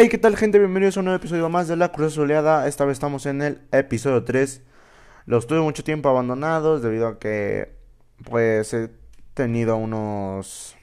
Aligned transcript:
Hey, 0.00 0.08
¿qué 0.08 0.16
tal 0.16 0.36
gente? 0.36 0.60
Bienvenidos 0.60 0.96
a 0.96 1.00
un 1.00 1.06
nuevo 1.06 1.16
episodio 1.16 1.48
más 1.48 1.66
de 1.66 1.74
La 1.74 1.90
Cruz 1.90 2.14
Soleada. 2.14 2.68
Esta 2.68 2.84
vez 2.84 2.92
estamos 2.92 3.26
en 3.26 3.42
el 3.42 3.62
episodio 3.72 4.22
3. 4.22 4.62
Los 5.26 5.48
tuve 5.48 5.58
mucho 5.58 5.82
tiempo 5.82 6.08
abandonados 6.08 6.82
debido 6.82 7.08
a 7.08 7.18
que 7.18 7.72
pues 8.22 8.72
he 8.74 8.90
tenido 9.34 9.76
unos... 9.76 10.76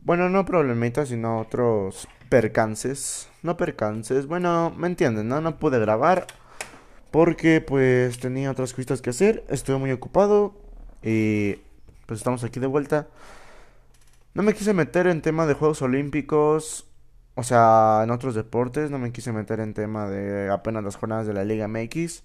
Bueno, 0.00 0.28
no 0.28 0.44
problemitas, 0.44 1.08
sino 1.08 1.40
otros 1.40 2.06
percances. 2.28 3.30
No 3.42 3.56
percances, 3.56 4.26
bueno, 4.26 4.70
me 4.76 4.86
entienden, 4.86 5.26
¿no? 5.26 5.40
No 5.40 5.56
pude 5.56 5.78
grabar 5.78 6.26
porque 7.10 7.62
pues 7.62 8.18
tenía 8.18 8.50
otras 8.50 8.74
cosas 8.74 9.00
que 9.00 9.08
hacer. 9.08 9.42
Estuve 9.48 9.78
muy 9.78 9.90
ocupado 9.90 10.54
y 11.02 11.54
pues 12.04 12.20
estamos 12.20 12.44
aquí 12.44 12.60
de 12.60 12.66
vuelta. 12.66 13.08
No 14.34 14.42
me 14.42 14.52
quise 14.52 14.74
meter 14.74 15.06
en 15.06 15.22
tema 15.22 15.46
de 15.46 15.54
Juegos 15.54 15.80
Olímpicos, 15.80 16.86
o 17.36 17.42
sea, 17.42 18.00
en 18.02 18.10
otros 18.10 18.34
deportes, 18.34 18.90
no 18.90 18.98
me 18.98 19.12
quise 19.12 19.30
meter 19.30 19.60
en 19.60 19.74
tema 19.74 20.08
de 20.08 20.50
apenas 20.50 20.82
las 20.82 20.96
jornadas 20.96 21.26
de 21.26 21.34
la 21.34 21.44
Liga 21.44 21.68
MX, 21.68 22.24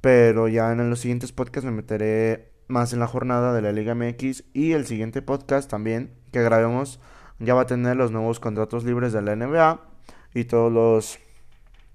pero 0.00 0.48
ya 0.48 0.70
en 0.70 0.88
los 0.88 1.00
siguientes 1.00 1.32
podcasts 1.32 1.64
me 1.64 1.72
meteré 1.72 2.52
más 2.68 2.92
en 2.92 3.00
la 3.00 3.06
jornada 3.06 3.52
de 3.54 3.62
la 3.62 3.72
Liga 3.72 3.94
MX 3.94 4.44
y 4.52 4.72
el 4.72 4.86
siguiente 4.86 5.22
podcast 5.22 5.70
también 5.70 6.12
que 6.30 6.42
grabemos 6.42 7.00
ya 7.38 7.54
va 7.54 7.62
a 7.62 7.66
tener 7.66 7.96
los 7.96 8.12
nuevos 8.12 8.38
contratos 8.38 8.84
libres 8.84 9.12
de 9.12 9.22
la 9.22 9.34
NBA 9.34 9.80
y 10.34 10.44
todos 10.44 10.72
los 10.72 11.18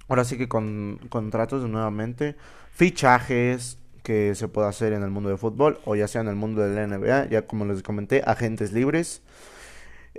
ahora 0.07 0.25
sí 0.25 0.37
que 0.37 0.49
con 0.49 0.99
contratos 1.09 1.69
nuevamente, 1.69 2.35
fichajes, 2.73 3.77
que 4.03 4.33
se 4.35 4.47
puede 4.47 4.67
hacer 4.67 4.93
en 4.93 5.03
el 5.03 5.11
mundo 5.11 5.29
del 5.29 5.37
fútbol 5.37 5.79
o 5.85 5.95
ya 5.95 6.07
sea 6.07 6.21
en 6.21 6.27
el 6.27 6.35
mundo 6.35 6.61
de 6.61 6.75
la 6.75 6.87
NBA, 6.87 7.29
ya 7.29 7.47
como 7.47 7.65
les 7.65 7.83
comenté, 7.83 8.23
agentes 8.25 8.73
libres. 8.73 9.21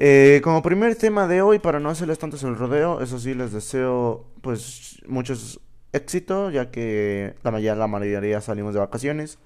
Eh, 0.05 0.41
como 0.43 0.63
primer 0.63 0.97
tema 0.97 1.29
de 1.29 1.43
hoy, 1.43 1.61
para 1.61 1.79
no 1.79 1.89
hacerles 1.89 2.19
tantos 2.19 2.43
el 2.43 2.57
rodeo, 2.57 3.01
eso 3.01 3.21
sí 3.21 3.35
les 3.35 3.53
deseo 3.53 4.27
pues 4.41 5.01
muchos 5.07 5.61
éxito, 5.93 6.51
ya 6.51 6.73
que 6.73 7.37
la 7.45 7.53
mayoría, 7.53 7.77
la 7.77 7.87
mayoría 7.87 8.41
salimos 8.41 8.75
de 8.75 8.81
vacaciones. 8.81 9.39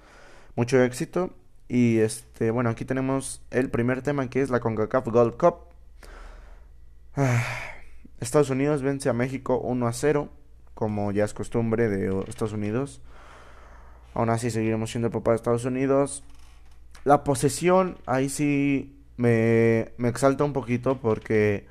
Mucho 0.55 0.81
éxito. 0.81 1.29
Y 1.67 1.99
este, 1.99 2.49
bueno, 2.49 2.71
aquí 2.71 2.85
tenemos 2.85 3.43
el 3.51 3.69
primer 3.69 4.01
tema 4.01 4.27
que 4.31 4.41
es 4.41 4.49
la 4.49 4.59
CONCACAF 4.59 5.05
Gold 5.09 5.37
Cup. 5.37 5.57
Ah, 7.15 7.43
Estados 8.19 8.49
Unidos 8.49 8.81
vence 8.81 9.09
a 9.09 9.13
México 9.13 9.59
1 9.59 9.85
a 9.85 9.93
0, 9.93 10.27
como 10.73 11.11
ya 11.11 11.25
es 11.25 11.35
costumbre 11.35 11.87
de 11.87 12.23
Estados 12.27 12.53
Unidos. 12.53 12.99
Aún 14.15 14.31
así 14.31 14.49
seguiremos 14.49 14.89
siendo 14.89 15.09
el 15.09 15.13
papá 15.13 15.33
de 15.33 15.35
Estados 15.35 15.65
Unidos. 15.65 16.23
La 17.03 17.23
posesión, 17.23 17.99
ahí 18.07 18.27
sí 18.27 18.96
me, 19.17 19.91
me 19.97 20.09
exalta 20.09 20.43
un 20.43 20.53
poquito 20.53 20.99
porque 20.99 21.65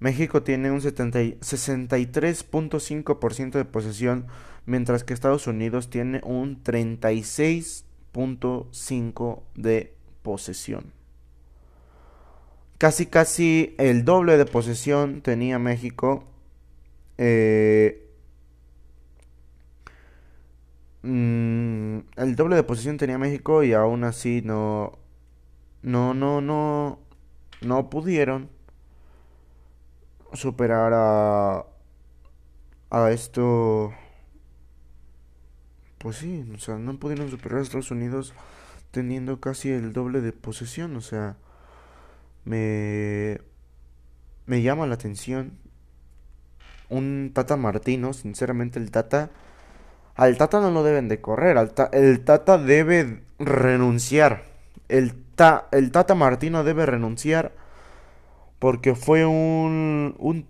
México 0.00 0.42
tiene 0.42 0.70
un 0.70 0.80
63.5% 0.80 3.52
de 3.52 3.64
posesión, 3.64 4.26
mientras 4.66 5.04
que 5.04 5.14
Estados 5.14 5.46
Unidos 5.46 5.88
tiene 5.88 6.20
un 6.24 6.62
36.5% 6.62 9.42
de 9.54 9.94
posesión. 10.22 10.92
Casi, 12.78 13.06
casi 13.06 13.74
el 13.78 14.04
doble 14.04 14.36
de 14.36 14.44
posesión 14.44 15.22
tenía 15.22 15.58
México. 15.58 16.24
Eh, 17.18 18.04
Mm, 21.04 21.98
el 22.16 22.34
doble 22.34 22.56
de 22.56 22.62
posición 22.62 22.96
tenía 22.96 23.18
México 23.18 23.62
y 23.62 23.74
aún 23.74 24.04
así 24.04 24.40
no, 24.42 24.98
no, 25.84 26.14
no, 26.14 26.40
no, 26.40 26.98
no 27.60 27.90
pudieron 27.90 28.48
superar 30.32 30.92
a, 30.94 31.66
a 32.90 33.10
esto. 33.10 33.92
Pues 35.98 36.16
sí, 36.16 36.50
o 36.54 36.58
sea, 36.58 36.76
no 36.76 36.98
pudieron 36.98 37.30
superar 37.30 37.58
a 37.58 37.62
Estados 37.62 37.90
Unidos 37.90 38.32
teniendo 38.92 39.40
casi 39.40 39.70
el 39.70 39.92
doble 39.92 40.20
de 40.22 40.32
posesión, 40.32 40.96
o 40.96 41.00
sea, 41.02 41.36
me, 42.44 43.40
me 44.46 44.62
llama 44.62 44.86
la 44.86 44.94
atención. 44.94 45.58
Un 46.88 47.32
Tata 47.34 47.56
Martino, 47.56 48.12
sinceramente 48.14 48.78
el 48.78 48.90
Tata 48.90 49.30
al 50.14 50.38
Tata 50.38 50.60
no 50.60 50.70
lo 50.70 50.82
deben 50.82 51.08
de 51.08 51.20
correr, 51.20 51.56
el 51.92 52.24
Tata 52.24 52.56
debe 52.56 53.22
renunciar. 53.38 54.44
El, 54.88 55.23
el 55.72 55.90
Tata 55.90 56.14
Martino 56.14 56.64
debe 56.64 56.86
renunciar 56.86 57.52
porque 58.58 58.94
fue 58.94 59.26
un, 59.26 60.14
un, 60.18 60.46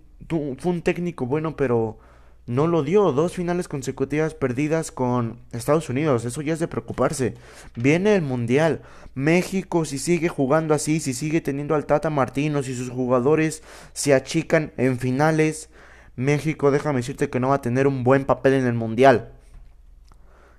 fue 0.57 0.71
un 0.71 0.81
técnico 0.81 1.25
bueno, 1.25 1.55
pero 1.55 1.97
no 2.45 2.67
lo 2.67 2.83
dio. 2.83 3.11
Dos 3.11 3.33
finales 3.33 3.67
consecutivas 3.67 4.33
perdidas 4.33 4.91
con 4.91 5.39
Estados 5.51 5.89
Unidos. 5.89 6.25
Eso 6.25 6.41
ya 6.41 6.53
es 6.53 6.59
de 6.59 6.67
preocuparse. 6.67 7.33
Viene 7.75 8.15
el 8.15 8.21
Mundial. 8.21 8.81
México, 9.15 9.85
si 9.85 9.97
sigue 9.97 10.29
jugando 10.29 10.73
así, 10.73 10.99
si 10.99 11.13
sigue 11.13 11.41
teniendo 11.41 11.75
al 11.75 11.85
Tata 11.85 12.09
Martino, 12.09 12.63
si 12.63 12.75
sus 12.75 12.89
jugadores 12.89 13.63
se 13.93 14.13
achican 14.13 14.73
en 14.77 14.99
finales, 14.99 15.69
México, 16.15 16.71
déjame 16.71 16.99
decirte 16.99 17.29
que 17.29 17.39
no 17.39 17.49
va 17.49 17.55
a 17.55 17.61
tener 17.61 17.87
un 17.87 18.03
buen 18.03 18.25
papel 18.25 18.53
en 18.53 18.65
el 18.65 18.73
Mundial. 18.73 19.31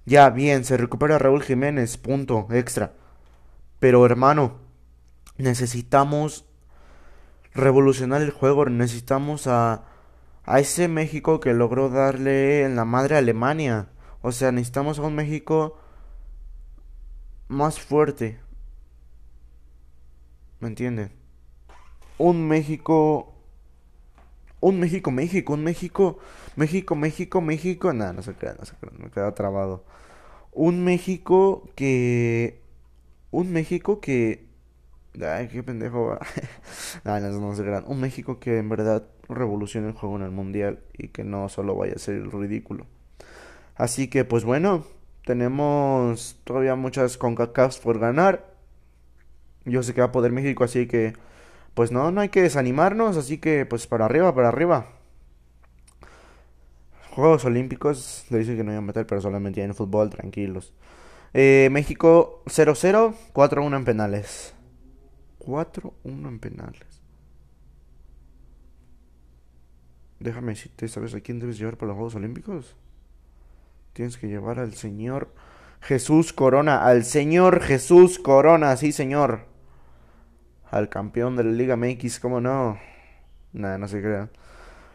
Ya, 0.04 0.30
bien, 0.30 0.64
se 0.64 0.76
recupera 0.76 1.18
Raúl 1.18 1.42
Jiménez, 1.42 1.96
punto, 1.96 2.46
extra. 2.50 2.92
Pero 3.78 4.04
hermano, 4.06 4.58
necesitamos 5.36 6.44
revolucionar 7.54 8.22
el 8.22 8.30
juego, 8.30 8.66
necesitamos 8.66 9.46
a, 9.46 9.84
a 10.44 10.60
ese 10.60 10.88
México 10.88 11.40
que 11.40 11.54
logró 11.54 11.88
darle 11.88 12.64
en 12.64 12.76
la 12.76 12.84
madre 12.84 13.16
a 13.16 13.18
Alemania. 13.18 13.88
O 14.22 14.32
sea, 14.32 14.52
necesitamos 14.52 14.98
a 14.98 15.02
un 15.02 15.14
México 15.14 15.78
más 17.48 17.78
fuerte. 17.78 18.40
¿Me 20.60 20.68
entienden? 20.68 21.12
Un 22.18 22.46
México... 22.48 23.32
Un 24.58 24.80
México, 24.80 25.10
México, 25.10 25.52
un 25.52 25.62
México, 25.62 26.18
México, 26.56 26.96
México, 26.96 27.40
México. 27.40 27.92
Nada, 27.92 28.14
no 28.14 28.22
se 28.22 28.32
crea, 28.34 28.56
no 28.58 28.64
se 28.64 28.74
crea, 28.74 28.90
me 28.98 29.10
queda 29.10 29.32
trabado 29.34 29.84
un 30.56 30.84
México 30.84 31.68
que. 31.76 32.62
Un 33.36 33.52
México 33.52 34.00
que. 34.00 34.46
Ay, 35.22 35.48
qué 35.48 35.62
pendejo. 35.62 36.18
Ay, 37.04 37.20
no, 37.22 37.30
no. 37.30 37.86
Un 37.86 38.00
México 38.00 38.40
que 38.40 38.56
en 38.56 38.70
verdad 38.70 39.06
revolucione 39.28 39.88
el 39.88 39.92
juego 39.92 40.16
en 40.16 40.22
el 40.22 40.30
mundial 40.30 40.78
y 40.96 41.08
que 41.08 41.22
no 41.22 41.50
solo 41.50 41.76
vaya 41.76 41.92
a 41.96 41.98
ser 41.98 42.14
el 42.14 42.32
ridículo. 42.32 42.86
Así 43.74 44.08
que, 44.08 44.24
pues 44.24 44.44
bueno, 44.44 44.86
tenemos 45.26 46.40
todavía 46.44 46.76
muchas 46.76 47.18
CONCACAFs 47.18 47.78
por 47.80 47.98
ganar. 47.98 48.54
Yo 49.66 49.82
sé 49.82 49.92
que 49.92 50.00
va 50.00 50.06
a 50.06 50.12
poder 50.12 50.32
México, 50.32 50.64
así 50.64 50.86
que, 50.86 51.12
pues 51.74 51.92
no, 51.92 52.10
no 52.12 52.22
hay 52.22 52.30
que 52.30 52.40
desanimarnos. 52.40 53.18
Así 53.18 53.36
que, 53.36 53.66
pues 53.66 53.86
para 53.86 54.06
arriba, 54.06 54.34
para 54.34 54.48
arriba. 54.48 54.86
Juegos 57.10 57.44
Olímpicos, 57.44 58.24
le 58.30 58.38
dice 58.38 58.56
que 58.56 58.64
no 58.64 58.70
iba 58.72 58.78
a 58.78 58.80
meter, 58.80 59.06
pero 59.06 59.20
solamente 59.20 59.62
en 59.62 59.74
fútbol, 59.74 60.08
tranquilos. 60.08 60.72
Eh, 61.38 61.68
México 61.70 62.42
0-0, 62.46 63.14
4-1 63.34 63.76
en 63.76 63.84
penales. 63.84 64.54
4-1 65.40 65.92
en 66.04 66.38
penales. 66.38 67.02
Déjame 70.18 70.52
decirte, 70.52 70.88
¿sabes 70.88 71.14
a 71.14 71.20
quién 71.20 71.38
debes 71.38 71.58
llevar 71.58 71.76
para 71.76 71.88
los 71.88 71.96
Juegos 71.96 72.14
Olímpicos? 72.14 72.74
Tienes 73.92 74.16
que 74.16 74.28
llevar 74.28 74.58
al 74.58 74.72
señor 74.72 75.28
Jesús 75.82 76.32
Corona, 76.32 76.86
al 76.86 77.04
señor 77.04 77.60
Jesús 77.60 78.18
Corona, 78.18 78.74
sí 78.78 78.90
señor. 78.92 79.40
Al 80.70 80.88
campeón 80.88 81.36
de 81.36 81.44
la 81.44 81.52
Liga 81.52 81.76
MX, 81.76 82.18
¿cómo 82.18 82.40
no? 82.40 82.78
Nada, 83.52 83.76
no 83.76 83.88
se 83.88 84.00
crea. 84.00 84.30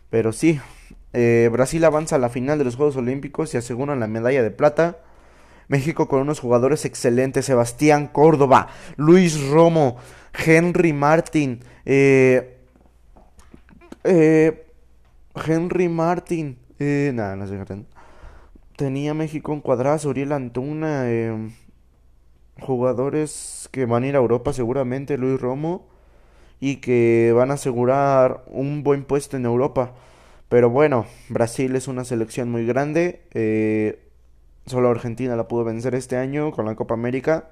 Pero 0.09 0.33
sí, 0.33 0.59
eh, 1.13 1.49
Brasil 1.51 1.85
avanza 1.85 2.15
a 2.15 2.19
la 2.19 2.29
final 2.29 2.57
de 2.57 2.63
los 2.63 2.77
Juegos 2.77 2.95
Olímpicos 2.95 3.53
y 3.53 3.57
aseguran 3.57 3.99
la 3.99 4.07
medalla 4.07 4.41
de 4.41 4.49
plata. 4.49 5.03
México 5.67 6.07
con 6.07 6.21
unos 6.21 6.39
jugadores 6.39 6.85
excelentes, 6.85 7.45
Sebastián 7.45 8.07
Córdoba, 8.07 8.67
Luis 8.97 9.49
Romo, 9.49 9.97
Henry 10.33 10.93
Martin, 10.93 11.59
eh, 11.85 12.57
eh, 14.03 14.65
Henry 15.45 15.89
Martin, 15.89 16.57
nada, 16.79 17.35
no 17.35 17.47
sé, 17.47 17.57
tenía 18.75 19.13
México 19.13 19.53
en 19.53 19.61
cuadrazo, 19.61 20.13
Antuna, 20.31 21.05
jugadores 22.59 23.69
que 23.71 23.85
van 23.85 24.03
a 24.03 24.07
ir 24.07 24.15
a 24.15 24.19
Europa 24.19 24.53
seguramente, 24.53 25.17
Luis 25.17 25.39
Romo, 25.39 25.87
y 26.59 26.77
que 26.77 27.33
van 27.35 27.51
a 27.51 27.55
asegurar 27.55 28.43
un 28.47 28.83
buen 28.83 29.03
puesto 29.03 29.35
en 29.35 29.45
Europa. 29.45 29.93
Pero 30.47 30.69
bueno, 30.69 31.05
Brasil 31.29 31.75
es 31.75 31.87
una 31.87 32.05
selección 32.05 32.51
muy 32.51 32.65
grande. 32.65 33.21
Eh, 33.33 34.10
solo 34.65 34.89
Argentina 34.89 35.35
la 35.35 35.47
pudo 35.47 35.63
vencer 35.63 35.95
este 35.95 36.17
año 36.17 36.51
con 36.51 36.65
la 36.65 36.75
Copa 36.75 36.93
América. 36.93 37.49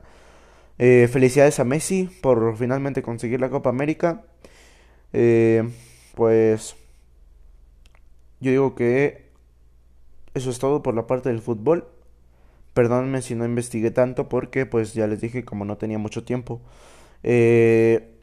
Eh, 0.77 1.09
felicidades 1.11 1.59
a 1.59 1.65
Messi 1.65 2.09
por 2.21 2.56
finalmente 2.57 3.01
conseguir 3.01 3.41
la 3.41 3.50
Copa 3.50 3.69
América. 3.69 4.23
Eh, 5.11 5.69
pues 6.15 6.75
yo 8.39 8.51
digo 8.51 8.75
que 8.75 9.29
eso 10.33 10.50
es 10.50 10.59
todo 10.59 10.81
por 10.81 10.95
la 10.95 11.07
parte 11.07 11.29
del 11.29 11.41
fútbol. 11.41 11.88
Perdónenme 12.73 13.21
si 13.21 13.35
no 13.35 13.45
investigué 13.45 13.91
tanto 13.91 14.29
porque 14.29 14.65
pues 14.65 14.94
ya 14.94 15.07
les 15.07 15.21
dije 15.21 15.44
como 15.44 15.65
no 15.65 15.77
tenía 15.77 15.97
mucho 15.97 16.23
tiempo. 16.23 16.62
Eh, 17.23 18.15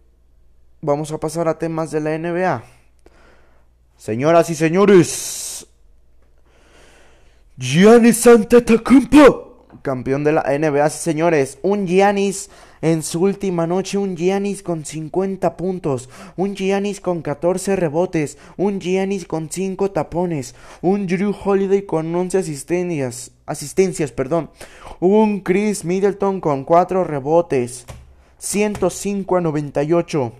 vamos 0.80 1.12
a 1.12 1.18
pasar 1.18 1.48
a 1.48 1.58
temas 1.58 1.90
de 1.90 2.00
la 2.00 2.16
NBA. 2.16 2.64
Señoras 3.96 4.50
y 4.50 4.54
señores, 4.54 5.45
Giannis 7.58 8.26
Antetokounmpo, 8.26 9.64
campeón 9.80 10.24
de 10.24 10.32
la 10.32 10.42
NBA, 10.42 10.90
señores, 10.90 11.58
un 11.62 11.86
Giannis 11.86 12.50
en 12.82 13.02
su 13.02 13.22
última 13.22 13.66
noche, 13.66 13.96
un 13.96 14.14
Giannis 14.14 14.62
con 14.62 14.84
50 14.84 15.56
puntos, 15.56 16.10
un 16.36 16.54
Giannis 16.54 17.00
con 17.00 17.22
14 17.22 17.74
rebotes, 17.76 18.36
un 18.58 18.78
Giannis 18.78 19.24
con 19.24 19.48
5 19.50 19.90
tapones, 19.92 20.54
un 20.82 21.06
Drew 21.06 21.34
Holiday 21.34 21.86
con 21.86 22.14
11 22.14 22.36
asistencias, 22.36 23.30
asistencias, 23.46 24.12
perdón, 24.12 24.50
un 25.00 25.40
Chris 25.40 25.82
Middleton 25.82 26.42
con 26.42 26.62
4 26.62 27.04
rebotes, 27.04 27.86
105 28.36 29.34
a 29.34 29.40
98. 29.40 30.32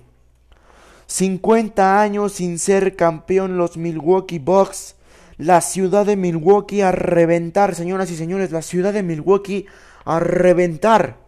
50 1.06 2.02
años 2.02 2.32
sin 2.32 2.58
ser 2.58 2.94
campeón 2.94 3.56
los 3.56 3.78
Milwaukee 3.78 4.38
Bucks. 4.38 4.95
La 5.38 5.60
ciudad 5.60 6.06
de 6.06 6.16
Milwaukee 6.16 6.80
a 6.80 6.92
reventar, 6.92 7.74
señoras 7.74 8.10
y 8.10 8.16
señores, 8.16 8.52
la 8.52 8.62
ciudad 8.62 8.92
de 8.92 9.02
Milwaukee 9.02 9.66
a 10.04 10.20
reventar. 10.20 11.18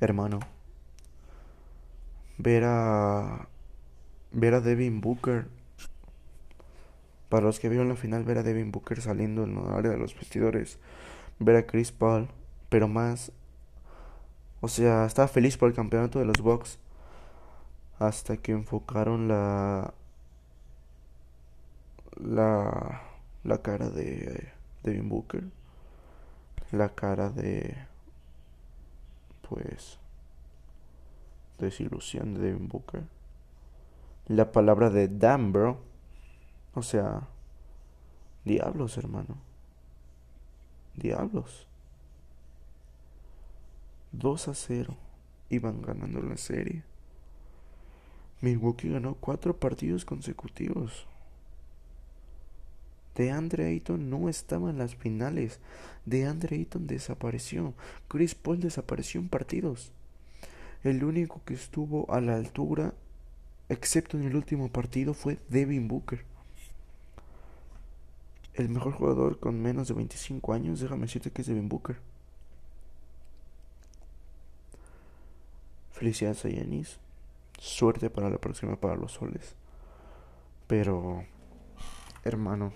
Hermano, 0.00 0.40
ver 2.38 2.64
a 2.64 3.48
ver 4.32 4.54
a 4.54 4.60
Devin 4.60 5.00
Booker. 5.00 5.46
Para 7.28 7.46
los 7.46 7.58
que 7.58 7.68
vieron 7.68 7.88
la 7.88 7.96
final, 7.96 8.22
ver 8.24 8.38
a 8.38 8.42
Devin 8.42 8.70
Booker 8.70 9.00
saliendo 9.00 9.44
en 9.44 9.56
el 9.56 9.72
área 9.72 9.90
de 9.90 9.98
los 9.98 10.14
vestidores, 10.14 10.78
ver 11.38 11.56
a 11.56 11.66
Chris 11.66 11.90
Paul, 11.90 12.28
pero 12.68 12.86
más 12.86 13.32
o 14.64 14.68
sea, 14.68 15.04
estaba 15.04 15.28
feliz 15.28 15.58
por 15.58 15.68
el 15.68 15.74
campeonato 15.74 16.18
de 16.18 16.24
los 16.24 16.38
Bucks 16.38 16.78
hasta 17.98 18.38
que 18.38 18.52
enfocaron 18.52 19.28
la 19.28 19.92
la 22.16 23.14
la 23.44 23.58
cara 23.60 23.90
de 23.90 24.52
Devin 24.82 25.08
Booker, 25.08 25.44
la 26.72 26.94
cara 26.94 27.28
de 27.28 27.76
pues 29.48 29.98
desilusión 31.58 32.34
de 32.34 32.40
Devin 32.40 32.68
Booker, 32.68 33.04
la 34.26 34.50
palabra 34.50 34.88
de 34.88 35.08
damn 35.08 35.52
bro, 35.52 35.78
o 36.74 36.82
sea, 36.82 37.28
diablos 38.44 38.96
hermano, 38.96 39.36
diablos, 40.96 41.68
2 44.12 44.48
a 44.48 44.54
0 44.54 44.96
iban 45.50 45.82
ganando 45.82 46.22
la 46.22 46.36
serie. 46.38 46.82
Milwaukee 48.40 48.90
ganó 48.90 49.14
cuatro 49.14 49.56
partidos 49.56 50.04
consecutivos. 50.04 51.06
DeAndre 53.14 53.66
Ayton 53.66 54.10
no 54.10 54.28
estaba 54.28 54.70
en 54.70 54.78
las 54.78 54.94
finales. 54.96 55.60
DeAndre 56.04 56.56
Ayton 56.56 56.86
desapareció. 56.86 57.74
Chris 58.08 58.34
Paul 58.34 58.60
desapareció 58.60 59.20
en 59.20 59.28
partidos. 59.28 59.92
El 60.82 61.04
único 61.04 61.40
que 61.44 61.54
estuvo 61.54 62.12
a 62.12 62.20
la 62.20 62.34
altura, 62.34 62.94
excepto 63.68 64.18
en 64.18 64.24
el 64.24 64.36
último 64.36 64.68
partido, 64.68 65.14
fue 65.14 65.38
Devin 65.48 65.88
Booker. 65.88 66.24
El 68.54 68.68
mejor 68.68 68.92
jugador 68.92 69.40
con 69.40 69.60
menos 69.60 69.88
de 69.88 69.94
25 69.94 70.52
años, 70.52 70.80
déjame 70.80 71.02
decirte 71.02 71.30
que 71.30 71.42
es 71.42 71.48
Devin 71.48 71.68
Booker. 71.68 71.96
Felicidades 75.92 76.44
a 76.44 76.48
Yanis. 76.48 76.98
Suerte 77.58 78.10
para 78.10 78.28
la 78.28 78.38
próxima 78.38 78.76
para 78.76 78.96
los 78.96 79.12
soles. 79.12 79.54
Pero, 80.66 81.24
hermano, 82.24 82.72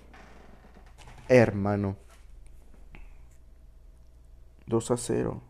hermano, 1.29 1.97
2 4.67 4.91
a 4.91 4.97
0. 4.97 5.41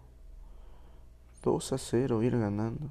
2 1.43 1.73
a 1.73 1.79
0 1.79 2.23
ir 2.23 2.39
ganando. 2.39 2.89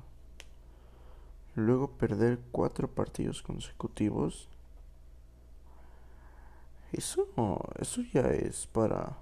Luego 1.56 1.92
perder 1.92 2.40
cuatro 2.52 2.90
partidos 2.90 3.42
consecutivos. 3.42 4.50
Eso, 6.92 7.28
eso 7.80 8.02
ya 8.14 8.22
es 8.22 8.68
para 8.68 9.18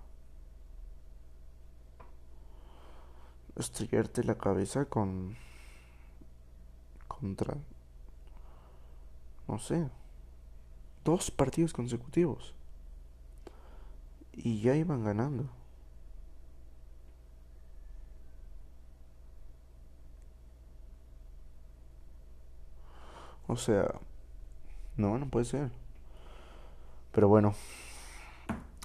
estrellarte 3.55 4.23
la 4.23 4.37
cabeza 4.37 4.85
con 4.85 5.37
contra 7.07 7.55
no 9.47 9.57
sé 9.59 9.89
dos 11.05 11.31
partidos 11.31 11.71
consecutivos 11.71 12.54
y 14.35 14.61
ya 14.61 14.75
iban 14.75 15.03
ganando 15.03 15.49
o 23.47 23.55
sea 23.55 23.93
no 24.97 25.17
no 25.17 25.27
puede 25.27 25.45
ser 25.45 25.69
pero 27.11 27.27
bueno 27.27 27.55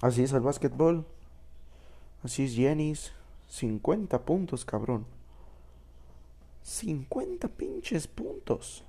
así 0.02 0.22
es 0.22 0.32
el 0.32 0.40
básquetbol 0.40 1.06
así 2.22 2.44
es 2.44 2.54
Jennys 2.54 3.12
50 3.50 4.24
puntos, 4.24 4.64
cabrón. 4.64 5.04
50 6.62 7.48
pinches 7.48 8.06
puntos. 8.06 8.84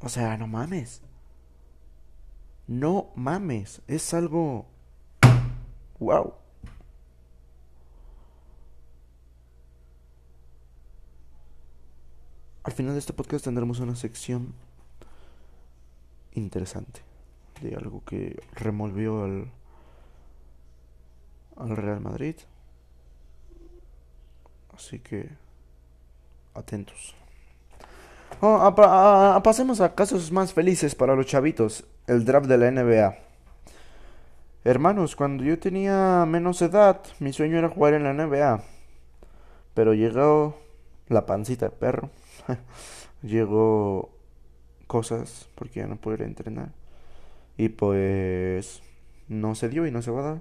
O 0.00 0.08
sea, 0.08 0.36
no 0.38 0.46
mames. 0.46 1.02
No 2.66 3.10
mames. 3.14 3.82
Es 3.86 4.14
algo... 4.14 4.66
Wow. 6.00 6.34
Al 12.62 12.72
final 12.72 12.94
de 12.94 12.98
este 12.98 13.12
podcast 13.12 13.44
tendremos 13.44 13.80
una 13.80 13.94
sección 13.94 14.54
interesante 16.32 17.00
de 17.60 17.74
algo 17.74 18.02
que 18.04 18.42
removió 18.54 19.24
al, 19.24 19.50
al 21.56 21.76
Real 21.76 22.00
Madrid. 22.00 22.36
Así 24.74 24.98
que 24.98 25.28
atentos. 26.54 27.14
Oh, 28.40 28.74
pasemos 29.42 29.80
a 29.82 29.94
casos 29.94 30.32
más 30.32 30.54
felices 30.54 30.94
para 30.94 31.14
los 31.14 31.26
chavitos. 31.26 31.84
El 32.06 32.24
draft 32.24 32.46
de 32.46 32.58
la 32.58 32.70
NBA. 32.70 33.29
Hermanos, 34.62 35.16
cuando 35.16 35.42
yo 35.42 35.58
tenía 35.58 36.26
menos 36.26 36.60
edad, 36.60 37.00
mi 37.18 37.32
sueño 37.32 37.56
era 37.56 37.70
jugar 37.70 37.94
en 37.94 38.04
la 38.04 38.12
NBA. 38.12 38.62
Pero 39.72 39.94
llegó 39.94 40.58
la 41.08 41.24
pancita 41.24 41.66
de 41.66 41.70
perro. 41.70 42.10
llegó 43.22 44.10
cosas 44.86 45.48
porque 45.54 45.80
ya 45.80 45.86
no 45.86 45.96
pude 45.96 46.24
entrenar. 46.24 46.72
Y 47.56 47.70
pues 47.70 48.82
no 49.28 49.54
se 49.54 49.70
dio 49.70 49.86
y 49.86 49.90
no 49.90 50.02
se 50.02 50.10
va 50.10 50.20
a 50.20 50.30
dar. 50.32 50.40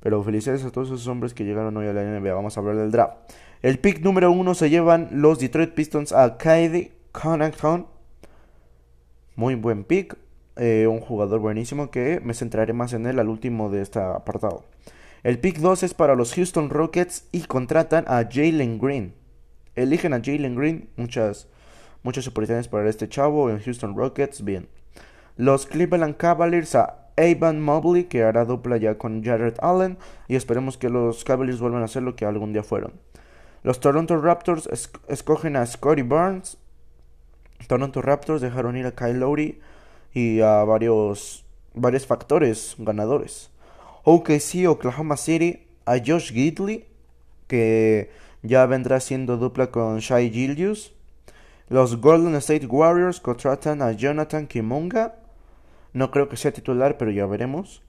Pero 0.00 0.24
felicidades 0.24 0.64
a 0.64 0.72
todos 0.72 0.88
esos 0.88 1.06
hombres 1.06 1.32
que 1.32 1.44
llegaron 1.44 1.76
hoy 1.76 1.86
a 1.86 1.92
la 1.92 2.02
NBA. 2.02 2.34
Vamos 2.34 2.56
a 2.56 2.60
hablar 2.60 2.76
del 2.76 2.90
draft. 2.90 3.16
El 3.62 3.78
pick 3.78 4.00
número 4.00 4.32
uno 4.32 4.54
se 4.54 4.70
llevan 4.70 5.08
los 5.12 5.38
Detroit 5.38 5.72
Pistons 5.72 6.12
a 6.12 6.36
Kaide 6.36 6.92
Connaughton. 7.12 7.86
Muy 9.36 9.54
buen 9.54 9.84
pick. 9.84 10.16
Eh, 10.56 10.86
un 10.86 11.00
jugador 11.00 11.40
buenísimo 11.40 11.90
que 11.90 12.20
me 12.24 12.32
centraré 12.32 12.72
más 12.72 12.94
en 12.94 13.06
él 13.06 13.18
al 13.18 13.28
último 13.28 13.70
de 13.70 13.82
este 13.82 13.98
apartado. 13.98 14.64
El 15.22 15.38
pick 15.38 15.58
2 15.58 15.82
es 15.82 15.92
para 15.92 16.14
los 16.14 16.34
Houston 16.34 16.70
Rockets 16.70 17.28
y 17.30 17.42
contratan 17.42 18.04
a 18.08 18.26
Jalen 18.30 18.78
Green. 18.78 19.14
Eligen 19.74 20.14
a 20.14 20.20
Jalen 20.22 20.54
Green. 20.54 20.88
Muchas, 20.96 21.48
muchas 22.02 22.26
oportunidades 22.26 22.68
para 22.68 22.88
este 22.88 23.08
chavo 23.08 23.50
en 23.50 23.60
Houston 23.60 23.96
Rockets. 23.96 24.44
Bien. 24.44 24.68
Los 25.36 25.66
Cleveland 25.66 26.16
Cavaliers 26.16 26.74
a 26.74 27.10
Evan 27.16 27.60
Mobley, 27.60 28.04
que 28.04 28.22
hará 28.22 28.44
dupla 28.46 28.78
ya 28.78 28.96
con 28.96 29.22
Jared 29.22 29.56
Allen. 29.60 29.98
Y 30.28 30.36
esperemos 30.36 30.78
que 30.78 30.88
los 30.88 31.24
Cavaliers 31.24 31.60
vuelvan 31.60 31.82
a 31.82 31.88
ser 31.88 32.02
lo 32.02 32.16
que 32.16 32.24
algún 32.24 32.54
día 32.54 32.62
fueron. 32.62 32.92
Los 33.62 33.80
Toronto 33.80 34.16
Raptors 34.16 34.70
escogen 35.08 35.56
a 35.56 35.66
Scotty 35.66 36.02
Barnes. 36.02 36.56
Toronto 37.66 38.00
Raptors 38.00 38.40
dejaron 38.40 38.76
ir 38.76 38.86
a 38.86 38.92
Kyle 38.92 39.18
Lowry 39.18 39.60
y 40.16 40.40
a 40.40 40.64
varios, 40.64 41.44
varios 41.74 42.06
factores 42.06 42.74
ganadores. 42.78 43.50
OKC, 44.04 44.66
Oklahoma 44.66 45.18
City, 45.18 45.66
a 45.84 45.98
Josh 45.98 46.32
Gidley, 46.32 46.86
que 47.48 48.10
ya 48.42 48.64
vendrá 48.64 49.00
siendo 49.00 49.36
dupla 49.36 49.70
con 49.70 49.98
Shai 49.98 50.30
Gildius. 50.30 50.94
Los 51.68 52.00
Golden 52.00 52.34
State 52.36 52.64
Warriors 52.64 53.20
contratan 53.20 53.82
a 53.82 53.92
Jonathan 53.92 54.46
Kimunga. 54.46 55.16
No 55.92 56.10
creo 56.10 56.30
que 56.30 56.38
sea 56.38 56.50
titular, 56.50 56.96
pero 56.96 57.10
ya 57.10 57.26
veremos. 57.26 57.82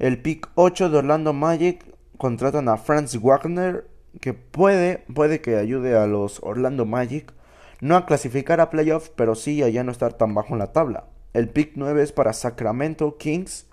El 0.00 0.20
pick 0.20 0.48
8 0.56 0.90
de 0.90 0.98
Orlando 0.98 1.32
Magic 1.32 1.84
contratan 2.16 2.68
a 2.68 2.76
Franz 2.76 3.20
Wagner, 3.22 3.86
que 4.20 4.34
puede, 4.34 5.04
puede 5.14 5.40
que 5.40 5.54
ayude 5.54 5.96
a 5.96 6.08
los 6.08 6.42
Orlando 6.42 6.86
Magic 6.86 7.32
no 7.80 7.94
a 7.94 8.04
clasificar 8.04 8.60
a 8.60 8.70
playoffs, 8.70 9.12
pero 9.14 9.36
sí 9.36 9.62
a 9.62 9.68
ya 9.68 9.84
no 9.84 9.92
estar 9.92 10.14
tan 10.14 10.34
bajo 10.34 10.54
en 10.54 10.58
la 10.58 10.72
tabla. 10.72 11.04
El 11.32 11.48
pick 11.48 11.72
9 11.74 12.02
es 12.02 12.12
para 12.12 12.32
Sacramento 12.32 13.16
Kings, 13.16 13.66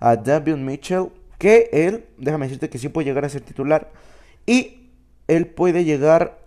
a 0.00 0.16
David 0.16 0.56
Mitchell, 0.56 1.10
que 1.38 1.68
él, 1.72 2.06
déjame 2.18 2.46
decirte 2.46 2.70
que 2.70 2.78
sí 2.78 2.88
puede 2.88 3.06
llegar 3.06 3.24
a 3.24 3.28
ser 3.28 3.42
titular, 3.42 3.90
y 4.46 4.90
él 5.28 5.46
puede 5.46 5.84
llegar 5.84 6.38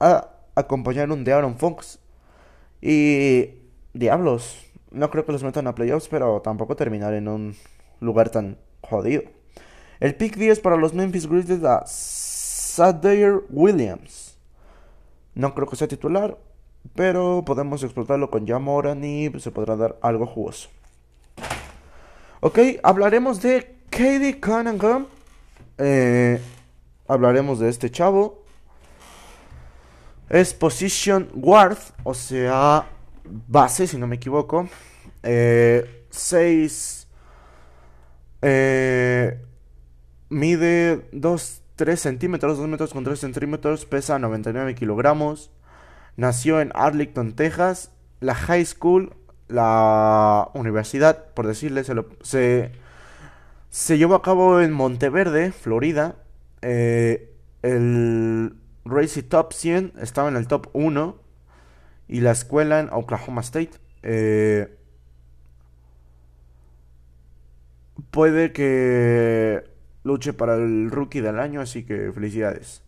a 0.00 0.30
acompañar 0.54 1.10
un 1.10 1.24
de 1.24 1.32
Aaron 1.32 1.56
Fox. 1.56 1.98
Y 2.80 3.50
diablos, 3.92 4.66
no 4.90 5.10
creo 5.10 5.24
que 5.24 5.32
los 5.32 5.42
metan 5.42 5.66
a 5.66 5.74
playoffs, 5.74 6.08
pero 6.08 6.40
tampoco 6.40 6.76
terminar 6.76 7.14
en 7.14 7.28
un 7.28 7.56
lugar 8.00 8.30
tan 8.30 8.58
jodido. 8.82 9.22
El 10.00 10.14
pick 10.16 10.36
10 10.36 10.60
para 10.60 10.76
los 10.76 10.92
Memphis 10.94 11.26
Grizzlies 11.26 11.64
a 11.64 11.84
Sadair 11.86 13.42
Williams. 13.50 14.36
No 15.34 15.54
creo 15.54 15.68
que 15.68 15.76
sea 15.76 15.88
titular, 15.88 16.36
pero 16.94 17.42
podemos 17.44 17.82
explotarlo 17.82 18.30
con 18.30 18.46
Jamoran 18.46 19.02
y 19.04 19.30
se 19.40 19.50
podrá 19.50 19.76
dar 19.76 19.98
algo 20.02 20.26
jugoso. 20.26 20.68
Ok, 22.40 22.58
hablaremos 22.82 23.40
de 23.40 23.74
Katie 23.90 24.40
Cunningham. 24.40 25.06
Eh, 25.78 26.40
hablaremos 27.08 27.58
de 27.58 27.68
este 27.68 27.90
chavo. 27.90 28.44
Es 30.28 30.52
position 30.54 31.28
guard, 31.34 31.78
o 32.02 32.14
sea, 32.14 32.86
base, 33.24 33.86
si 33.86 33.96
no 33.96 34.06
me 34.06 34.16
equivoco. 34.16 34.68
6. 35.22 37.08
Eh, 38.42 38.46
eh, 38.46 39.40
mide 40.28 41.08
2, 41.12 41.62
3 41.76 42.00
centímetros, 42.00 42.58
2 42.58 42.68
metros 42.68 42.92
con 42.92 43.04
3 43.04 43.18
centímetros, 43.18 43.86
pesa 43.86 44.18
99 44.18 44.74
kilogramos. 44.74 45.50
Nació 46.16 46.60
en 46.60 46.70
Arlington, 46.74 47.32
Texas. 47.32 47.90
La 48.20 48.34
high 48.34 48.64
school, 48.64 49.14
la 49.48 50.48
universidad, 50.54 51.32
por 51.34 51.46
decirle, 51.46 51.84
se, 51.84 52.72
se, 53.68 53.98
llevó 53.98 54.14
a 54.14 54.22
cabo 54.22 54.60
en 54.60 54.72
Monteverde, 54.72 55.52
Florida. 55.52 56.16
Eh, 56.62 57.34
el 57.62 58.56
Racy 58.84 59.22
Top 59.22 59.52
100 59.52 59.94
estaba 60.00 60.28
en 60.28 60.36
el 60.36 60.46
top 60.46 60.68
1. 60.72 61.18
Y 62.06 62.20
la 62.20 62.32
escuela 62.32 62.80
en 62.80 62.88
Oklahoma 62.92 63.40
State. 63.40 63.72
Eh, 64.02 64.78
puede 68.10 68.52
que 68.52 69.64
luche 70.04 70.32
para 70.32 70.54
el 70.54 70.90
rookie 70.90 71.20
del 71.20 71.38
año, 71.38 71.60
así 71.60 71.84
que 71.84 72.12
felicidades. 72.12 72.83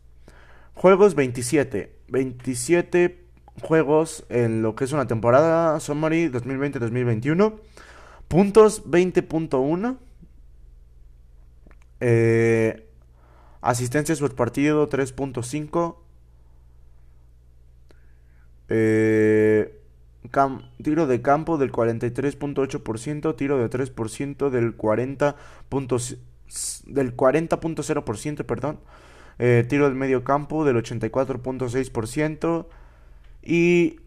Juegos 0.76 1.14
27. 1.14 1.90
27 2.09 3.25
juegos 3.62 4.26
en 4.28 4.61
lo 4.61 4.76
que 4.76 4.85
es 4.85 4.92
una 4.92 5.06
temporada 5.06 5.80
Summary 5.80 6.28
2020-2021. 6.28 7.54
Puntos 8.28 8.85
20.1. 8.85 9.97
Eh, 12.00 12.90
asistencias 13.62 14.21
por 14.21 14.35
partido 14.35 14.90
3.5. 14.90 15.97
Eh, 18.68 19.80
tiro 20.83 21.06
de 21.06 21.23
campo 21.23 21.56
del 21.56 21.73
43.8%, 21.73 23.35
tiro 23.35 23.56
de 23.56 23.71
3% 23.71 24.50
del 24.50 24.76
40. 24.76 25.37
del 26.87 27.16
40.0%, 27.16 28.45
perdón. 28.45 28.78
Eh, 29.38 29.64
tiro 29.69 29.85
del 29.85 29.95
medio 29.95 30.25
campo 30.25 30.64
del 30.64 30.76
84.6%. 30.76 32.66
Y 33.43 34.00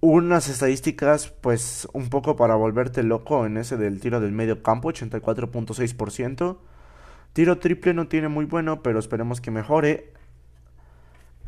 unas 0.00 0.48
estadísticas, 0.48 1.28
pues 1.28 1.88
un 1.92 2.10
poco 2.10 2.36
para 2.36 2.56
volverte 2.56 3.02
loco 3.02 3.46
en 3.46 3.56
ese 3.56 3.76
del 3.76 4.00
tiro 4.00 4.20
del 4.20 4.32
medio 4.32 4.62
campo, 4.62 4.92
84.6%. 4.92 6.58
Tiro 7.32 7.58
triple 7.58 7.94
no 7.94 8.08
tiene 8.08 8.28
muy 8.28 8.44
bueno, 8.44 8.82
pero 8.82 8.98
esperemos 8.98 9.40
que 9.40 9.50
mejore. 9.50 10.12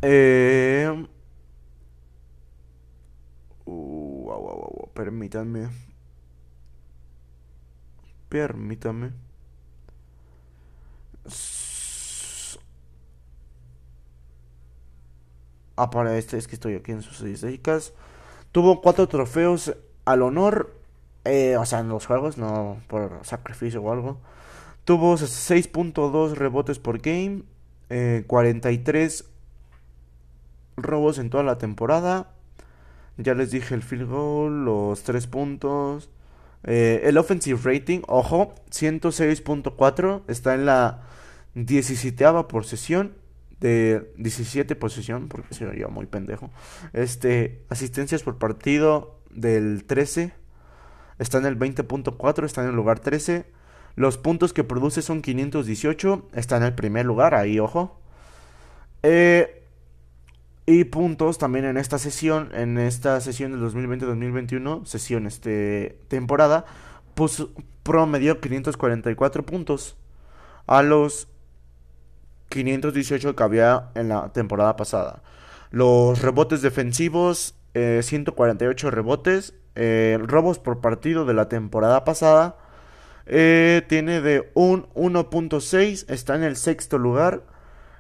Eh... 0.03 1.07
Uh, 3.67 4.89
permítanme. 4.95 5.69
Permítanme. 8.29 9.13
Ah, 15.77 15.91
para 15.91 16.17
este 16.17 16.39
es 16.39 16.49
que 16.49 16.55
estoy 16.55 16.75
aquí 16.75 16.93
en 16.93 17.03
sus 17.03 17.21
estadísticas. 17.21 17.93
Tuvo 18.51 18.81
cuatro 18.81 19.07
trofeos 19.09 19.77
al 20.07 20.23
honor. 20.23 20.75
Eh, 21.25 21.57
o 21.59 21.67
sea, 21.67 21.81
en 21.81 21.89
los 21.89 22.07
juegos, 22.07 22.39
no 22.39 22.79
por 22.89 23.21
sacrificio 23.23 23.83
o 23.83 23.93
algo. 23.93 24.19
Tuvo 24.85 25.15
6.2 25.17 26.33
rebotes 26.33 26.79
por 26.79 26.99
game. 26.99 27.43
43 28.27 29.21
eh, 29.21 29.25
robos 30.77 31.19
en 31.19 31.29
toda 31.29 31.45
la 31.45 31.59
temporada. 31.59 32.33
Ya 33.19 33.35
les 33.35 33.51
dije 33.51 33.75
el 33.75 33.83
field 33.83 34.09
goal, 34.09 34.65
los 34.65 35.03
3 35.03 35.27
puntos. 35.27 36.11
Eh, 36.65 37.03
el 37.05 37.19
offensive 37.19 37.61
rating, 37.63 38.01
ojo, 38.07 38.55
106.4. 38.71 40.23
Está 40.29 40.55
en 40.55 40.65
la 40.67 41.03
17 41.55 42.25
posesión 42.49 43.26
de 43.61 44.13
17 44.19 44.77
posesión, 44.77 45.29
porque 45.29 45.55
se 45.55 45.79
yo 45.79 45.89
muy 45.89 46.07
pendejo. 46.07 46.51
Este, 46.93 47.63
asistencias 47.69 48.23
por 48.23 48.39
partido 48.39 49.21
del 49.31 49.85
13, 49.85 50.33
está 51.19 51.39
en 51.39 51.47
el 51.47 51.59
20.4, 51.59 52.45
está 52.45 52.63
en 52.63 52.71
el 52.71 52.77
lugar 52.77 53.01
13. 53.01 53.47
Los 53.95 54.19
puntos 54.19 54.53
que 54.53 54.65
produce 54.65 55.01
son 55.01 55.23
518, 55.23 56.29
está 56.35 56.59
en 56.59 56.65
el 56.65 56.75
primer 56.75 57.07
lugar, 57.07 57.35
ahí 57.35 57.59
ojo. 57.59 57.99
Eh, 59.03 59.63
y 60.67 60.85
puntos 60.85 61.39
también 61.39 61.65
en 61.65 61.77
esta 61.77 61.99
sesión, 61.99 62.51
en 62.53 62.77
esta 62.77 63.21
sesión 63.21 63.53
del 63.53 63.61
2020-2021, 63.63 64.85
sesión 64.85 65.27
este 65.27 66.01
temporada, 66.09 66.67
pues 67.15 67.47
promedió 67.85 68.41
544 68.41 69.47
puntos. 69.47 69.97
A 70.67 70.83
los 70.83 71.29
518 72.49 73.37
que 73.37 73.43
había 73.43 73.91
en 73.95 74.09
la 74.09 74.33
temporada 74.33 74.77
pasada. 74.77 75.23
Los 75.71 76.23
rebotes 76.23 76.63
defensivos, 76.63 77.55
148 77.75 78.89
eh, 78.89 78.91
rebotes. 78.91 79.55
Eh, 79.79 80.19
robos 80.23 80.59
por 80.59 80.81
partido 80.81 81.27
de 81.27 81.35
la 81.35 81.49
temporada 81.49 82.05
pasada. 82.05 82.57
Eh, 83.27 83.83
tiene 83.89 84.21
de 84.21 84.51
un 84.55 84.87
1.6. 84.95 86.07
Está 86.09 86.37
en 86.37 86.45
el 86.45 86.57
sexto 86.57 86.99
lugar. 86.99 87.43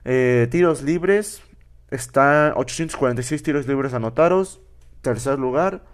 tiros 0.05 0.83
libres. 0.83 1.43
Está 1.91 2.55
846 2.57 3.43
tiros 3.43 3.67
libres 3.67 3.93
anotados. 3.93 4.61
Tercer 5.03 5.38
lugar. 5.38 5.85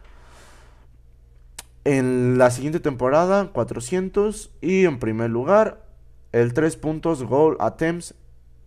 En 1.85 2.39
la 2.39 2.51
siguiente 2.51 2.79
temporada, 2.79 3.51
400. 3.53 4.53
Y 4.61 4.85
en 4.85 4.99
primer 5.01 5.31
lugar, 5.31 5.85
el 6.31 6.55
3 6.55 6.77
puntos 6.77 7.25
goal 7.25 7.57
attempts 7.59 8.15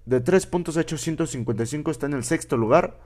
de 0.05 0.21
3 0.21 0.45
puntos 0.47 0.77
hechos 0.77 1.01
155 1.01 1.91
está 1.91 2.05
en 2.05 2.13
el 2.13 2.23
sexto 2.23 2.57
lugar. 2.57 2.97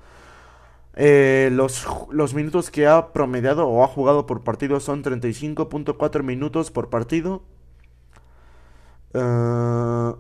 Eh, 0.96 1.50
los, 1.54 1.88
los, 2.12 2.34
minutos 2.34 2.72
que 2.72 2.88
ha 2.88 3.14
promediado 3.14 3.68
o 3.68 3.84
ha 3.84 3.88
jugado 3.88 4.26
por 4.26 4.44
partido 4.44 4.80
son 4.80 5.04
35.4 5.04 6.24
minutos 6.24 6.72
por 6.72 6.90
partido. 6.90 7.44
Eh, 9.14 10.14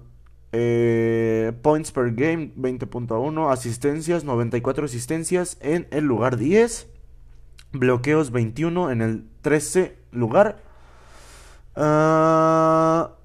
eh, 0.52 1.54
points 1.62 1.92
per 1.92 2.14
game 2.14 2.52
20.1. 2.56 3.52
Asistencias 3.52 4.24
94 4.24 4.86
asistencias 4.86 5.58
en 5.62 5.88
el 5.92 6.06
lugar 6.06 6.38
10. 6.38 6.88
Bloqueos 7.72 8.32
21 8.32 8.92
en 8.92 9.02
el 9.02 9.26
13 9.42 9.98
lugar. 10.12 10.64
Uh, 11.76 13.19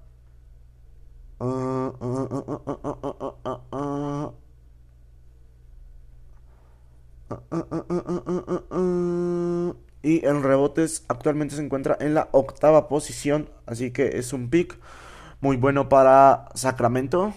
y 10.02 10.26
en 10.26 10.42
rebotes 10.42 11.04
actualmente 11.08 11.56
se 11.56 11.62
encuentra 11.62 11.96
en 12.00 12.14
la 12.14 12.28
octava 12.32 12.88
posición. 12.88 13.50
Así 13.66 13.90
que 13.90 14.18
es 14.18 14.32
un 14.32 14.48
pick 14.50 14.78
muy 15.40 15.56
bueno 15.56 15.88
para 15.88 16.48
Sacramento. 16.54 17.34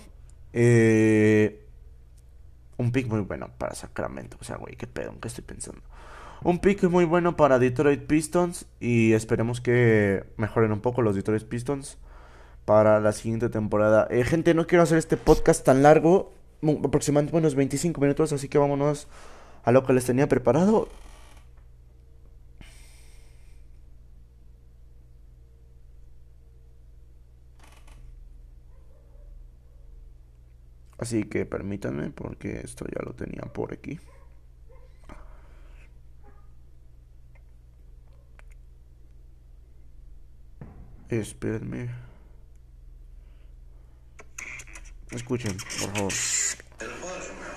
un 2.77 2.91
pick 2.91 3.07
muy 3.07 3.21
bueno 3.21 3.49
para 3.57 3.73
Sacramento. 3.75 4.37
O 4.39 4.43
sea, 4.43 4.57
güey, 4.57 4.75
qué 4.75 4.87
pedo, 4.87 5.15
¿qué 5.19 5.27
estoy 5.27 5.43
pensando? 5.43 5.81
Un 6.43 6.59
pick 6.59 6.83
muy 6.83 7.05
bueno 7.05 7.35
para 7.35 7.57
Detroit 7.57 8.05
Pistons 8.05 8.67
y 8.79 9.13
esperemos 9.13 9.59
que 9.59 10.23
mejoren 10.37 10.71
un 10.71 10.81
poco 10.81 11.01
los 11.01 11.15
Detroit 11.15 11.43
Pistons 11.43 11.97
para 12.67 12.99
la 12.99 13.13
siguiente 13.13 13.47
temporada. 13.49 14.07
Eh, 14.11 14.25
gente, 14.25 14.53
no 14.53 14.67
quiero 14.67 14.83
hacer 14.83 14.97
este 14.97 15.15
podcast 15.15 15.63
tan 15.65 15.83
largo, 15.83 16.33
aproximadamente 16.83 17.37
unos 17.37 17.55
25 17.55 18.01
minutos, 18.01 18.33
así 18.33 18.49
que 18.49 18.57
vámonos 18.57 19.07
a 19.63 19.71
lo 19.71 19.85
que 19.85 19.93
les 19.93 20.05
tenía 20.05 20.27
preparado. 20.27 20.89
Así 30.97 31.23
que 31.23 31.45
permítanme 31.45 32.09
porque 32.09 32.59
esto 32.63 32.85
ya 32.85 33.01
lo 33.05 33.13
tenía 33.13 33.43
por 33.43 33.71
aquí. 33.73 33.97
Espérenme. 41.09 42.06
Escuchen, 45.11 45.55
por 45.79 45.93
favor. 45.95 46.13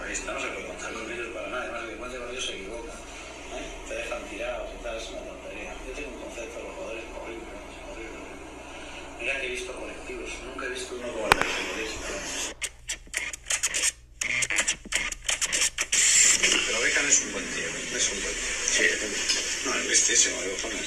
Ahí 0.06 0.12
está, 0.12 0.32
no 0.32 0.40
se 0.40 0.46
puede 0.48 0.66
contar 0.68 0.92
los 0.92 1.08
vídeos 1.08 1.34
para 1.34 1.48
nada. 1.48 1.64
Además, 1.64 1.90
que 1.90 1.96
cuente 1.96 2.18
con 2.18 2.30
ellos 2.30 2.46
se 2.46 2.52
equivocan. 2.54 2.94
¿eh? 2.94 3.88
Te 3.88 3.94
dejan 3.94 4.22
tirados 4.30 4.70
y 4.70 4.82
tal, 4.84 4.96
es 4.96 5.10
una 5.10 5.20
tontería. 5.20 5.74
Yo 5.86 5.92
tengo 5.94 6.10
un 6.14 6.22
concepto 6.22 6.58
de 6.58 6.64
los 6.64 6.74
jugadores 6.74 7.04
horrible, 7.18 7.50
horrible. 7.90 8.18
Mira 9.18 9.40
que 9.40 9.46
he 9.46 9.50
visto 9.50 9.72
colectivos, 9.74 10.30
nunca 10.46 10.66
he 10.66 10.68
visto 10.70 10.94
uno 10.94 11.12
como 11.12 11.26
el 11.26 11.38
del 11.38 11.48
futbolista. 11.50 12.06
Pero 16.66 16.80
Beckham 16.80 17.06
es 17.08 17.20
un 17.20 17.32
buen 17.32 17.46
tío, 17.50 17.70
es 17.98 18.12
un 18.14 18.22
buen 18.22 18.34
tío. 18.34 18.50
Sí, 18.70 18.86
no, 19.66 19.74
es 19.74 19.86
listísimo, 19.86 20.40
de 20.40 20.50
cojones. 20.54 20.86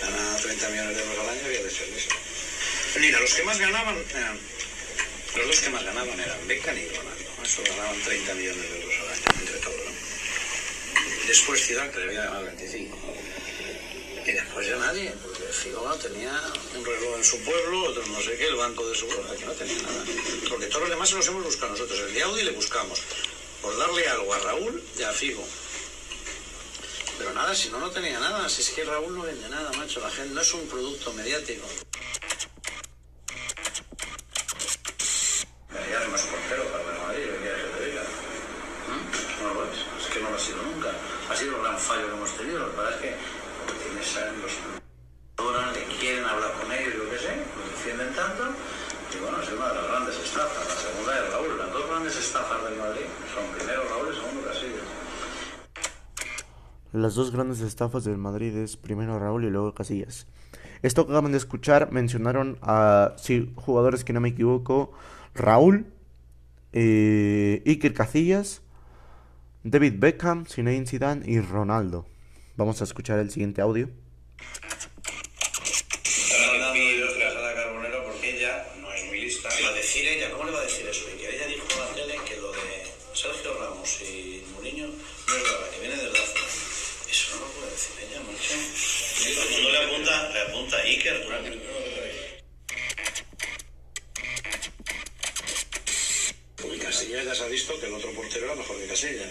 Gana 0.00 0.36
30 0.40 0.68
millones 0.70 0.96
de 0.96 1.02
euros 1.04 1.18
al 1.20 1.28
año 1.36 1.52
y 1.52 1.56
ha 1.56 1.62
de 1.62 1.70
ser 1.70 1.88
eso. 1.92 2.10
Mira, 2.98 3.20
los 3.20 3.34
que 3.34 3.42
más 3.44 3.58
ganaban 3.58 3.96
eran 4.16 4.38
los 5.36 5.46
dos 5.46 5.60
que 5.60 5.70
más 5.70 5.84
ganaban 5.84 6.20
eran 6.20 6.48
Beckham 6.48 6.76
y 6.76 6.88
Ronaldo. 6.88 7.24
Eso 7.42 7.62
ganaban 7.68 8.02
30 8.02 8.34
millones 8.34 8.62
de 8.62 8.80
euros 8.80 8.94
al 9.00 9.08
año, 9.08 9.40
entre 9.40 9.58
todos. 9.58 9.76
Después 11.26 11.66
Ciudad, 11.66 11.90
que 11.90 12.00
debía 12.00 12.24
ganar 12.24 12.44
25. 12.44 12.96
Y 14.26 14.32
después 14.32 14.66
ya 14.66 14.76
nadie, 14.76 15.10
porque 15.22 15.42
Figo 15.44 15.94
tenía 15.96 16.32
un 16.76 16.84
reloj 16.84 17.16
en 17.16 17.24
su 17.24 17.40
pueblo, 17.40 17.84
otro 17.84 18.06
no 18.08 18.20
sé 18.20 18.36
qué, 18.36 18.48
el 18.48 18.56
banco 18.56 18.86
de 18.86 18.94
su 18.94 19.08
pueblo, 19.08 19.34
que 19.34 19.46
no 19.46 19.52
tenía 19.52 19.80
nada. 19.80 20.04
Porque 20.48 20.66
todos 20.66 20.82
los 20.82 20.90
demás 20.90 21.08
se 21.08 21.14
los 21.16 21.28
hemos 21.28 21.44
buscado 21.44 21.72
nosotros. 21.72 21.98
El 22.00 22.12
de 22.12 22.22
Audi 22.22 22.42
le 22.42 22.50
buscamos 22.50 23.00
por 23.62 23.76
darle 23.78 24.06
algo 24.08 24.34
a 24.34 24.38
Raúl 24.38 24.82
y 24.98 25.02
a 25.02 25.12
Figo. 25.12 25.46
Pero 27.18 27.32
nada, 27.32 27.54
si 27.54 27.70
no, 27.70 27.80
no 27.80 27.90
tenía 27.90 28.20
nada. 28.20 28.48
Si 28.48 28.60
es 28.60 28.70
que 28.70 28.84
Raúl 28.84 29.16
no 29.16 29.22
vende 29.22 29.48
nada, 29.48 29.72
macho. 29.72 29.98
La 30.00 30.10
gente 30.10 30.34
no 30.34 30.40
es 30.40 30.54
un 30.54 30.68
producto 30.68 31.12
mediático. 31.14 31.66
Ya 35.90 36.06
no 36.06 36.14
es 36.14 36.22
portero 36.22 36.64
para 36.64 36.84
el 36.84 37.00
Madrid, 37.00 37.22
el 37.24 37.42
día 37.42 37.54
que 37.56 37.78
te 37.78 37.86
diga. 37.86 38.02
¿Mm? 38.88 39.42
No 39.42 39.54
lo 39.54 39.64
es, 39.64 39.78
es 40.04 40.12
que 40.12 40.20
no 40.20 40.30
lo 40.30 40.36
ha 40.36 40.38
sido 40.38 40.62
nunca. 40.62 40.92
Ha 41.30 41.34
sido 41.34 41.56
el 41.56 41.62
gran 41.62 41.78
fallo 41.78 42.06
que 42.06 42.12
hemos 42.12 42.36
tenido. 42.36 42.58
La 42.60 42.66
verdad 42.66 42.94
es 42.94 43.00
que 43.00 43.38
tienes 43.82 44.16
a 44.16 44.32
los 44.32 44.52
ahora 45.38 45.72
le 45.72 45.84
quieren 45.98 46.24
hablar 46.24 46.52
con 46.60 46.70
ellos, 46.72 46.94
yo 46.94 47.10
qué 47.10 47.18
sé, 47.18 47.36
los 47.56 47.70
defienden 47.70 48.14
tanto. 48.14 48.44
Y 49.14 49.18
bueno, 49.18 49.40
es 49.42 49.48
una 49.48 49.68
de 49.68 49.74
las 49.74 49.86
grandes 49.88 50.16
estafas. 50.18 50.68
La 50.68 50.76
segunda 50.76 51.18
es 51.18 51.32
Raúl. 51.32 51.58
Las 51.58 51.72
dos 51.72 51.88
grandes 51.88 52.16
estafas 52.16 52.62
del 52.64 52.76
Madrid 52.76 53.06
son 53.34 53.46
primero 53.56 53.82
Raúl 53.88 54.12
y 54.12 54.16
segundo 54.16 54.46
Casillas. 54.46 54.88
Las 57.08 57.14
dos 57.14 57.30
grandes 57.30 57.62
estafas 57.62 58.04
del 58.04 58.18
Madrid 58.18 58.54
es 58.54 58.76
primero 58.76 59.18
Raúl 59.18 59.46
y 59.46 59.48
luego 59.48 59.72
Casillas. 59.72 60.26
Esto 60.82 61.06
que 61.06 61.12
acaban 61.12 61.32
de 61.32 61.38
escuchar 61.38 61.90
mencionaron 61.90 62.58
a 62.60 63.14
sí, 63.16 63.50
jugadores 63.56 64.04
que 64.04 64.12
no 64.12 64.20
me 64.20 64.28
equivoco. 64.28 64.92
Raúl, 65.34 65.86
eh, 66.74 67.62
Iker 67.64 67.94
Casillas, 67.94 68.60
David 69.64 69.94
Beckham, 69.96 70.44
Zinedine 70.44 70.84
Zidane 70.84 71.22
y 71.24 71.40
Ronaldo. 71.40 72.04
Vamos 72.58 72.82
a 72.82 72.84
escuchar 72.84 73.18
el 73.20 73.30
siguiente 73.30 73.62
audio. 73.62 73.88
Casillas. 98.98 99.30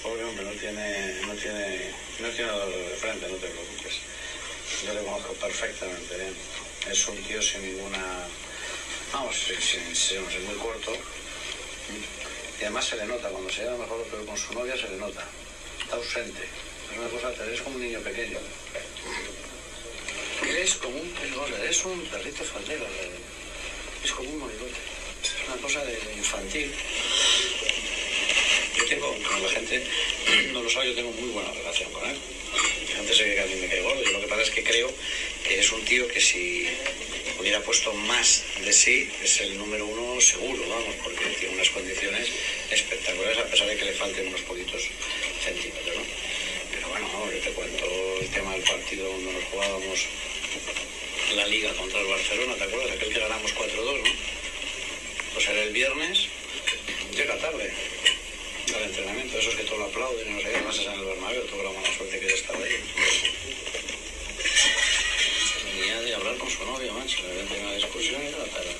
Pobre 0.00 0.22
hombre, 0.22 0.44
no 0.44 0.52
tiene, 0.52 1.14
no 1.26 1.34
tiene, 1.34 1.90
no 2.20 2.28
tiene 2.28 2.50
dolor 2.52 2.68
de 2.70 2.96
frente, 2.96 3.26
no 3.28 3.34
te 3.36 3.48
preocupes. 3.48 3.94
Yo 4.86 4.94
le 4.94 5.02
conozco 5.02 5.32
perfectamente 5.34 6.16
bien. 6.16 6.34
Es 6.88 7.08
un 7.08 7.16
tío 7.24 7.42
sin 7.42 7.62
ninguna, 7.62 7.98
vamos, 9.12 9.34
sin, 9.36 9.60
sin, 9.60 9.96
sin- 9.96 10.46
muy 10.46 10.54
corto. 10.56 10.92
Y 12.60 12.62
además 12.62 12.84
se 12.86 12.96
le 12.96 13.06
nota, 13.06 13.28
cuando 13.28 13.50
se 13.50 13.62
lleva 13.62 13.76
mejor 13.76 14.06
pero 14.08 14.24
con 14.24 14.36
su 14.38 14.52
novia 14.54 14.76
se 14.76 14.88
le 14.88 14.96
nota. 14.98 15.24
Está 15.82 15.96
ausente. 15.96 16.42
Es 16.92 16.98
una 16.98 17.08
cosa, 17.08 17.32
es 17.52 17.60
como 17.60 17.74
un 17.76 17.82
niño 17.82 17.98
pequeño. 18.00 18.38
Eres 20.48 20.74
como 20.76 20.96
un 20.96 21.12
eres 21.60 21.84
un 21.84 22.00
perrito 22.06 22.44
faldero. 22.44 22.86
Es 24.04 24.12
como 24.12 24.30
un 24.30 24.38
morigote. 24.38 24.78
Es 25.24 25.48
una 25.48 25.56
cosa 25.60 25.84
de 25.84 25.98
infantil. 26.16 26.72
Tengo, 28.92 29.08
con 29.24 29.42
la 29.42 29.48
gente, 29.48 29.82
no 30.52 30.62
lo 30.62 30.68
sabe, 30.68 30.88
yo 30.88 30.94
tengo 30.94 31.12
muy 31.12 31.30
buena 31.30 31.50
relación 31.50 31.90
con 31.92 32.04
él. 32.10 32.16
Se 33.10 33.24
ve 33.24 33.34
que 33.36 33.40
a 33.40 33.46
me 33.46 33.66
cae 33.66 33.80
gordo. 33.80 34.02
Yo 34.04 34.12
lo 34.12 34.20
que 34.20 34.26
pasa 34.26 34.42
es 34.42 34.50
que 34.50 34.62
creo 34.62 34.92
que 35.48 35.60
es 35.60 35.72
un 35.72 35.82
tío 35.86 36.06
que 36.08 36.20
si 36.20 36.68
hubiera 37.40 37.60
puesto 37.60 37.90
más 37.94 38.44
de 38.62 38.70
sí, 38.70 39.08
es 39.22 39.40
el 39.40 39.56
número 39.56 39.86
uno 39.86 40.20
seguro, 40.20 40.62
vamos, 40.68 40.94
porque 41.02 41.24
tiene 41.40 41.54
unas 41.54 41.70
condiciones 41.70 42.28
espectaculares, 42.70 43.38
a 43.38 43.46
pesar 43.46 43.66
de 43.68 43.76
que 43.78 43.84
le 43.86 43.92
falten 43.92 44.28
unos 44.28 44.42
poquitos 44.42 44.82
centímetros, 45.42 45.96
¿no? 45.96 46.02
Pero 46.70 46.88
bueno, 46.88 47.32
yo 47.32 47.38
te 47.38 47.50
cuento 47.52 47.86
el 48.20 48.28
tema 48.28 48.52
del 48.52 48.62
partido 48.62 49.08
cuando 49.08 49.32
nos 49.32 49.44
jugábamos 49.44 50.00
la 51.34 51.46
liga 51.46 51.72
contra 51.72 51.98
el 51.98 52.08
Barcelona, 52.08 52.56
¿te 52.56 52.64
acuerdas? 52.64 52.92
Aquel 52.92 53.08
que 53.08 53.20
ganamos 53.20 53.54
4-2, 53.54 54.02
¿no? 54.02 54.10
Pues 55.32 55.48
era 55.48 55.62
el 55.62 55.72
viernes, 55.72 56.26
llega 57.16 57.38
tarde 57.38 57.72
entrenamiento, 58.92 59.38
esos 59.38 59.54
que 59.54 59.64
todo 59.64 59.78
lo 59.78 59.86
aplauden 59.86 60.28
y 60.28 60.32
no 60.34 60.40
sé 60.40 60.48
qué, 60.48 60.56
además 60.56 60.78
es 60.78 60.86
en 60.86 60.92
el 60.92 61.04
Bernabéu, 61.06 61.46
tuve 61.46 61.64
la 61.64 61.72
mala 61.72 61.88
suerte 61.96 62.20
que 62.20 62.28
ya 62.28 62.34
estaba 62.34 62.58
ahí. 62.58 62.76
Venía 65.64 66.00
de 66.02 66.14
hablar 66.14 66.36
con 66.36 66.50
su 66.50 66.64
novia, 66.66 66.92
macho, 66.92 67.26
de 67.26 67.32
repente 67.32 67.62
una 67.62 67.72
discusión 67.72 68.22
y 68.22 68.26
era 68.26 68.44
tarde. 68.44 68.76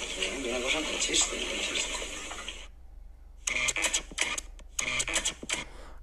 Una 0.51 0.61
cosa 0.61 0.79
con 0.83 0.99
chiste, 1.01 1.37
con 1.37 1.61
chiste. 1.61 1.93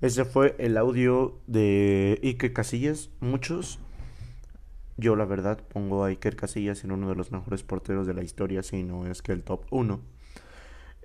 Ese 0.01 0.25
fue 0.25 0.55
el 0.57 0.77
audio 0.77 1.39
de 1.45 2.19
Iker 2.23 2.53
Casillas. 2.53 3.09
Muchos. 3.19 3.77
Yo 4.97 5.15
la 5.15 5.25
verdad 5.25 5.61
pongo 5.71 6.03
a 6.03 6.07
Iker 6.07 6.35
Casillas 6.35 6.83
en 6.83 6.91
uno 6.91 7.09
de 7.09 7.15
los 7.15 7.31
mejores 7.31 7.61
porteros 7.61 8.07
de 8.07 8.15
la 8.15 8.23
historia, 8.23 8.63
si 8.63 8.81
no 8.81 9.05
es 9.05 9.21
que 9.21 9.33
el 9.33 9.43
top 9.43 9.65
1. 9.69 10.01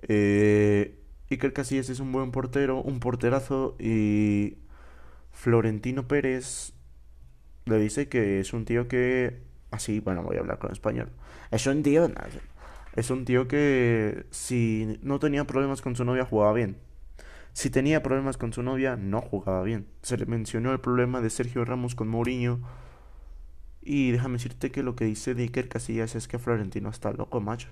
Eh, 0.07 1.04
Iker 1.29 1.53
Casillas 1.53 1.89
es 1.89 1.99
un 1.99 2.11
buen 2.11 2.31
portero, 2.31 2.81
un 2.81 2.99
porterazo 2.99 3.75
y 3.79 4.57
Florentino 5.31 6.07
Pérez 6.07 6.73
le 7.65 7.79
dice 7.79 8.07
que 8.07 8.39
es 8.39 8.53
un 8.53 8.65
tío 8.65 8.87
que... 8.87 9.41
Así, 9.71 9.99
bueno, 9.99 10.23
voy 10.23 10.37
a 10.37 10.39
hablar 10.39 10.59
con 10.59 10.71
español. 10.71 11.09
Es 11.51 11.65
un 11.65 11.81
tío... 11.83 12.07
no, 12.07 12.15
Es 12.95 13.09
un 13.09 13.25
tío 13.25 13.47
que 13.47 14.25
si 14.29 14.99
no 15.01 15.19
tenía 15.19 15.45
problemas 15.45 15.81
con 15.81 15.95
su 15.95 16.05
novia 16.05 16.25
jugaba 16.25 16.53
bien. 16.53 16.77
Si 17.53 17.69
tenía 17.69 18.03
problemas 18.03 18.37
con 18.37 18.53
su 18.53 18.61
novia, 18.61 18.97
no 18.97 19.21
jugaba 19.21 19.63
bien. 19.63 19.87
Se 20.01 20.17
le 20.17 20.25
mencionó 20.25 20.71
el 20.73 20.79
problema 20.79 21.21
de 21.21 21.29
Sergio 21.29 21.65
Ramos 21.65 21.95
con 21.95 22.07
Mourinho. 22.07 22.59
Y 23.81 24.11
déjame 24.11 24.33
decirte 24.33 24.71
que 24.71 24.83
lo 24.83 24.95
que 24.95 25.05
dice 25.05 25.33
de 25.33 25.43
Iker 25.43 25.69
Casillas 25.69 26.15
es 26.15 26.27
que 26.27 26.37
Florentino 26.37 26.89
está 26.89 27.11
loco, 27.13 27.41
macho. 27.41 27.69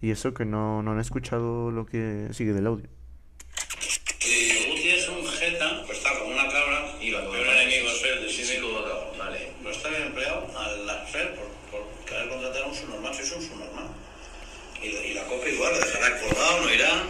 Y 0.00 0.10
eso 0.10 0.34
que 0.34 0.44
no, 0.44 0.82
no 0.82 0.92
han 0.92 1.00
escuchado 1.00 1.70
lo 1.70 1.86
que 1.86 2.28
sigue 2.32 2.52
del 2.52 2.66
audio. 2.66 2.88
Y 4.20 4.68
Guti 4.68 4.90
es 4.90 5.08
un 5.08 5.26
jeta, 5.26 5.82
pues 5.86 5.98
está 5.98 6.18
como 6.18 6.34
una 6.34 6.48
cabra 6.48 6.96
y 7.00 7.10
lo 7.10 7.30
peor 7.30 7.46
enemigo 7.46 7.88
es 7.88 8.00
Fer, 8.00 8.20
decime 8.20 8.60
Vale, 9.18 9.52
no 9.62 9.70
está 9.70 9.88
bien 9.88 10.02
empleado 10.02 10.46
al 10.58 11.06
Fer 11.06 11.34
por, 11.34 11.48
por 11.70 12.04
querer 12.04 12.28
contratar 12.28 12.62
a 12.62 12.66
un 12.66 12.74
subnormal, 12.74 13.14
si 13.14 13.22
es 13.22 13.32
un 13.32 13.42
subnormal. 13.42 13.88
Y, 14.82 14.86
y 14.88 15.14
la 15.14 15.24
copa 15.24 15.48
igual, 15.48 15.72
lo 15.72 15.78
dejará 15.78 16.20
colgado, 16.20 16.60
no 16.62 16.74
irá. 16.74 17.06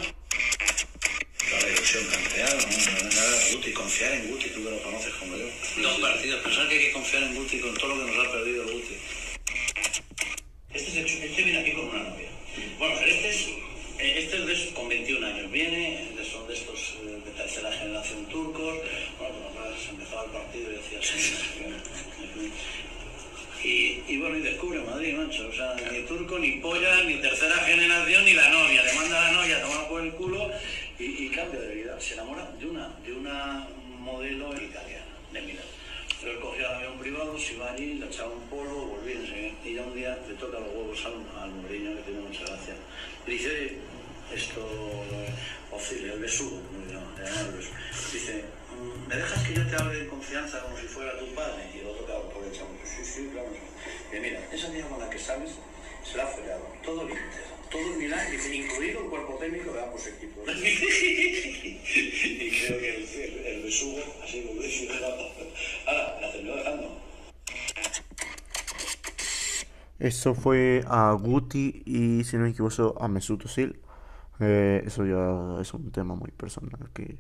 Vale, 1.53 1.75
coche 1.77 2.07
campeado, 2.11 2.57
¿no? 2.57 3.57
Guti, 3.57 3.73
confiar 3.73 4.13
en 4.13 4.31
Guti, 4.31 4.51
tú 4.51 4.65
que 4.65 4.71
lo 4.71 4.83
conoces 4.83 5.15
como 5.15 5.37
yo. 5.37 5.47
Dos 5.83 6.01
partidos, 6.01 6.43
pensar 6.43 6.69
que 6.69 6.75
hay 6.75 6.87
que 6.87 6.93
confiar 6.93 7.23
en 7.23 7.35
Guti 7.35 7.61
con 7.61 7.75
todo 7.75 7.95
lo 7.95 8.05
que 8.05 8.13
nos 8.13 8.27
ha 8.27 8.33
perdido 8.33 8.65
Guti. 8.65 8.97
Este, 10.75 10.91
es 10.91 10.97
el, 10.97 11.23
este 11.23 11.43
viene 11.43 11.61
aquí 11.61 11.73
con 11.73 11.89
una 11.89 12.03
novia. 12.11 12.31
Bueno, 12.87 13.01
este 13.05 13.29
es, 13.31 13.49
eh, 13.99 14.15
este 14.19 14.53
es 14.53 14.73
con 14.73 14.89
21 14.89 15.27
años. 15.27 15.51
Viene, 15.51 16.07
son 16.31 16.47
de 16.47 16.55
estos 16.55 16.95
eh, 17.03 17.21
de 17.25 17.31
tercera 17.33 17.73
generación 17.73 18.27
turcos. 18.27 18.79
Bueno, 19.19 19.35
pues 19.55 19.83
se 19.83 19.91
empezaba 19.91 20.25
el 20.25 20.31
partido 20.31 20.71
y 20.71 20.77
decía... 20.77 21.01
Y, 23.65 24.05
y 24.07 24.19
bueno, 24.19 24.37
y 24.37 24.43
descubre 24.43 24.79
Madrid, 24.81 25.15
macho. 25.15 25.49
O 25.49 25.53
sea, 25.53 25.75
ni 25.91 26.03
turco, 26.03 26.39
ni 26.39 26.53
polla, 26.61 27.03
ni 27.03 27.15
tercera 27.15 27.57
generación, 27.57 28.25
ni 28.25 28.35
la 28.35 28.49
novia. 28.51 28.85
Le 28.85 28.93
manda 28.93 29.21
a 29.21 29.33
la 29.33 29.41
novia 29.41 29.57
a 29.57 29.63
tomar 29.63 29.89
por 29.89 30.03
el 30.03 30.13
culo 30.13 30.49
y, 31.01 31.25
y 31.25 31.29
cambia 31.31 31.61
de 31.61 31.75
vida. 31.75 32.01
Se 32.01 32.15
enamora 32.15 32.49
de 32.61 32.67
una, 32.67 32.95
de 33.05 33.13
una 33.13 33.67
modelo 33.99 34.55
italiana, 34.55 35.07
de 35.33 35.43
Milán. 35.43 35.65
Él 36.25 36.41
cogía 36.41 36.67
el 36.69 36.75
avión 36.77 36.99
privado, 36.99 37.39
se 37.39 37.55
iba 37.55 37.71
allí, 37.71 37.95
le 37.95 38.07
echaba 38.07 38.33
un 38.33 38.49
polvo, 38.49 38.99
enseguida. 39.07 39.53
Y 39.65 39.75
ya 39.75 39.83
un 39.83 39.95
día 39.95 40.19
le 40.27 40.35
toca 40.35 40.59
los 40.59 40.69
huevos 40.75 41.05
al, 41.05 41.15
al 41.43 41.53
que 41.69 42.03
tiene 42.05 42.21
mucha 42.21 42.45
gracia. 42.47 42.75
Y 43.27 43.31
dice, 43.33 43.77
esto, 44.35 44.61
eh, 45.13 45.29
oscila, 45.71 46.15
el 46.15 46.21
besugo, 46.21 46.61
como 46.63 46.87
le 46.87 46.93
llaman, 46.93 47.15
le. 47.17 47.67
Dice, 48.13 48.45
"Mm, 48.75 49.09
¿me 49.09 49.17
dejas 49.17 49.47
que 49.47 49.55
yo 49.55 49.67
te 49.67 49.77
hable 49.77 50.01
en 50.01 50.09
confianza 50.09 50.61
como 50.63 50.77
si 50.79 50.87
fuera 50.87 51.19
tu 51.19 51.27
padre? 51.35 51.71
Y 51.75 51.79
el 51.81 51.87
otro, 51.87 52.29
por 52.31 52.45
el 52.45 52.53
chavo, 52.53 52.71
sí, 52.85 53.05
sí, 53.05 53.29
claro. 53.33 53.49
Y 54.13 54.21
mira, 54.21 54.41
esa 54.53 54.71
tía 54.73 54.87
con 54.89 54.99
la 54.99 55.11
que 55.11 55.19
sales, 55.19 55.51
se 56.05 56.17
la 56.17 56.25
ha 56.25 56.27
follado, 56.29 56.67
todo 56.85 57.03
Inter, 57.03 57.56
todo 57.77 57.93
el 57.93 57.99
Milán, 57.99 58.31
dice, 58.31 58.57
incluido 58.57 59.01
el 59.01 59.11
cuerpo 59.11 59.35
técnico 59.35 59.73
de 59.73 59.85
ambos 59.85 60.07
equipos. 60.07 60.45
y 60.49 61.79
creo 62.51 62.79
que 62.79 62.97
el, 62.97 63.47
el, 63.47 63.63
besugo 63.63 63.99
ha 64.23 64.27
sido 64.27 64.55
muy 64.55 64.65
Ahora, 65.87 66.21
la 66.21 66.33
terminó 66.33 66.57
dejando. 66.57 66.97
Eso 69.99 70.35
fue 70.35 70.85
a 70.87 71.13
Guti 71.13 71.83
y 71.85 72.25
si 72.25 72.37
no 72.37 72.45
me 72.45 72.51
equivoco 72.51 72.97
a 73.01 73.09
Mesut 73.09 73.45
Özil. 73.45 73.79
Eh, 74.41 74.83
eso 74.87 75.07
ya 75.07 75.61
es 75.61 75.73
un 75.73 75.91
tema 75.91 76.15
muy 76.15 76.31
personal 76.31 76.91
que 76.93 77.19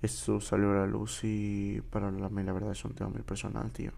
eso 0.00 0.40
salió 0.40 0.72
a 0.72 0.74
la 0.74 0.86
luz 0.86 1.20
y 1.22 1.82
para 1.90 2.10
la, 2.10 2.30
la 2.30 2.52
verdad 2.52 2.72
es 2.72 2.84
un 2.84 2.94
tema 2.94 3.10
muy 3.10 3.22
personal, 3.22 3.70
tío. 3.72 3.92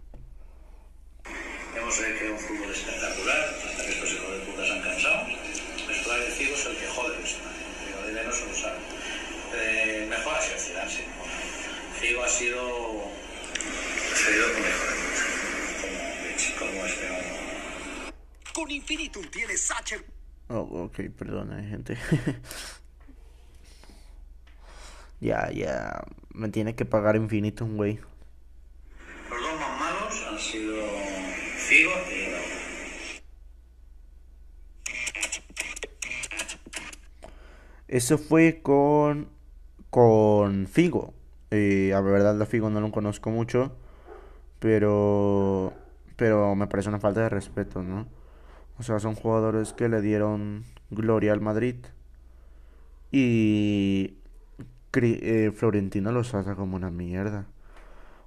Con 18.57 18.71
Infinitum 18.71 19.23
tienes 19.27 19.71
H. 19.71 20.03
Oh, 20.49 20.85
ok, 20.85 21.11
perdona, 21.14 21.62
gente. 21.62 21.99
ya, 25.21 25.51
ya. 25.51 26.03
Me 26.33 26.49
tiene 26.49 26.75
que 26.75 26.87
pagar 26.87 27.16
infinito 27.16 27.66
un 27.66 27.77
güey. 27.77 28.01
Los 29.29 29.42
dos 29.42 29.61
más 29.61 29.79
malos 29.79 30.25
han 30.27 30.38
sido 30.38 30.75
Figo 31.59 31.90
y. 32.11 32.33
Eso 37.88 38.16
fue 38.16 38.62
con. 38.62 39.29
con 39.90 40.66
Figo. 40.66 41.12
Eh, 41.51 41.92
a 41.92 42.01
verdad, 42.01 42.35
la 42.35 42.47
Figo 42.47 42.71
no 42.71 42.81
lo 42.81 42.90
conozco 42.90 43.29
mucho. 43.29 43.77
Pero. 44.61 45.75
Pero 46.16 46.55
me 46.55 46.69
parece 46.69 46.88
una 46.88 47.01
falta 47.01 47.21
de 47.21 47.29
respeto, 47.29 47.83
¿no? 47.83 48.15
O 48.79 48.83
sea, 48.83 48.99
son 48.99 49.15
jugadores 49.15 49.73
que 49.73 49.89
le 49.89 50.01
dieron 50.01 50.65
gloria 50.91 51.33
al 51.33 51.41
Madrid. 51.41 51.77
Y. 53.11 54.15
Eh, 54.99 55.53
Florentino 55.55 56.11
los 56.11 56.31
trata 56.31 56.55
como 56.55 56.77
una 56.77 56.91
mierda. 56.91 57.47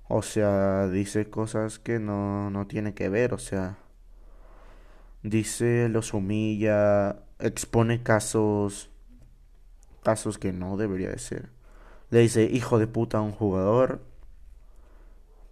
O 0.08 0.22
sea, 0.22 0.88
dice 0.88 1.30
cosas 1.30 1.80
que 1.80 2.00
no, 2.00 2.50
no 2.52 2.68
tiene 2.68 2.94
que 2.94 3.10
ver. 3.10 3.34
O 3.34 3.40
sea, 3.40 3.78
dice, 5.24 5.90
los 5.90 6.14
humilla, 6.14 7.24
expone 7.40 8.04
casos 8.04 8.90
casos 10.04 10.38
que 10.38 10.54
no 10.54 10.78
debería 10.78 11.10
de 11.10 11.20
ser. 11.20 11.50
Le 12.10 12.20
dice 12.20 12.44
hijo 12.44 12.80
de 12.80 12.88
puta 12.88 13.20
a 13.20 13.22
un 13.22 13.32
jugador, 13.32 14.02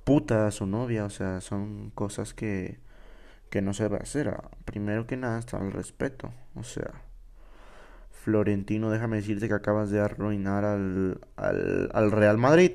puta 0.04 0.48
a 0.48 0.52
su 0.52 0.66
novia, 0.66 1.06
o 1.06 1.10
sea, 1.10 1.42
son 1.42 1.92
cosas 1.92 2.34
que, 2.34 2.80
que 3.50 3.62
no 3.62 3.74
se 3.74 3.84
debe 3.84 3.98
hacer. 3.98 4.30
Ah, 4.30 4.50
Primero 4.66 5.08
que 5.08 5.18
nada 5.18 5.40
está 5.40 5.58
el 5.60 5.72
respeto, 5.72 6.34
o 6.56 6.64
sea, 6.64 6.92
Florentino, 8.12 8.90
déjame 8.92 9.18
decirte 9.18 9.48
que 9.48 9.54
acabas 9.54 9.90
de 9.90 10.02
arruinar 10.02 10.66
al, 10.66 11.22
al, 11.38 11.90
al 11.94 12.12
Real 12.12 12.38
Madrid. 12.38 12.74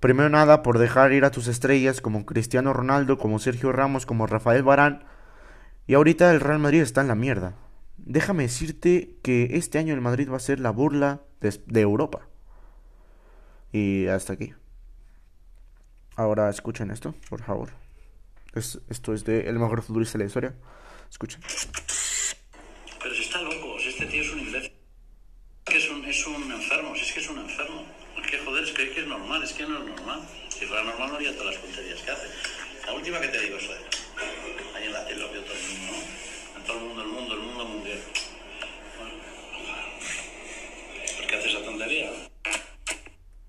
Primero 0.00 0.28
nada, 0.28 0.62
por 0.62 0.78
dejar 0.78 1.12
ir 1.12 1.24
a 1.24 1.30
tus 1.30 1.46
estrellas 1.48 2.00
como 2.00 2.26
Cristiano 2.26 2.72
Ronaldo, 2.72 3.16
como 3.16 3.38
Sergio 3.38 3.72
Ramos, 3.72 4.06
como 4.06 4.26
Rafael 4.26 4.62
Varane. 4.62 5.00
Y 5.86 5.94
ahorita 5.94 6.30
el 6.32 6.40
Real 6.40 6.58
Madrid 6.58 6.82
está 6.82 7.00
en 7.00 7.08
la 7.08 7.14
mierda. 7.14 7.54
Déjame 7.96 8.42
decirte 8.42 9.16
que 9.22 9.56
este 9.56 9.78
año 9.78 9.94
el 9.94 10.00
Madrid 10.00 10.30
va 10.30 10.36
a 10.36 10.40
ser 10.40 10.60
la 10.60 10.70
burla 10.70 11.22
de, 11.40 11.58
de 11.66 11.80
Europa. 11.80 12.28
Y 13.72 14.06
hasta 14.08 14.34
aquí. 14.34 14.54
Ahora 16.16 16.48
escuchen 16.50 16.90
esto, 16.90 17.14
por 17.28 17.42
favor. 17.42 17.83
Es- 18.54 18.78
esto 18.88 19.12
es 19.14 19.24
de 19.24 19.48
el 19.48 19.58
mejor 19.58 19.82
futbolista 19.82 20.18
de 20.18 20.24
la 20.24 20.28
historia. 20.28 20.54
Escuchen. 21.10 21.40
Pero 23.02 23.14
si 23.14 23.22
está 23.22 23.42
loco, 23.42 23.78
si 23.78 23.88
este 23.88 24.06
tío 24.06 24.22
es 24.22 24.30
un 24.30 24.40
imbécil. 24.40 24.72
Que 25.64 25.78
es 25.78 25.90
un, 25.90 26.04
es 26.04 26.26
un 26.26 26.52
enfermo, 26.52 26.94
si 26.94 27.02
es 27.02 27.12
que 27.12 27.20
es 27.20 27.28
un 27.28 27.38
enfermo. 27.38 27.84
Es 28.22 28.30
que 28.30 28.38
joder, 28.38 28.64
es 28.64 28.70
que, 28.72 28.82
es 28.84 28.90
que 28.94 29.00
es 29.00 29.06
normal, 29.06 29.42
es 29.42 29.52
que 29.52 29.62
no 29.66 29.78
es 29.78 29.84
normal. 29.86 30.20
Si 30.48 30.66
fuera 30.66 30.82
normal 30.84 31.08
no 31.10 31.16
haría 31.16 31.32
todas 31.36 31.54
las 31.54 31.62
tonterías 31.62 32.00
que 32.00 32.10
hace. 32.10 32.26
La 32.86 32.92
última 32.92 33.20
que 33.20 33.28
te 33.28 33.40
digo 33.40 33.56
es. 33.56 33.64
Ahí 34.76 34.84
en 34.86 34.92
la 34.92 35.04
tele 35.06 35.20
lo 35.20 35.28
vio 35.32 35.42
todo 35.42 35.54
el 35.54 35.62
mundo, 35.78 35.92
¿no? 35.92 36.58
En 36.60 36.66
todo 36.66 36.78
el 36.78 36.84
mundo, 36.84 37.02
el 37.02 37.08
mundo, 37.08 37.34
el 37.34 37.40
mundo 37.40 37.64
mundial. 37.64 37.98
Bueno, 38.98 39.14
¿por 41.18 41.26
qué 41.26 41.36
hace 41.36 41.48
esa 41.50 41.62
tontería? 41.64 42.10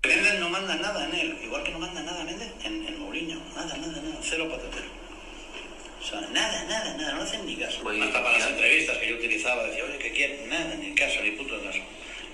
Méndez 0.06 0.40
no 0.40 0.48
manda 0.50 0.74
nada 0.76 1.04
en 1.08 1.14
él, 1.14 1.38
igual 1.44 1.62
que 1.64 1.72
no 1.72 1.78
manda 1.80 2.00
nada 2.02 2.24
Méndez 2.24 2.52
en, 2.64 2.86
en 2.86 2.95
Mourinho. 3.16 3.40
Nada, 3.54 3.76
nada, 3.78 4.02
nada, 4.02 4.18
cero 4.20 4.46
patatero. 4.50 4.90
O 6.00 6.04
sea, 6.04 6.20
nada, 6.20 6.64
nada, 6.64 6.94
nada, 6.98 7.12
no 7.14 7.22
hacen 7.22 7.46
ni 7.46 7.56
caso. 7.56 7.88
Hasta 7.88 8.22
para 8.22 8.38
las 8.38 8.48
entrevistas 8.48 8.98
que 8.98 9.08
yo 9.08 9.16
utilizaba, 9.16 9.64
decía, 9.64 9.84
oye, 9.84 9.98
¿qué 9.98 10.12
quieren? 10.12 10.48
Nada, 10.50 10.74
ni 10.74 10.94
caso, 10.94 11.22
ni 11.22 11.30
puto 11.30 11.58
caso. 11.62 11.78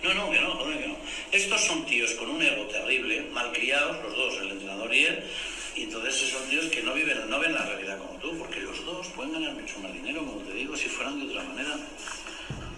No, 0.03 0.13
no, 0.15 0.31
que 0.33 0.41
no, 0.41 0.51
joder, 0.57 0.81
que 0.81 0.89
no. 0.89 0.97
Estos 1.31 1.61
son 1.61 1.87
tíos 1.87 2.11
con 2.15 2.31
un 2.31 2.43
ego 2.43 2.65
terrible, 2.67 3.23
malcriados, 3.31 4.03
los 4.03 4.17
dos, 4.17 4.39
el 4.43 4.51
entrenador 4.51 4.93
y 4.93 5.05
él, 5.05 5.25
y 5.77 5.83
entonces 5.85 6.31
son 6.31 6.49
tíos 6.49 6.67
que 6.67 6.83
no 6.83 6.93
viven, 6.95 7.31
no 7.31 7.39
ven 7.39 7.55
la 7.55 7.65
realidad 7.65 7.99
como 7.99 8.19
tú, 8.19 8.37
porque 8.37 8.59
los 8.59 8.85
dos 8.85 9.07
pueden 9.15 9.35
ganar 9.35 9.55
mucho 9.55 9.79
más 9.79 9.93
dinero, 9.93 10.27
como 10.27 10.41
te 10.43 10.53
digo, 10.53 10.77
si 10.77 10.89
fueran 10.89 11.21
de 11.21 11.31
otra 11.31 11.45
manera. 11.45 11.79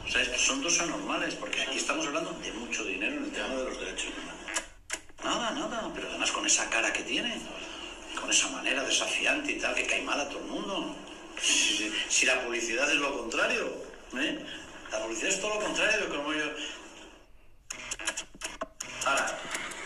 O 0.07 0.11
sea, 0.11 0.21
estos 0.21 0.43
son 0.43 0.61
dos 0.61 0.79
anormales, 0.79 1.35
porque 1.37 1.63
aquí 1.63 1.79
estamos 1.79 2.07
hablando 2.07 2.33
de 2.33 2.53
mucho 2.53 2.85
dinero 2.85 3.17
en 3.17 3.25
el 3.25 3.31
tema 3.33 3.55
de 3.55 3.65
los 3.65 3.81
derechos 3.81 4.13
humanos. 4.13 4.35
Nada, 5.25 5.51
nada, 5.53 5.91
pero 5.95 6.11
además 6.11 6.31
con 6.31 6.45
esa 6.45 6.69
cara 6.69 6.93
que 6.93 7.03
tiene, 7.03 7.35
con 8.25 8.31
esa 8.31 8.49
manera 8.49 8.83
desafiante 8.83 9.53
y 9.53 9.59
tal, 9.59 9.75
que 9.75 9.87
cae 9.87 10.03
mal 10.03 10.19
a 10.19 10.27
todo 10.31 10.39
el 10.39 10.51
mundo. 10.51 10.97
Si, 11.39 12.25
la 12.25 12.43
publicidad 12.43 12.91
es 12.91 12.99
lo 12.99 13.19
contrario, 13.19 13.67
¿eh? 14.17 14.43
La 14.91 15.03
publicidad 15.03 15.29
es 15.29 15.41
todo 15.41 15.55
lo 15.57 15.61
contrario 15.61 16.09
como 16.09 16.33
yo. 16.33 16.45
Ahora, 19.05 19.39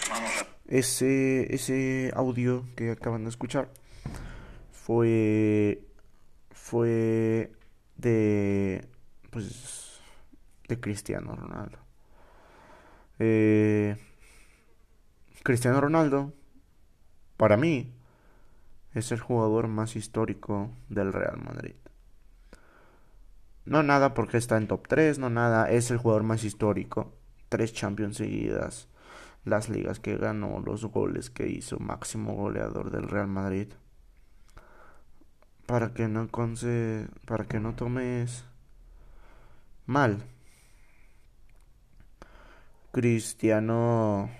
vamos. 0.09 0.31
Ese, 0.69 1.53
ese 1.53 2.13
audio 2.15 2.65
que 2.77 2.93
acaban 2.93 3.25
de 3.25 3.31
escuchar 3.31 3.71
fue 4.71 5.83
fue 6.53 7.51
de 7.97 8.87
pues 9.31 10.01
de 10.69 10.79
Cristiano 10.79 11.35
Ronaldo. 11.35 11.79
Eh, 13.19 13.97
Cristiano 15.43 15.81
Ronaldo 15.81 16.33
para 17.37 17.57
mí 17.57 17.98
es 18.95 19.13
el 19.13 19.21
jugador 19.21 19.69
más 19.69 19.97
histórico 19.97 20.71
del 20.89 21.13
Real 21.13 21.39
Madrid. 21.43 21.75
No 23.65 23.83
nada 23.83 24.15
porque 24.15 24.39
está 24.39 24.57
en 24.57 24.67
top 24.67 24.89
3, 24.89 25.19
no 25.19 25.29
nada, 25.29 25.71
es 25.71 25.91
el 25.91 25.99
jugador 25.99 26.23
más 26.23 26.43
histórico. 26.43 27.13
Tres 27.51 27.75
Champions 27.75 28.17
seguidas, 28.17 28.89
las 29.45 29.69
ligas 29.69 30.01
que 30.01 30.17
ganó, 30.17 30.61
los 30.61 30.87
goles 30.87 31.29
que 31.29 31.49
hizo, 31.49 31.79
máximo 31.79 32.35
goleador 32.35 32.91
del 32.91 33.09
Real 33.09 33.29
Madrid. 33.29 33.69
Para 35.67 35.93
que 35.93 36.09
no 36.09 36.29
conce, 36.29 37.09
para 37.27 37.45
que 37.45 37.61
no 37.61 37.75
tomes 37.75 38.47
mal. 39.85 40.25
Cristiano, 42.91 44.31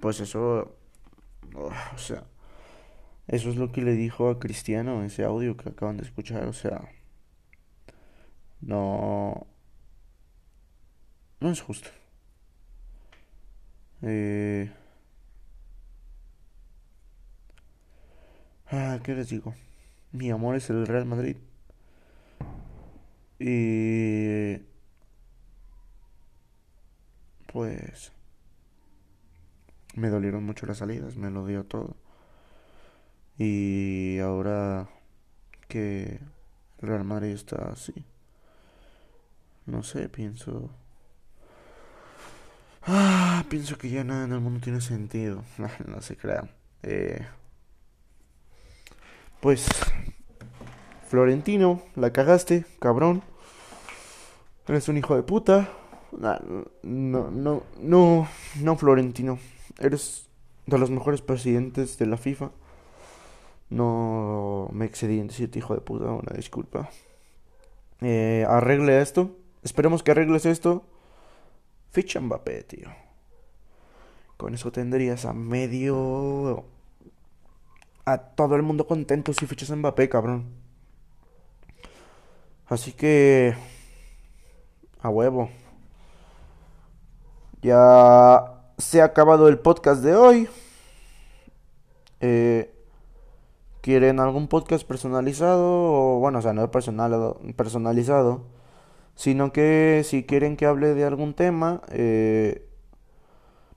pues 0.00 0.20
eso, 0.20 0.76
o 1.54 1.98
sea, 1.98 2.24
eso 3.28 3.50
es 3.50 3.56
lo 3.56 3.72
que 3.72 3.82
le 3.82 3.92
dijo 3.92 4.28
a 4.30 4.38
Cristiano, 4.38 5.04
ese 5.04 5.24
audio 5.24 5.56
que 5.56 5.70
acaban 5.70 5.96
de 5.96 6.04
escuchar, 6.04 6.44
o 6.46 6.52
sea, 6.52 6.88
no, 8.60 9.46
no 11.40 11.50
es 11.50 11.60
justo. 11.60 11.88
Eh, 14.02 14.70
ah, 18.70 18.98
¿qué 19.02 19.14
les 19.14 19.28
digo? 19.28 19.54
Mi 20.12 20.30
amor 20.30 20.56
es 20.56 20.70
el 20.70 20.86
Real 20.86 21.06
Madrid. 21.06 21.36
Y 23.38 24.58
pues 27.52 28.12
me 29.94 30.08
dolieron 30.08 30.44
mucho 30.44 30.66
las 30.66 30.78
salidas, 30.78 31.16
me 31.16 31.30
lo 31.30 31.46
dio 31.46 31.64
todo. 31.64 31.96
Y 33.38 34.18
ahora 34.18 34.88
que 35.68 36.20
Real 36.78 37.04
Madrid 37.04 37.30
está 37.30 37.70
así, 37.70 38.04
no 39.66 39.82
sé, 39.82 40.08
pienso... 40.08 40.70
Ah, 42.88 43.44
pienso 43.48 43.76
que 43.78 43.90
ya 43.90 44.04
nada 44.04 44.24
en 44.24 44.32
el 44.32 44.40
mundo 44.40 44.60
tiene 44.62 44.80
sentido. 44.80 45.42
no 45.86 46.00
se 46.00 46.16
crea. 46.16 46.48
Eh, 46.84 47.26
pues, 49.40 49.66
Florentino, 51.08 51.82
la 51.96 52.12
cagaste, 52.12 52.64
cabrón. 52.78 53.22
Eres 54.68 54.88
un 54.88 54.96
hijo 54.96 55.16
de 55.16 55.24
puta. 55.24 55.68
No, 56.12 56.38
no, 56.82 57.30
no, 57.30 57.62
no, 57.80 58.28
no, 58.60 58.76
Florentino. 58.76 59.38
Eres 59.78 60.28
de 60.66 60.78
los 60.78 60.90
mejores 60.90 61.22
presidentes 61.22 61.98
de 61.98 62.06
la 62.06 62.16
FIFA. 62.16 62.50
No 63.70 64.68
me 64.72 64.84
excedí 64.84 65.18
en 65.18 65.28
decirte 65.28 65.58
hijo 65.58 65.74
de 65.74 65.80
puta, 65.80 66.06
una 66.06 66.34
disculpa. 66.34 66.88
Eh, 68.00 68.44
arregle 68.48 69.00
esto. 69.00 69.36
Esperemos 69.62 70.02
que 70.02 70.12
arregles 70.12 70.46
esto. 70.46 70.84
Ficha 71.90 72.20
Mbappé, 72.20 72.62
tío. 72.64 72.88
Con 74.36 74.54
eso 74.54 74.70
tendrías 74.70 75.24
a 75.24 75.32
medio. 75.32 76.64
a 78.04 78.18
todo 78.18 78.54
el 78.54 78.62
mundo 78.62 78.86
contento 78.86 79.32
si 79.32 79.46
fichas 79.46 79.70
a 79.70 79.76
Mbappé, 79.76 80.08
cabrón. 80.08 80.46
Así 82.66 82.92
que. 82.92 83.54
a 85.00 85.08
huevo. 85.08 85.50
Ya 87.62 88.62
se 88.78 89.00
ha 89.00 89.04
acabado 89.06 89.48
el 89.48 89.58
podcast 89.58 90.02
de 90.02 90.14
hoy. 90.14 90.48
Eh, 92.20 92.75
¿Quieren 93.86 94.18
algún 94.18 94.48
podcast 94.48 94.84
personalizado? 94.84 96.16
O 96.16 96.18
bueno, 96.18 96.40
o 96.40 96.42
sea, 96.42 96.52
no 96.52 96.68
personal, 96.72 97.36
personalizado. 97.54 98.42
Sino 99.14 99.52
que 99.52 100.02
si 100.04 100.24
quieren 100.24 100.56
que 100.56 100.66
hable 100.66 100.92
de 100.92 101.04
algún 101.04 101.34
tema, 101.34 101.82
eh, 101.90 102.66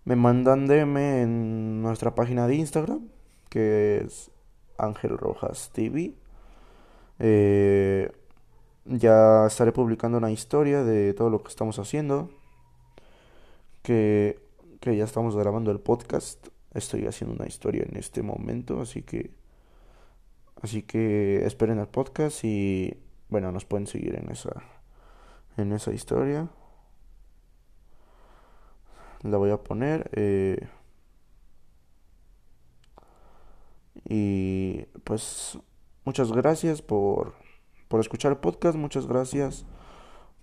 me 0.05 0.15
mandan 0.15 0.65
DM 0.65 0.97
en 0.97 1.83
nuestra 1.83 2.15
página 2.15 2.47
de 2.47 2.55
Instagram, 2.55 3.07
que 3.49 3.97
es 4.03 4.31
Ángel 4.79 5.15
Rojas 5.15 5.69
TV. 5.73 6.15
Eh, 7.19 8.11
ya 8.85 9.45
estaré 9.45 9.71
publicando 9.73 10.17
una 10.17 10.31
historia 10.31 10.83
de 10.83 11.13
todo 11.13 11.29
lo 11.29 11.43
que 11.43 11.49
estamos 11.49 11.77
haciendo 11.77 12.31
que, 13.83 14.39
ya 14.81 15.03
estamos 15.03 15.35
grabando 15.35 15.69
el 15.69 15.79
podcast. 15.79 16.47
Estoy 16.73 17.05
haciendo 17.05 17.35
una 17.35 17.45
historia 17.45 17.85
en 17.87 17.95
este 17.95 18.23
momento, 18.23 18.81
así 18.81 19.03
que 19.03 19.37
así 20.61 20.83
que 20.83 21.45
esperen 21.45 21.79
el 21.79 21.87
podcast 21.87 22.43
y 22.43 22.97
bueno, 23.29 23.51
nos 23.51 23.65
pueden 23.65 23.87
seguir 23.87 24.15
en 24.15 24.29
esa 24.29 24.63
en 25.57 25.73
esa 25.73 25.91
historia. 25.93 26.49
La 29.21 29.37
voy 29.37 29.51
a 29.51 29.57
poner 29.57 30.09
eh, 30.13 30.67
y 34.05 34.83
pues 35.03 35.59
muchas 36.05 36.31
gracias 36.31 36.81
por 36.81 37.35
por 37.89 37.99
escuchar 37.99 38.31
el 38.31 38.37
podcast, 38.37 38.77
muchas 38.77 39.07
gracias 39.07 39.65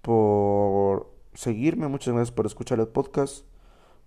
por 0.02 1.12
seguirme, 1.34 1.88
muchas 1.88 2.12
gracias 2.12 2.34
por 2.34 2.46
escuchar 2.46 2.80
el 2.80 2.88
podcast, 2.88 3.46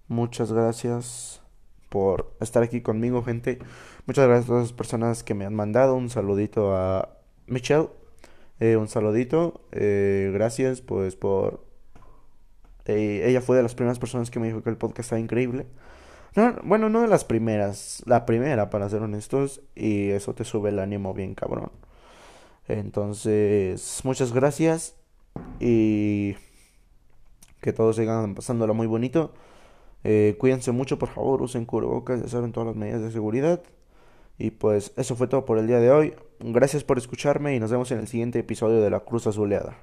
muchas 0.08 0.52
gracias 0.52 1.42
por 1.90 2.32
estar 2.40 2.64
aquí 2.64 2.82
conmigo, 2.82 3.24
gente. 3.24 3.60
Muchas 4.06 4.28
gracias 4.28 4.46
a 4.46 4.48
todas 4.48 4.64
las 4.64 4.74
personas 4.74 5.24
que 5.24 5.34
me 5.34 5.46
han 5.46 5.56
mandado. 5.56 5.96
Un 5.96 6.10
saludito 6.10 6.76
a 6.76 7.18
Michelle. 7.48 7.90
Eh, 8.60 8.78
un 8.78 8.88
saludito. 8.88 9.62
Eh, 9.72 10.32
gracias, 10.34 10.82
pues, 10.82 11.16
por. 11.16 11.66
Eh, 12.86 13.24
ella 13.26 13.42
fue 13.42 13.58
de 13.58 13.64
las 13.64 13.76
primeras 13.76 14.00
personas 14.00 14.32
que 14.32 14.40
me 14.40 14.48
dijo 14.48 14.64
que 14.64 14.70
el 14.70 14.78
podcast 14.78 15.08
estaba 15.08 15.20
increíble. 15.20 15.66
No, 16.36 16.56
bueno, 16.64 16.90
no 16.90 17.02
de 17.02 17.08
las 17.08 17.26
primeras. 17.26 18.04
La 18.06 18.26
primera, 18.26 18.70
para 18.70 18.90
ser 18.90 19.02
honestos. 19.02 19.62
Y 19.76 20.10
eso 20.10 20.34
te 20.34 20.46
sube 20.46 20.70
el 20.70 20.80
ánimo 20.80 21.14
bien, 21.14 21.36
cabrón. 21.36 21.72
Entonces, 22.68 24.02
muchas 24.04 24.32
gracias. 24.34 24.96
Y 25.60 26.36
que 27.62 27.74
todos 27.74 27.96
sigan 27.96 28.36
pasándolo 28.36 28.74
muy 28.74 28.88
bonito. 28.88 29.34
Eh, 30.04 30.36
cuídense 30.40 30.72
mucho, 30.72 30.98
por 30.98 31.10
favor, 31.10 31.42
usen 31.42 31.66
cubrebocas, 31.66 32.22
ya 32.22 32.28
saben 32.28 32.52
todas 32.52 32.68
las 32.68 32.76
medidas 32.76 33.02
de 33.02 33.12
seguridad. 33.12 33.62
Y 34.38 34.52
pues 34.52 34.94
eso 34.96 35.16
fue 35.16 35.28
todo 35.28 35.46
por 35.46 35.58
el 35.58 35.68
día 35.68 35.80
de 35.80 35.92
hoy. 35.92 36.14
Gracias 36.40 36.84
por 36.84 36.98
escucharme 36.98 37.56
y 37.56 37.60
nos 37.60 37.72
vemos 37.72 37.92
en 37.92 38.00
el 38.00 38.08
siguiente 38.08 38.40
episodio 38.40 38.82
de 38.82 38.90
La 38.90 39.02
Cruz 39.02 39.28
Azuleada. 39.28 39.78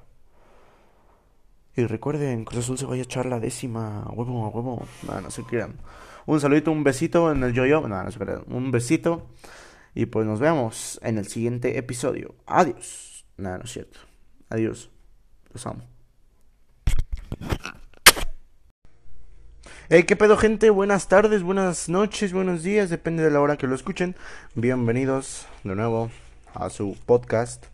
Y 1.75 1.85
recuerden, 1.85 2.43
Cruz 2.43 2.63
Azul 2.63 2.79
se 2.79 2.87
vaya 2.87 3.03
a 3.03 3.05
echar 3.05 3.27
la 3.27 3.39
décima. 3.39 4.07
Huevo, 4.11 4.49
huevo. 4.49 4.87
No, 5.05 5.21
no 5.21 5.29
se 5.29 5.43
crean. 5.43 5.75
Un 6.25 6.41
saludito, 6.41 6.71
un 6.71 6.83
besito 6.83 7.31
en 7.31 7.43
el 7.43 7.53
yo-yo. 7.53 7.87
No, 7.87 8.03
no 8.03 8.11
se 8.11 8.17
crean. 8.17 8.43
Un 8.47 8.71
besito. 8.71 9.27
Y 9.93 10.07
pues 10.07 10.25
nos 10.25 10.39
vemos 10.39 10.99
en 11.03 11.19
el 11.19 11.27
siguiente 11.27 11.77
episodio. 11.77 12.33
Adiós. 12.47 13.27
Nada, 13.37 13.59
no 13.59 13.65
es 13.65 13.71
cierto. 13.71 13.99
Adiós. 14.49 14.89
Los 15.53 15.67
amo. 15.67 15.83
Hey, 19.89 20.03
¿qué 20.03 20.17
pedo, 20.17 20.35
gente? 20.35 20.69
Buenas 20.69 21.07
tardes, 21.07 21.43
buenas 21.43 21.87
noches, 21.87 22.33
buenos 22.33 22.61
días, 22.61 22.89
depende 22.89 23.23
de 23.23 23.31
la 23.31 23.39
hora 23.39 23.55
que 23.55 23.67
lo 23.67 23.75
escuchen. 23.75 24.17
Bienvenidos 24.53 25.47
de 25.63 25.75
nuevo 25.75 26.11
a 26.53 26.69
su 26.69 26.97
podcast 27.05 27.67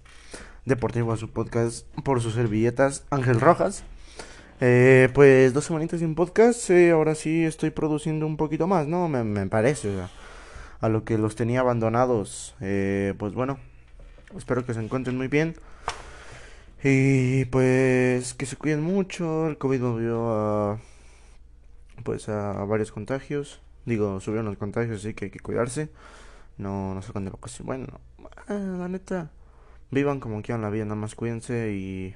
deportivo, 0.63 1.11
a 1.11 1.17
su 1.17 1.31
podcast 1.31 1.87
por 2.03 2.21
sus 2.21 2.35
servilletas 2.35 3.03
Ángel 3.09 3.41
Rojas. 3.41 3.83
Eh, 4.61 5.09
pues 5.15 5.55
dos 5.55 5.65
semanitas 5.65 6.01
sin 6.01 6.13
podcast, 6.13 6.69
eh, 6.69 6.91
ahora 6.91 7.15
sí 7.15 7.45
estoy 7.45 7.71
produciendo 7.71 8.27
un 8.27 8.37
poquito 8.37 8.67
más, 8.67 8.85
¿no? 8.85 9.09
Me, 9.09 9.47
parece, 9.47 9.89
a 10.81 10.89
lo 10.89 11.05
que 11.05 11.17
los 11.17 11.35
tenía 11.35 11.61
abandonados. 11.61 12.53
Eh, 12.61 13.15
pues 13.17 13.33
bueno, 13.33 13.57
espero 14.37 14.67
que 14.67 14.75
se 14.75 14.83
encuentren 14.83 15.17
muy 15.17 15.29
bien. 15.29 15.55
Y 16.83 17.45
pues 17.45 18.35
que 18.35 18.45
se 18.45 18.55
cuiden 18.55 18.83
mucho, 18.83 19.47
el 19.47 19.57
COVID 19.57 19.81
volvió 19.81 20.31
a 20.31 20.79
pues 22.03 22.29
a, 22.29 22.63
varios 22.65 22.91
contagios. 22.91 23.61
Digo, 23.85 24.19
subieron 24.19 24.45
los 24.45 24.57
contagios, 24.57 24.99
así 24.99 25.13
que 25.13 25.25
hay 25.25 25.31
que 25.31 25.39
cuidarse. 25.39 25.89
No, 26.57 26.93
no 26.93 27.01
sacan 27.01 27.25
de 27.25 27.31
ocasión. 27.31 27.65
Bueno, 27.67 27.87
eh, 28.49 28.75
la 28.77 28.87
neta, 28.87 29.31
vivan 29.91 30.19
como 30.19 30.41
quieran 30.41 30.61
la 30.61 30.69
vida, 30.69 30.85
nada 30.85 30.95
más 30.95 31.15
cuídense 31.15 31.73
y, 31.73 32.15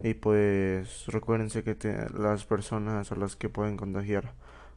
y 0.00 0.14
pues 0.14 1.06
recuérdense 1.06 1.62
que 1.62 1.76
las 2.16 2.44
personas 2.44 3.12
a 3.12 3.16
las 3.16 3.36
que 3.36 3.48
pueden 3.48 3.76
contagiar 3.76 4.32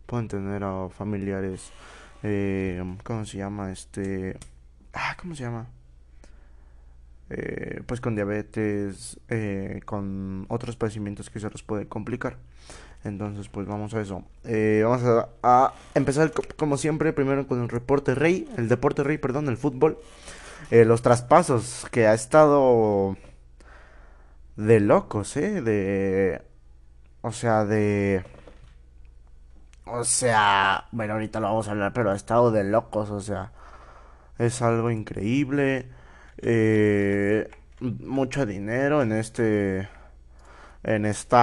pueden 0.05 0.27
tener 0.27 0.63
a 0.63 0.89
familiares, 0.89 1.71
eh, 2.23 2.83
¿cómo 3.03 3.25
se 3.25 3.37
llama? 3.37 3.71
Este, 3.71 4.37
ah, 4.93 5.15
¿cómo 5.19 5.35
se 5.35 5.43
llama? 5.43 5.67
Eh, 7.29 7.81
pues 7.85 8.01
con 8.01 8.15
diabetes, 8.15 9.17
eh, 9.29 9.79
con 9.85 10.45
otros 10.49 10.75
padecimientos 10.75 11.29
que 11.29 11.39
se 11.39 11.49
los 11.49 11.63
puede 11.63 11.87
complicar. 11.87 12.37
Entonces, 13.03 13.49
pues 13.49 13.67
vamos 13.67 13.93
a 13.93 14.01
eso. 14.01 14.23
Eh, 14.43 14.81
vamos 14.83 15.01
a, 15.43 15.73
empezar 15.95 16.31
como 16.55 16.77
siempre, 16.77 17.13
primero 17.13 17.47
con 17.47 17.61
el 17.61 17.69
reporte 17.69 18.13
rey, 18.15 18.47
el 18.57 18.69
deporte 18.69 19.03
rey, 19.03 19.17
perdón, 19.17 19.49
el 19.49 19.57
fútbol. 19.57 19.97
Eh, 20.69 20.85
los 20.85 21.01
traspasos 21.01 21.87
que 21.91 22.07
ha 22.07 22.13
estado 22.13 23.17
de 24.55 24.79
locos, 24.79 25.35
¿eh? 25.37 25.61
De... 25.61 26.41
O 27.21 27.31
sea, 27.31 27.65
de... 27.65 28.23
O 29.85 30.03
sea, 30.03 30.85
bueno, 30.91 31.13
ahorita 31.13 31.39
lo 31.39 31.47
vamos 31.47 31.67
a 31.67 31.71
hablar, 31.71 31.91
pero 31.93 32.11
ha 32.11 32.15
estado 32.15 32.51
de 32.51 32.63
locos, 32.63 33.09
o 33.09 33.19
sea, 33.19 33.51
es 34.37 34.61
algo 34.61 34.91
increíble. 34.91 35.89
Eh, 36.37 37.49
mucho 37.79 38.45
dinero 38.45 39.01
en 39.01 39.11
este 39.11 39.89
en 40.83 41.05
este 41.05 41.37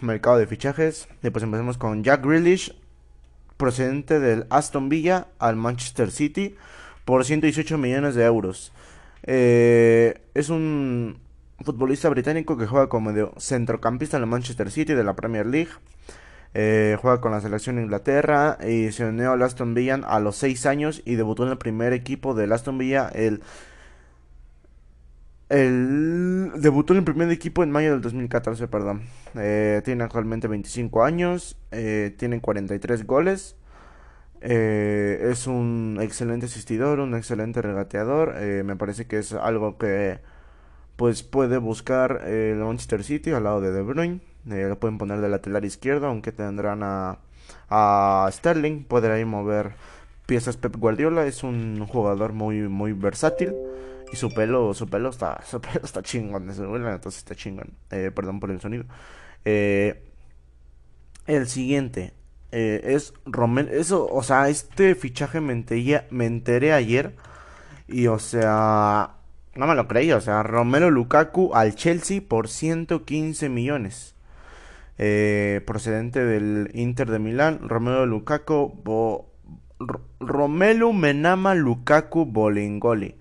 mercado 0.00 0.38
de 0.38 0.46
fichajes. 0.46 1.08
Y 1.22 1.30
pues 1.30 1.44
empecemos 1.44 1.78
con 1.78 2.02
Jack 2.04 2.24
Grealish, 2.24 2.74
procedente 3.56 4.20
del 4.20 4.46
Aston 4.50 4.88
Villa 4.88 5.28
al 5.38 5.56
Manchester 5.56 6.10
City 6.10 6.56
por 7.04 7.24
118 7.24 7.78
millones 7.78 8.14
de 8.14 8.24
euros. 8.24 8.72
Eh, 9.22 10.20
es 10.34 10.50
un 10.50 11.18
futbolista 11.64 12.08
británico 12.08 12.56
que 12.56 12.66
juega 12.66 12.88
como 12.88 13.12
centrocampista 13.38 14.16
en 14.16 14.24
el 14.24 14.28
Manchester 14.28 14.70
City 14.70 14.94
de 14.94 15.04
la 15.04 15.16
Premier 15.16 15.46
League. 15.46 15.70
Eh, 16.54 16.96
juega 17.02 17.20
con 17.20 17.32
la 17.32 17.40
selección 17.40 17.76
de 17.76 17.82
Inglaterra 17.82 18.56
y 18.66 18.90
se 18.92 19.04
unió 19.04 19.32
al 19.32 19.42
Aston 19.42 19.74
Villa 19.74 20.00
a 20.06 20.20
los 20.20 20.36
6 20.36 20.64
años 20.64 21.02
y 21.04 21.16
debutó 21.16 21.44
en 21.44 21.50
el 21.50 21.58
primer 21.58 21.92
equipo 21.92 22.34
del 22.34 22.52
Aston 22.52 22.78
Villa 22.78 23.10
el 23.14 23.42
el 25.48 26.50
debutó 26.56 26.92
en 26.92 26.98
el 26.98 27.04
primer 27.04 27.30
equipo 27.30 27.62
en 27.62 27.70
mayo 27.70 27.92
del 27.92 28.00
2014, 28.00 28.68
perdón. 28.68 29.02
Eh, 29.36 29.82
tiene 29.84 30.04
actualmente 30.04 30.48
25 30.48 31.04
años, 31.04 31.56
eh, 31.70 32.14
tiene 32.18 32.40
43 32.40 33.06
goles. 33.06 33.56
Eh, 34.40 35.28
es 35.32 35.46
un 35.46 35.98
excelente 36.00 36.46
asistidor, 36.46 37.00
un 37.00 37.14
excelente 37.14 37.62
regateador. 37.62 38.34
Eh, 38.38 38.62
me 38.64 38.76
parece 38.76 39.06
que 39.06 39.18
es 39.18 39.32
algo 39.32 39.78
que 39.78 40.20
pues 40.96 41.22
puede 41.22 41.58
buscar 41.58 42.22
el 42.26 42.56
Manchester 42.58 43.04
City 43.04 43.32
al 43.32 43.44
lado 43.44 43.60
de 43.60 43.72
De 43.72 43.82
Bruyne. 43.82 44.20
lo 44.44 44.78
pueden 44.78 44.98
poner 44.98 45.20
de 45.20 45.28
lateral 45.28 45.64
izquierdo, 45.64 46.06
aunque 46.08 46.32
tendrán 46.32 46.82
a, 46.82 47.18
a 47.70 48.28
Sterling. 48.32 48.84
Podrá 48.84 49.18
ir 49.18 49.26
mover 49.26 49.74
piezas 50.26 50.56
Pep 50.56 50.76
Guardiola. 50.76 51.26
Es 51.26 51.42
un 51.44 51.86
jugador 51.86 52.32
muy, 52.32 52.68
muy 52.68 52.92
versátil. 52.92 53.54
Y 54.12 54.16
su 54.16 54.30
pelo, 54.30 54.72
su 54.74 54.88
pelo 54.88 55.10
está, 55.10 55.40
su 55.46 55.60
pelo 55.60 55.80
está 55.84 56.02
chingón, 56.02 56.48
entonces 56.48 57.18
está 57.18 57.34
chingón. 57.34 57.74
Eh, 57.90 58.10
perdón 58.14 58.40
por 58.40 58.50
el 58.50 58.60
sonido. 58.60 58.84
Eh, 59.44 60.02
el 61.26 61.46
siguiente 61.48 62.12
eh, 62.52 62.80
es 62.84 63.14
Romel. 63.24 63.68
Eso, 63.68 64.06
o 64.06 64.22
sea, 64.22 64.48
este 64.48 64.94
fichaje 64.94 65.40
me 65.40 65.52
enteré, 65.52 66.06
me 66.10 66.26
enteré 66.26 66.72
ayer. 66.72 67.16
Y 67.88 68.08
o 68.08 68.18
sea, 68.18 69.16
no 69.54 69.66
me 69.66 69.74
lo 69.74 69.88
creí. 69.88 70.12
O 70.12 70.20
sea, 70.20 70.42
Romero 70.42 70.90
Lukaku 70.90 71.54
al 71.54 71.74
Chelsea 71.74 72.20
por 72.26 72.48
115 72.48 73.48
millones. 73.48 74.14
procedente 74.96 76.24
del 76.24 76.70
Inter 76.74 77.10
de 77.10 77.18
Milán. 77.18 77.68
Romero 77.68 78.06
Lukaku. 78.06 78.80
Bo, 78.84 79.32
Romelu 80.20 80.92
Menama 80.92 81.54
Lukaku 81.54 82.24
Bolingoli. 82.24 83.16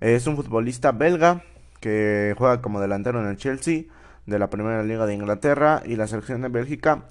Es 0.00 0.26
un 0.26 0.36
futbolista 0.36 0.92
belga 0.92 1.42
que 1.80 2.34
juega 2.36 2.60
como 2.60 2.80
delantero 2.80 3.20
en 3.20 3.28
el 3.28 3.36
Chelsea 3.36 3.84
de 4.26 4.38
la 4.38 4.50
Primera 4.50 4.82
Liga 4.82 5.06
de 5.06 5.14
Inglaterra 5.14 5.82
y 5.86 5.96
la 5.96 6.06
selección 6.06 6.42
de 6.42 6.48
Bélgica. 6.48 7.04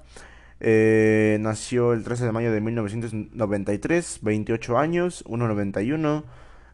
Eh, 0.60 1.38
nació 1.40 1.92
el 1.92 2.04
13 2.04 2.26
de 2.26 2.32
mayo 2.32 2.52
de 2.52 2.60
1993, 2.60 4.20
28 4.22 4.78
años, 4.78 5.24
1.91. 5.26 6.24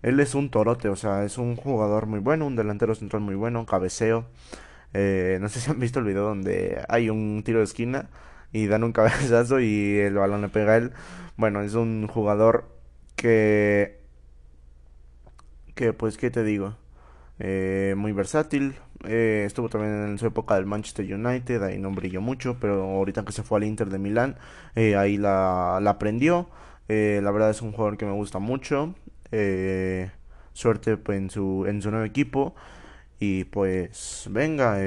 Él 0.02 0.20
es 0.20 0.34
un 0.34 0.50
torote, 0.50 0.88
o 0.88 0.96
sea, 0.96 1.24
es 1.24 1.38
un 1.38 1.56
jugador 1.56 2.06
muy 2.06 2.18
bueno, 2.18 2.46
un 2.46 2.56
delantero 2.56 2.94
central 2.94 3.22
muy 3.22 3.34
bueno, 3.34 3.64
cabeceo. 3.64 4.26
Eh, 4.94 5.38
no 5.40 5.48
sé 5.48 5.60
si 5.60 5.70
han 5.70 5.80
visto 5.80 6.00
el 6.00 6.04
video 6.04 6.24
donde 6.24 6.84
hay 6.88 7.08
un 7.08 7.42
tiro 7.44 7.58
de 7.58 7.64
esquina 7.64 8.10
y 8.52 8.66
dan 8.66 8.84
un 8.84 8.92
cabezazo 8.92 9.60
y 9.60 9.98
el 9.98 10.14
balón 10.14 10.42
le 10.42 10.48
pega 10.48 10.72
a 10.72 10.76
él. 10.76 10.92
Bueno, 11.36 11.62
es 11.62 11.74
un 11.74 12.06
jugador 12.06 12.66
que 13.16 14.01
que 15.74 15.92
pues, 15.92 16.16
¿qué 16.18 16.30
te 16.30 16.44
digo? 16.44 16.76
Eh, 17.38 17.94
muy 17.96 18.12
versátil. 18.12 18.76
Eh, 19.06 19.44
estuvo 19.46 19.68
también 19.68 19.92
en 20.10 20.18
su 20.18 20.26
época 20.26 20.54
del 20.56 20.66
Manchester 20.66 21.12
United, 21.12 21.62
ahí 21.62 21.78
no 21.78 21.90
brilló 21.90 22.20
mucho, 22.20 22.58
pero 22.60 22.82
ahorita 22.84 23.24
que 23.24 23.32
se 23.32 23.42
fue 23.42 23.58
al 23.58 23.64
Inter 23.64 23.90
de 23.90 23.98
Milán, 23.98 24.36
eh, 24.76 24.96
ahí 24.96 25.16
la, 25.18 25.80
la 25.82 25.90
aprendió. 25.90 26.50
la 26.88 27.30
verdad 27.30 27.50
es 27.50 27.62
un 27.62 27.72
jugador 27.72 27.96
que 27.98 28.06
me 28.06 28.12
gusta 28.12 28.38
mucho. 28.38 28.94
suerte 30.52 30.96
pues, 30.96 31.18
en, 31.18 31.30
su, 31.30 31.66
en 31.68 31.82
su 31.82 31.90
nuevo 31.90 32.06
equipo. 32.06 32.54
Y 33.20 33.44
pues 33.44 34.26
venga 34.30 34.78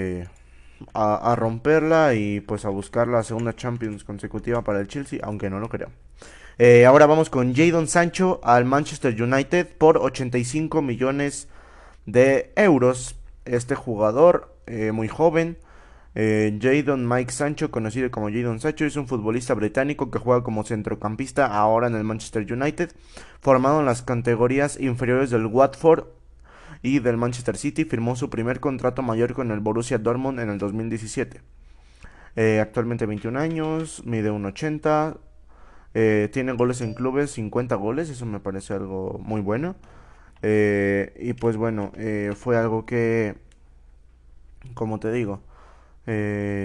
a, 0.93 1.31
a 1.31 1.35
romperla 1.35 2.13
y 2.15 2.41
pues 2.41 2.65
a 2.65 2.69
buscar 2.69 3.07
la 3.07 3.23
segunda 3.23 3.55
Champions 3.55 4.03
consecutiva 4.03 4.63
para 4.63 4.79
el 4.81 4.87
Chelsea, 4.87 5.19
aunque 5.23 5.49
no 5.49 5.59
lo 5.59 5.69
creo. 5.69 5.89
Eh, 6.57 6.85
ahora 6.85 7.05
vamos 7.05 7.29
con 7.29 7.53
Jadon 7.53 7.89
Sancho 7.89 8.39
al 8.41 8.63
Manchester 8.63 9.21
United 9.21 9.67
por 9.77 9.97
85 9.97 10.81
millones 10.81 11.49
de 12.05 12.53
euros. 12.55 13.17
Este 13.43 13.75
jugador 13.75 14.55
eh, 14.65 14.93
muy 14.93 15.09
joven, 15.09 15.57
eh, 16.15 16.57
Jadon 16.61 17.09
Mike 17.09 17.33
Sancho, 17.33 17.71
conocido 17.71 18.09
como 18.09 18.29
Jadon 18.29 18.61
Sancho, 18.61 18.85
es 18.85 18.95
un 18.95 19.05
futbolista 19.05 19.53
británico 19.53 20.09
que 20.09 20.17
juega 20.17 20.43
como 20.43 20.63
centrocampista 20.63 21.45
ahora 21.45 21.87
en 21.87 21.95
el 21.95 22.05
Manchester 22.05 22.49
United, 22.49 22.91
formado 23.41 23.81
en 23.81 23.85
las 23.85 24.01
categorías 24.01 24.79
inferiores 24.79 25.31
del 25.31 25.47
Watford 25.47 26.05
y 26.81 26.99
del 26.99 27.17
Manchester 27.17 27.57
City. 27.57 27.83
Firmó 27.83 28.15
su 28.15 28.29
primer 28.29 28.61
contrato 28.61 29.01
mayor 29.01 29.33
con 29.33 29.51
el 29.51 29.59
Borussia 29.59 29.97
Dortmund 29.97 30.39
en 30.39 30.49
el 30.49 30.57
2017. 30.57 31.41
actualmente 32.61 33.05
21 33.05 33.37
años, 33.39 34.01
mide 34.05 34.31
1,80, 34.31 35.17
eh, 35.95 36.29
tiene 36.31 36.51
goles 36.53 36.81
en 36.81 36.93
clubes, 36.93 37.31
50 37.31 37.75
goles, 37.75 38.09
eso 38.09 38.25
me 38.25 38.41
parece 38.41 38.73
algo 38.73 39.17
muy 39.23 39.41
bueno. 39.41 39.75
Eh, 40.41 41.13
y 41.19 41.33
pues 41.33 41.57
bueno, 41.57 41.91
eh, 41.95 42.33
fue 42.35 42.57
algo 42.57 42.85
que, 42.85 43.37
como 44.73 44.99
te 44.99 45.11
digo, 45.11 45.41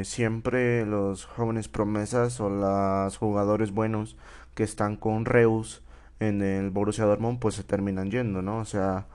siempre 0.04 0.84
los 0.86 1.24
jóvenes 1.26 1.68
promesas 1.68 2.40
o 2.40 2.50
los 2.50 3.16
jugadores 3.16 3.72
buenos 3.72 4.16
que 4.54 4.64
están 4.64 4.96
con 4.96 5.24
Reus 5.24 5.82
en 6.20 6.42
el 6.42 6.70
Borussia 6.70 7.04
Dortmund 7.04 7.38
pues 7.40 7.54
se 7.54 7.64
terminan 7.64 8.10
yendo, 8.10 8.42
¿no? 8.42 8.58
O 8.58 8.64
sea, 8.66 9.06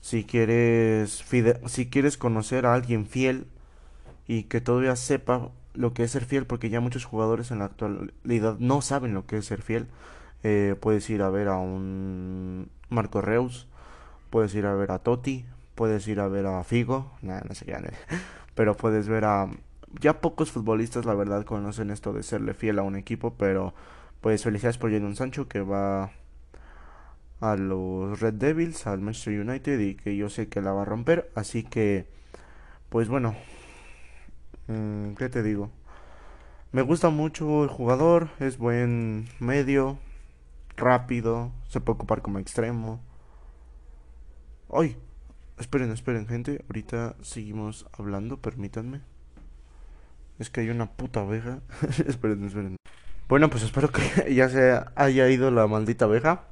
si 0.00 0.24
quieres 0.24 1.24
si 1.66 1.90
quieres 1.90 2.18
conocer 2.18 2.66
a 2.66 2.74
alguien 2.74 3.06
fiel 3.06 3.46
y 4.26 4.44
que 4.44 4.60
todavía 4.60 4.96
sepa 4.96 5.50
lo 5.74 5.94
que 5.94 6.04
es 6.04 6.10
ser 6.10 6.24
fiel, 6.24 6.46
porque 6.46 6.70
ya 6.70 6.80
muchos 6.80 7.04
jugadores 7.04 7.50
en 7.50 7.58
la 7.60 7.66
actualidad 7.66 8.58
no 8.58 8.82
saben 8.82 9.14
lo 9.14 9.26
que 9.26 9.38
es 9.38 9.46
ser 9.46 9.62
fiel. 9.62 9.88
Eh, 10.42 10.76
puedes 10.80 11.08
ir 11.10 11.22
a 11.22 11.30
ver 11.30 11.48
a 11.48 11.56
un 11.56 12.68
Marco 12.88 13.20
Reus, 13.20 13.68
puedes 14.30 14.54
ir 14.54 14.66
a 14.66 14.74
ver 14.74 14.90
a 14.90 14.98
Totti, 14.98 15.44
puedes 15.74 16.06
ir 16.08 16.20
a 16.20 16.28
ver 16.28 16.46
a 16.46 16.62
Figo, 16.64 17.12
no 17.22 17.54
sé 17.54 17.66
qué, 17.66 17.76
pero 18.54 18.76
puedes 18.76 19.08
ver 19.08 19.24
a... 19.24 19.48
Ya 20.00 20.20
pocos 20.20 20.50
futbolistas, 20.50 21.04
la 21.04 21.14
verdad, 21.14 21.44
conocen 21.44 21.90
esto 21.90 22.12
de 22.12 22.22
serle 22.22 22.54
fiel 22.54 22.78
a 22.78 22.82
un 22.82 22.96
equipo, 22.96 23.34
pero 23.34 23.74
pues 24.22 24.42
felicidades 24.42 24.78
por 24.78 24.90
Jadon 24.90 25.16
Sancho 25.16 25.48
que 25.48 25.60
va 25.60 26.12
a 27.40 27.56
los 27.56 28.20
Red 28.20 28.34
Devils, 28.34 28.86
al 28.86 29.00
Manchester 29.00 29.40
United 29.40 29.78
y 29.80 29.96
que 29.96 30.16
yo 30.16 30.30
sé 30.30 30.48
que 30.48 30.62
la 30.62 30.72
va 30.72 30.82
a 30.82 30.86
romper, 30.86 31.30
así 31.34 31.64
que 31.64 32.06
pues 32.88 33.08
bueno, 33.08 33.34
¿Qué 35.16 35.28
te 35.28 35.42
digo? 35.42 35.70
Me 36.72 36.82
gusta 36.82 37.10
mucho 37.10 37.64
el 37.64 37.68
jugador, 37.68 38.30
es 38.40 38.56
buen 38.58 39.28
medio, 39.38 39.98
rápido, 40.76 41.52
se 41.68 41.80
puede 41.80 41.96
ocupar 41.96 42.22
como 42.22 42.38
extremo. 42.38 43.00
¡Ay! 44.72 44.96
Esperen, 45.58 45.92
esperen, 45.92 46.26
gente. 46.26 46.64
Ahorita 46.68 47.14
seguimos 47.20 47.86
hablando, 47.92 48.38
permítanme. 48.38 49.00
Es 50.38 50.50
que 50.50 50.62
hay 50.62 50.70
una 50.70 50.90
puta 50.90 51.20
abeja. 51.20 51.60
esperen, 52.06 52.44
esperen. 52.46 52.76
Bueno, 53.28 53.48
pues 53.50 53.62
espero 53.62 53.90
que 53.90 54.34
ya 54.34 54.48
se 54.48 54.80
haya 54.96 55.28
ido 55.28 55.50
la 55.50 55.66
maldita 55.66 56.06
abeja. 56.06 56.44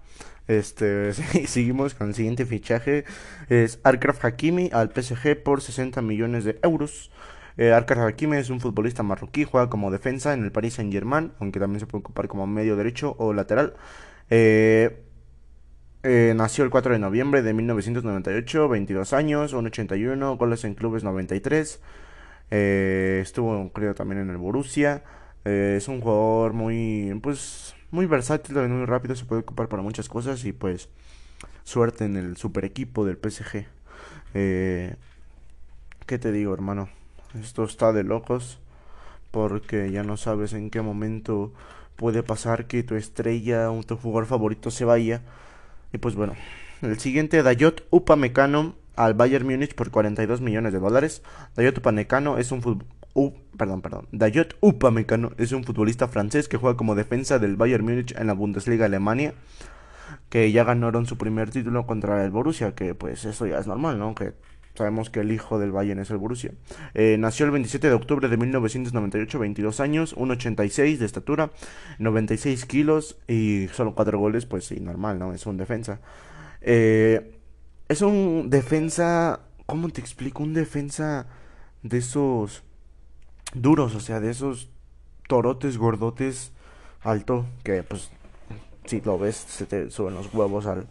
Este, 0.49 1.13
seguimos 1.47 1.95
con 1.95 2.09
el 2.09 2.15
siguiente 2.15 2.47
fichaje. 2.47 3.05
Es 3.49 3.81
Arkraf 3.85 4.25
Hakimi 4.25 4.71
al 4.73 4.91
PSG 4.91 5.43
por 5.43 5.63
60 5.63 6.03
millones 6.03 6.45
de 6.45 6.59
euros. 6.63 7.11
Eh, 7.61 7.75
Hakimi 7.75 8.39
es 8.39 8.49
un 8.49 8.59
futbolista 8.59 9.03
marroquí, 9.03 9.45
juega 9.45 9.69
como 9.69 9.91
defensa 9.91 10.33
en 10.33 10.45
el 10.45 10.51
Paris 10.51 10.75
Saint 10.75 10.91
Germain, 10.91 11.33
aunque 11.41 11.61
también 11.61 11.79
se 11.79 11.87
puede 11.87 12.01
ocupar 12.01 12.27
como 12.27 12.47
medio 12.47 12.75
derecho 12.75 13.15
o 13.19 13.35
lateral. 13.35 13.75
Eh, 14.31 15.03
eh, 16.03 16.33
nació 16.35 16.65
el 16.65 16.71
4 16.71 16.95
de 16.95 16.99
noviembre 16.99 17.43
de 17.43 17.53
1998, 17.53 18.67
22 18.67 19.13
años, 19.13 19.53
1.81, 19.53 20.39
goles 20.39 20.65
en 20.65 20.75
clubes 20.75 21.05
93. 21.05 21.83
Eh, 22.51 23.21
estuvo, 23.23 23.71
creo, 23.75 23.95
también 23.95 24.23
en 24.23 24.31
el 24.31 24.39
Borussia. 24.39 25.05
es 25.45 25.87
un 25.89 26.01
jugador 26.01 26.55
muy, 26.55 27.19
pues, 27.23 27.75
muy 27.91 28.07
versátil, 28.07 28.57
muy 28.69 28.87
rápido, 28.87 29.15
se 29.15 29.27
puede 29.27 29.43
ocupar 29.43 29.69
para 29.69 29.83
muchas 29.83 30.09
cosas 30.09 30.45
y 30.47 30.53
pues 30.55 30.89
suerte 31.65 32.07
en 32.07 32.17
el 32.17 32.39
super 32.39 32.65
equipo 32.65 33.05
del 33.05 33.19
PSG. 33.19 33.67
¿Qué 34.33 34.97
te 36.19 36.33
digo, 36.33 36.55
hermano? 36.55 37.00
Esto 37.35 37.65
está 37.65 37.93
de 37.93 38.03
locos 38.03 38.59
porque 39.31 39.91
ya 39.91 40.03
no 40.03 40.17
sabes 40.17 40.53
en 40.53 40.71
qué 40.71 40.83
momento 40.83 41.53
puede 41.97 42.23
pasar 42.23 42.67
que 42.67 42.83
tu 42.83 42.97
estrella 42.97 43.71
o 43.71 43.83
tu 43.83 43.97
jugador 43.97 44.27
favorito 44.27 44.71
se 44.71 44.85
vaya. 44.85 45.23
Y 45.93 45.99
pues 45.99 46.15
bueno, 46.15 46.35
el 46.83 46.99
siguiente, 46.99 47.43
Dayot 47.43 47.87
Upamecano 47.91 48.75
al 48.97 49.15
Bayern 49.15 49.47
Múnich 49.47 49.75
por 49.75 49.91
42 49.91 50.41
millones 50.41 50.73
de 50.73 50.79
dólares. 50.79 51.23
Dayot 51.57 51.79
Upamecano 51.79 52.39
es 52.39 52.51
un 52.53 52.85
perdón, 53.57 53.83
perdón. 53.83 54.09
Dayot 54.13 54.57
Upamecano 54.61 55.33
es 55.37 55.53
un 55.53 55.65
futbolista 55.65 56.09
francés 56.09 56.49
que 56.49 56.57
juega 56.57 56.77
como 56.77 56.95
defensa 56.95 57.39
del 57.39 57.57
Bayern 57.57 57.85
Múnich 57.85 58.15
en 58.17 58.27
la 58.27 58.33
Bundesliga 58.33 58.87
Alemania. 58.87 59.35
Que 60.29 60.51
ya 60.51 60.65
ganaron 60.65 61.07
su 61.07 61.17
primer 61.17 61.51
título 61.51 61.87
contra 61.87 62.25
el 62.25 62.31
Borussia, 62.31 62.75
que 62.75 62.95
pues 62.95 63.25
eso 63.25 63.47
ya 63.47 63.59
es 63.59 63.67
normal, 63.67 63.99
¿no? 63.99 64.15
Que 64.15 64.33
sabemos 64.75 65.11
que 65.11 65.21
el 65.21 65.33
hijo 65.33 65.59
del 65.59 65.73
Bayern 65.73 66.01
es 66.01 66.11
el 66.11 66.19
Borussia. 66.19 66.53
Eh, 66.95 67.17
nació 67.19 67.47
el 67.47 67.53
27 67.53 67.89
de 67.89 67.95
octubre 67.95 68.29
de 68.29 68.37
1998, 68.37 69.39
22 69.39 69.81
años, 69.81 70.17
1,86 70.17 70.99
de 70.99 71.07
estatura, 71.07 71.51
96 71.99 72.65
kilos 72.67 73.19
y 73.29 73.69
solo 73.69 73.95
4 73.95 74.19
goles, 74.19 74.47
pues 74.47 74.65
sí, 74.65 74.81
normal, 74.81 75.19
¿no? 75.19 75.33
Es 75.33 75.47
un 75.47 75.57
defensa. 75.57 76.01
Eh, 76.61 77.39
es 77.89 78.03
un 78.03 78.51
defensa, 78.51 79.41
¿cómo 79.67 79.89
te 79.89 80.01
explico? 80.01 80.43
Un 80.43 80.55
defensa 80.55 81.27
de 81.83 81.99
esos 81.99 82.63
duros, 83.55 83.95
o 83.95 84.01
sea, 84.01 84.21
de 84.21 84.31
esos 84.31 84.71
torotes 85.29 85.79
gordotes 85.79 86.53
alto, 87.03 87.47
que 87.63 87.83
pues 87.83 88.11
si 88.85 89.01
lo 89.01 89.19
ves 89.19 89.37
se 89.37 89.67
te 89.67 89.91
suben 89.91 90.15
los 90.15 90.33
huevos 90.35 90.67
al, 90.67 90.87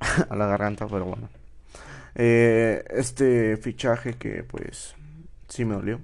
a 0.28 0.36
la 0.36 0.46
garganta, 0.46 0.86
pero 0.86 1.04
bueno. 1.04 1.37
Eh, 2.18 2.84
este 2.90 3.56
fichaje 3.56 4.14
que 4.14 4.42
pues 4.42 4.94
sí 5.48 5.64
me 5.64 5.74
dolió. 5.74 6.00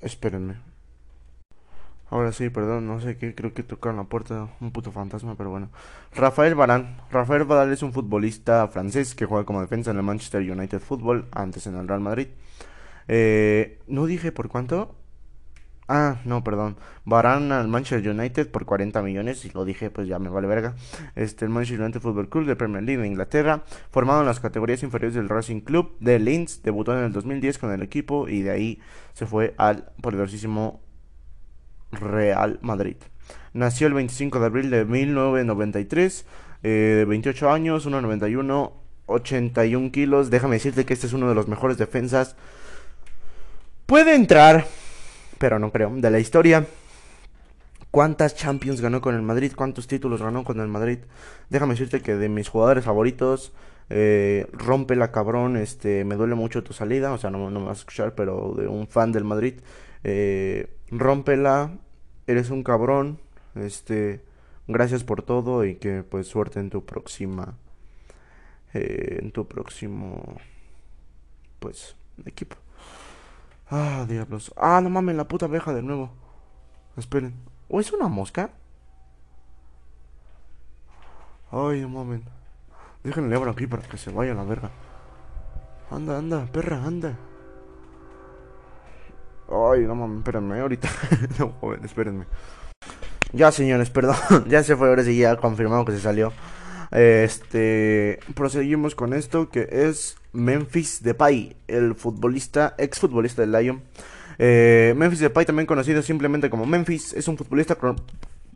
Espérenme. 0.00 0.56
Ahora 2.10 2.32
sí, 2.32 2.48
perdón, 2.48 2.86
no 2.86 3.00
sé 3.00 3.18
qué, 3.18 3.34
creo 3.34 3.52
que 3.52 3.62
tocaron 3.62 3.98
la 3.98 4.04
puerta 4.04 4.48
un 4.60 4.72
puto 4.72 4.90
fantasma, 4.92 5.34
pero 5.36 5.50
bueno. 5.50 5.68
Rafael 6.14 6.54
Barán. 6.54 6.96
Rafael 7.10 7.44
Barán 7.44 7.70
es 7.72 7.82
un 7.82 7.92
futbolista 7.92 8.66
francés 8.68 9.14
que 9.14 9.26
juega 9.26 9.44
como 9.44 9.60
defensa 9.60 9.90
en 9.90 9.98
el 9.98 10.02
Manchester 10.02 10.40
United 10.50 10.80
Football, 10.80 11.26
antes 11.32 11.66
en 11.66 11.76
el 11.76 11.86
Real 11.86 12.00
Madrid. 12.00 12.28
Eh, 13.08 13.80
no 13.86 14.06
dije 14.06 14.32
por 14.32 14.48
cuánto. 14.48 14.94
Ah, 15.90 16.18
no, 16.26 16.44
perdón. 16.44 16.76
Barán 17.06 17.50
al 17.50 17.66
Manchester 17.66 18.10
United 18.10 18.50
por 18.50 18.66
40 18.66 19.00
millones, 19.00 19.44
y 19.46 19.50
lo 19.50 19.64
dije, 19.64 19.90
pues 19.90 20.06
ya 20.06 20.18
me 20.18 20.28
vale 20.28 20.46
verga. 20.46 20.74
Este, 21.16 21.46
el 21.46 21.50
Manchester 21.50 21.80
United 21.80 22.00
Football 22.00 22.28
Club 22.28 22.44
de 22.44 22.56
Premier 22.56 22.82
League 22.82 23.00
de 23.00 23.08
Inglaterra, 23.08 23.64
formado 23.90 24.20
en 24.20 24.26
las 24.26 24.38
categorías 24.38 24.82
inferiores 24.82 25.14
del 25.14 25.30
Racing 25.30 25.60
Club 25.60 25.96
de 26.00 26.18
Linz, 26.18 26.62
debutó 26.62 26.96
en 26.96 27.04
el 27.04 27.12
2010 27.12 27.58
con 27.58 27.72
el 27.72 27.82
equipo 27.82 28.28
y 28.28 28.42
de 28.42 28.50
ahí 28.50 28.80
se 29.14 29.24
fue 29.24 29.54
al 29.56 29.90
poderosísimo 30.02 30.82
Real 31.90 32.58
Madrid. 32.60 32.96
Nació 33.54 33.86
el 33.86 33.94
25 33.94 34.40
de 34.40 34.46
abril 34.46 34.70
de 34.70 34.84
1993, 34.84 36.26
eh, 36.64 36.68
de 36.68 37.04
28 37.06 37.50
años, 37.50 37.86
1,91, 37.86 38.72
81 39.06 39.90
kilos. 39.90 40.28
Déjame 40.28 40.56
decirte 40.56 40.84
que 40.84 40.92
este 40.92 41.06
es 41.06 41.14
uno 41.14 41.30
de 41.30 41.34
los 41.34 41.48
mejores 41.48 41.78
defensas. 41.78 42.36
Puede 43.86 44.14
entrar, 44.14 44.66
pero 45.38 45.58
no 45.58 45.70
creo, 45.72 45.90
de 45.94 46.10
la 46.10 46.18
historia. 46.18 46.66
¿Cuántas 47.90 48.36
Champions 48.36 48.80
ganó 48.80 49.00
con 49.00 49.14
el 49.14 49.22
Madrid? 49.22 49.52
¿Cuántos 49.56 49.86
títulos 49.86 50.22
ganó 50.22 50.44
con 50.44 50.60
el 50.60 50.68
Madrid? 50.68 50.98
Déjame 51.48 51.74
decirte 51.74 52.02
que 52.02 52.16
de 52.16 52.28
mis 52.28 52.48
jugadores 52.48 52.84
favoritos, 52.84 53.52
eh, 53.90 54.46
rompe 54.52 54.94
la 54.96 55.10
cabrón, 55.10 55.56
este, 55.56 56.04
me 56.04 56.16
duele 56.16 56.34
mucho 56.34 56.62
tu 56.62 56.74
salida, 56.74 57.12
o 57.12 57.18
sea, 57.18 57.30
no, 57.30 57.50
no 57.50 57.60
me 57.60 57.66
vas 57.66 57.78
a 57.78 57.80
escuchar, 57.80 58.14
pero 58.14 58.54
de 58.56 58.68
un 58.68 58.86
fan 58.86 59.12
del 59.12 59.24
Madrid. 59.24 59.60
Eh, 60.04 60.76
rómpela, 60.90 61.78
eres 62.26 62.50
un 62.50 62.62
cabrón, 62.62 63.18
este, 63.54 64.20
gracias 64.66 65.04
por 65.04 65.22
todo 65.22 65.64
y 65.64 65.76
que 65.76 66.02
pues 66.02 66.28
suerte 66.28 66.60
en 66.60 66.70
tu 66.70 66.84
próxima, 66.84 67.56
eh, 68.74 69.20
en 69.22 69.32
tu 69.32 69.48
próximo, 69.48 70.36
pues, 71.58 71.96
equipo. 72.26 72.56
Ah, 73.70 74.06
diablos. 74.08 74.52
Ah, 74.56 74.80
no 74.82 74.88
mames, 74.88 75.16
la 75.16 75.28
puta 75.28 75.46
abeja 75.46 75.74
de 75.74 75.82
nuevo. 75.82 76.10
Esperen. 76.96 77.34
¿O 77.68 77.80
es 77.80 77.92
una 77.92 78.08
mosca? 78.08 78.50
Ay, 81.50 81.82
no 81.82 81.88
mames. 81.88 82.22
Déjenle 83.04 83.36
abro 83.36 83.50
aquí 83.50 83.66
para 83.66 83.82
que 83.82 83.98
se 83.98 84.10
vaya 84.10 84.32
a 84.32 84.34
la 84.34 84.44
verga. 84.44 84.70
Anda, 85.90 86.18
anda, 86.18 86.46
perra, 86.46 86.82
anda. 86.84 87.16
Ay, 89.50 89.80
no 89.86 89.94
mames, 89.94 90.18
espérenme, 90.18 90.60
ahorita. 90.60 90.88
no, 91.38 91.52
joven, 91.60 91.84
espérenme. 91.84 92.26
Ya, 93.32 93.52
señores, 93.52 93.90
perdón. 93.90 94.16
ya 94.48 94.62
se 94.62 94.76
fue, 94.76 94.88
ahora 94.88 95.04
sí, 95.04 95.18
ya 95.18 95.36
confirmado 95.36 95.84
que 95.84 95.92
se 95.92 96.00
salió. 96.00 96.32
Este. 96.90 98.18
Proseguimos 98.34 98.94
con 98.94 99.12
esto 99.12 99.50
que 99.50 99.68
es 99.70 100.16
Memphis 100.38 101.02
Depay, 101.02 101.56
el 101.66 101.94
futbolista, 101.94 102.74
ex 102.78 102.98
futbolista 103.00 103.42
del 103.42 103.52
Lyon. 103.52 103.82
Eh, 104.38 104.94
Memphis 104.96 105.20
Depay, 105.20 105.44
también 105.44 105.66
conocido 105.66 106.00
simplemente 106.02 106.48
como 106.48 106.64
Memphis, 106.64 107.12
es 107.12 107.28
un 107.28 107.36
futbolista 107.36 107.76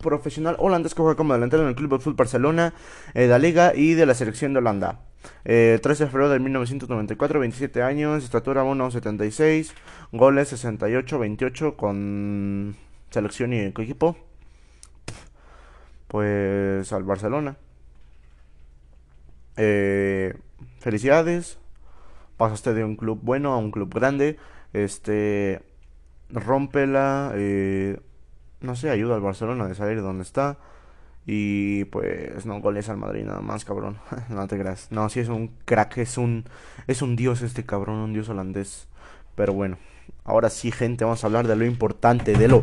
profesional 0.00 0.56
holandés 0.58 0.94
que 0.94 1.02
juega 1.02 1.16
como 1.16 1.34
delantero 1.34 1.62
en 1.62 1.70
el 1.70 1.74
Club 1.74 1.90
de 1.90 1.98
Fútbol 1.98 2.14
Barcelona, 2.14 2.74
de 3.14 3.28
la 3.28 3.38
Liga 3.38 3.72
y 3.74 3.94
de 3.94 4.06
la 4.06 4.14
selección 4.14 4.52
de 4.52 4.58
Holanda. 4.60 5.00
Eh, 5.44 5.78
13 5.82 6.04
de 6.04 6.10
febrero 6.10 6.30
de 6.30 6.38
1994, 6.38 7.40
27 7.40 7.82
años, 7.82 8.24
estatura 8.24 8.64
1,76, 8.64 9.72
goles 10.12 10.48
68, 10.48 11.18
28 11.18 11.76
con 11.76 12.76
selección 13.10 13.52
y 13.52 13.60
equipo. 13.60 14.16
Pues 16.08 16.92
al 16.92 17.04
Barcelona. 17.04 17.56
Eh, 19.56 20.34
felicidades. 20.80 21.58
Pasaste 22.36 22.74
de 22.74 22.84
un 22.84 22.96
club 22.96 23.20
bueno 23.22 23.52
a 23.52 23.58
un 23.58 23.70
club 23.70 23.92
grande. 23.92 24.38
Este. 24.72 25.62
Rómpela. 26.30 27.32
Eh, 27.34 28.00
no 28.60 28.76
sé, 28.76 28.90
ayuda 28.90 29.14
al 29.14 29.20
Barcelona 29.20 29.66
de 29.66 29.74
salir 29.74 29.96
de 29.96 30.02
donde 30.02 30.22
está. 30.22 30.58
Y 31.24 31.84
pues 31.86 32.46
no 32.46 32.60
goles 32.60 32.88
al 32.88 32.96
Madrid 32.96 33.24
nada 33.24 33.40
más, 33.40 33.64
cabrón. 33.64 33.98
no 34.28 34.46
te 34.48 34.58
creas. 34.58 34.88
No, 34.90 35.08
sí 35.08 35.20
es 35.20 35.28
un 35.28 35.48
crack, 35.64 35.98
es 35.98 36.18
un 36.18 36.44
es 36.86 37.02
un 37.02 37.16
dios 37.16 37.42
este 37.42 37.64
cabrón, 37.64 37.96
un 37.96 38.12
dios 38.12 38.28
holandés. 38.28 38.88
Pero 39.34 39.52
bueno, 39.52 39.78
ahora 40.24 40.50
sí, 40.50 40.70
gente, 40.72 41.04
vamos 41.04 41.22
a 41.22 41.26
hablar 41.26 41.46
de 41.46 41.56
lo 41.56 41.64
importante, 41.64 42.34
de 42.34 42.48
lo 42.48 42.60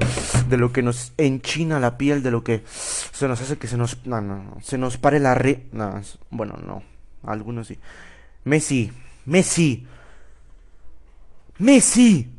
de 0.49 0.57
lo 0.57 0.71
que 0.71 0.83
nos 0.83 1.13
enchina 1.17 1.79
la 1.79 1.97
piel, 1.97 2.21
de 2.21 2.31
lo 2.31 2.43
que 2.43 2.61
se 2.65 3.27
nos 3.27 3.41
hace 3.41 3.57
que 3.57 3.67
se 3.67 3.77
nos 3.77 4.05
no, 4.05 4.21
no, 4.21 4.57
se 4.61 4.77
nos 4.77 4.97
pare 4.97 5.19
la 5.19 5.35
re, 5.35 5.65
no, 5.71 6.01
bueno, 6.29 6.55
no, 6.65 6.83
algunos 7.23 7.67
sí. 7.67 7.79
Messi, 8.43 8.91
Messi. 9.25 9.87
Messi. 11.57 12.35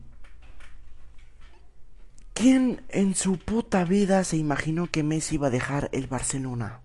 ¿Quién 2.34 2.82
en 2.88 3.14
su 3.14 3.38
puta 3.38 3.84
vida 3.84 4.24
se 4.24 4.36
imaginó 4.36 4.86
que 4.86 5.02
Messi 5.02 5.34
iba 5.34 5.48
a 5.48 5.50
dejar 5.50 5.90
el 5.92 6.06
Barcelona? 6.06 6.80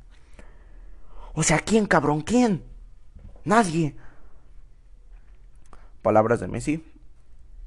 O 1.34 1.44
sea, 1.44 1.60
¿quién, 1.60 1.86
cabrón? 1.86 2.22
¿Quién? 2.22 2.64
Nadie. 3.46 3.96
Palabras 6.02 6.40
de 6.40 6.48
Messi. 6.48 6.84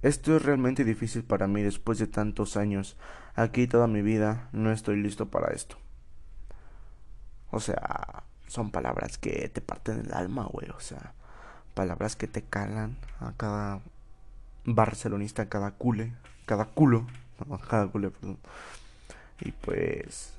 Esto 0.03 0.37
es 0.37 0.43
realmente 0.43 0.85
difícil 0.85 1.24
para 1.24 1.49
mí 1.49 1.62
después 1.62 1.99
de 1.99 2.07
tantos 2.07 2.57
años. 2.57 2.97
Aquí 3.35 3.66
toda 3.66 3.87
mi 3.87 4.03
vida 4.03 4.49
no 4.53 4.70
estoy 4.70 4.97
listo 4.97 5.29
para 5.31 5.53
esto. 5.53 5.76
O 7.51 7.61
sea, 7.61 8.24
son 8.47 8.70
palabras 8.70 9.18
que 9.18 9.49
te 9.49 9.61
parten 9.61 10.01
el 10.01 10.12
alma, 10.12 10.45
güey. 10.45 10.68
O 10.70 10.81
sea, 10.81 11.14
palabras 11.79 12.16
que 12.16 12.26
te 12.26 12.43
calan 12.43 12.97
a 13.20 13.35
cada 13.37 13.79
barcelonista, 14.64 15.43
a 15.43 15.49
cada 15.49 15.70
cule, 15.70 16.12
cada 16.45 16.64
culo. 16.64 17.07
Y 19.41 19.53
pues, 19.53 20.35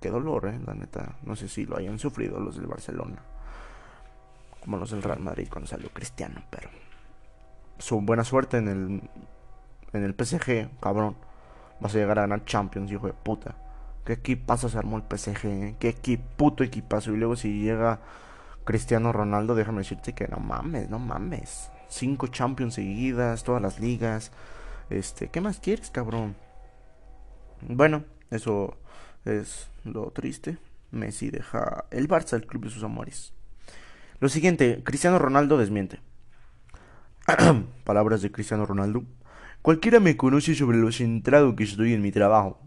qué 0.00 0.08
dolor, 0.08 0.48
eh, 0.48 0.58
la 0.66 0.72
neta. 0.72 1.16
No 1.24 1.36
sé 1.36 1.46
si 1.46 1.66
lo 1.66 1.76
hayan 1.76 1.98
sufrido 1.98 2.40
los 2.40 2.56
del 2.56 2.66
Barcelona. 2.66 3.18
Como 4.62 4.78
los 4.78 4.90
del 4.92 5.02
Real 5.02 5.20
Madrid 5.20 5.48
cuando 5.50 5.68
salió 5.68 5.90
Cristiano, 5.90 6.42
pero. 6.48 6.70
Su 7.76 8.00
buena 8.00 8.24
suerte 8.24 8.56
en 8.56 8.68
el. 8.68 9.10
En 9.92 10.02
el 10.02 10.14
PSG, 10.14 10.80
cabrón. 10.80 11.14
Vas 11.80 11.94
a 11.94 11.98
llegar 11.98 12.18
a 12.18 12.22
ganar 12.22 12.46
Champions, 12.46 12.90
hijo 12.90 13.06
de 13.06 13.12
puta. 13.12 13.54
¿Qué 14.06 14.14
equipazo 14.14 14.70
se 14.70 14.78
armó 14.78 14.96
el 14.96 15.02
PSG? 15.02 15.44
Eh? 15.44 15.76
¿Qué 15.78 15.90
equipo, 15.90 16.24
puto 16.38 16.64
equipazo? 16.64 17.12
Y 17.12 17.18
luego 17.18 17.36
si 17.36 17.60
llega 17.60 18.00
Cristiano 18.64 19.12
Ronaldo, 19.12 19.54
déjame 19.54 19.78
decirte 19.78 20.14
que 20.14 20.26
no 20.28 20.38
mames, 20.38 20.88
no 20.88 20.98
mames. 20.98 21.70
Cinco 21.88 22.28
Champions 22.28 22.74
seguidas, 22.74 23.44
todas 23.44 23.60
las 23.60 23.78
ligas. 23.78 24.32
Este, 24.90 25.28
¿qué 25.28 25.40
más 25.40 25.60
quieres, 25.60 25.90
cabrón? 25.90 26.34
Bueno, 27.60 28.04
eso 28.30 28.76
es 29.24 29.68
lo 29.84 30.10
triste. 30.10 30.58
Messi 30.90 31.30
deja 31.30 31.84
el 31.90 32.08
Barça, 32.08 32.34
el 32.34 32.46
club 32.46 32.64
de 32.64 32.70
sus 32.70 32.84
amores. 32.84 33.32
Lo 34.20 34.28
siguiente, 34.28 34.82
Cristiano 34.84 35.18
Ronaldo 35.18 35.58
desmiente. 35.58 36.00
Palabras 37.84 38.22
de 38.22 38.32
Cristiano 38.32 38.64
Ronaldo. 38.64 39.04
Cualquiera 39.60 40.00
me 40.00 40.16
conoce 40.16 40.54
sobre 40.54 40.78
lo 40.78 40.92
centrado 40.92 41.56
que 41.56 41.64
estoy 41.64 41.94
en 41.94 42.02
mi 42.02 42.12
trabajo. 42.12 42.60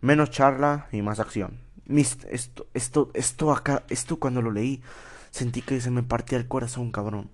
Menos 0.00 0.30
charla 0.30 0.88
y 0.92 1.02
más 1.02 1.20
acción. 1.20 1.58
Esto, 1.98 2.66
esto, 2.74 3.10
esto 3.14 3.52
acá, 3.52 3.84
esto 3.88 4.18
cuando 4.18 4.42
lo 4.42 4.50
leí, 4.50 4.82
sentí 5.30 5.62
que 5.62 5.80
se 5.80 5.90
me 5.90 6.02
partía 6.02 6.38
el 6.38 6.48
corazón, 6.48 6.90
cabrón. 6.90 7.30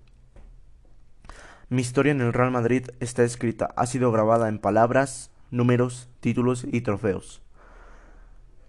Mi 1.69 1.83
historia 1.83 2.13
en 2.13 2.21
el 2.21 2.33
Real 2.33 2.51
Madrid 2.51 2.89
está 3.01 3.25
escrita, 3.25 3.73
ha 3.77 3.87
sido 3.87 4.13
grabada 4.13 4.49
en 4.49 4.59
palabras, 4.59 5.31
números, 5.51 6.09
títulos 6.21 6.65
y 6.71 6.81
trofeos. 6.83 7.43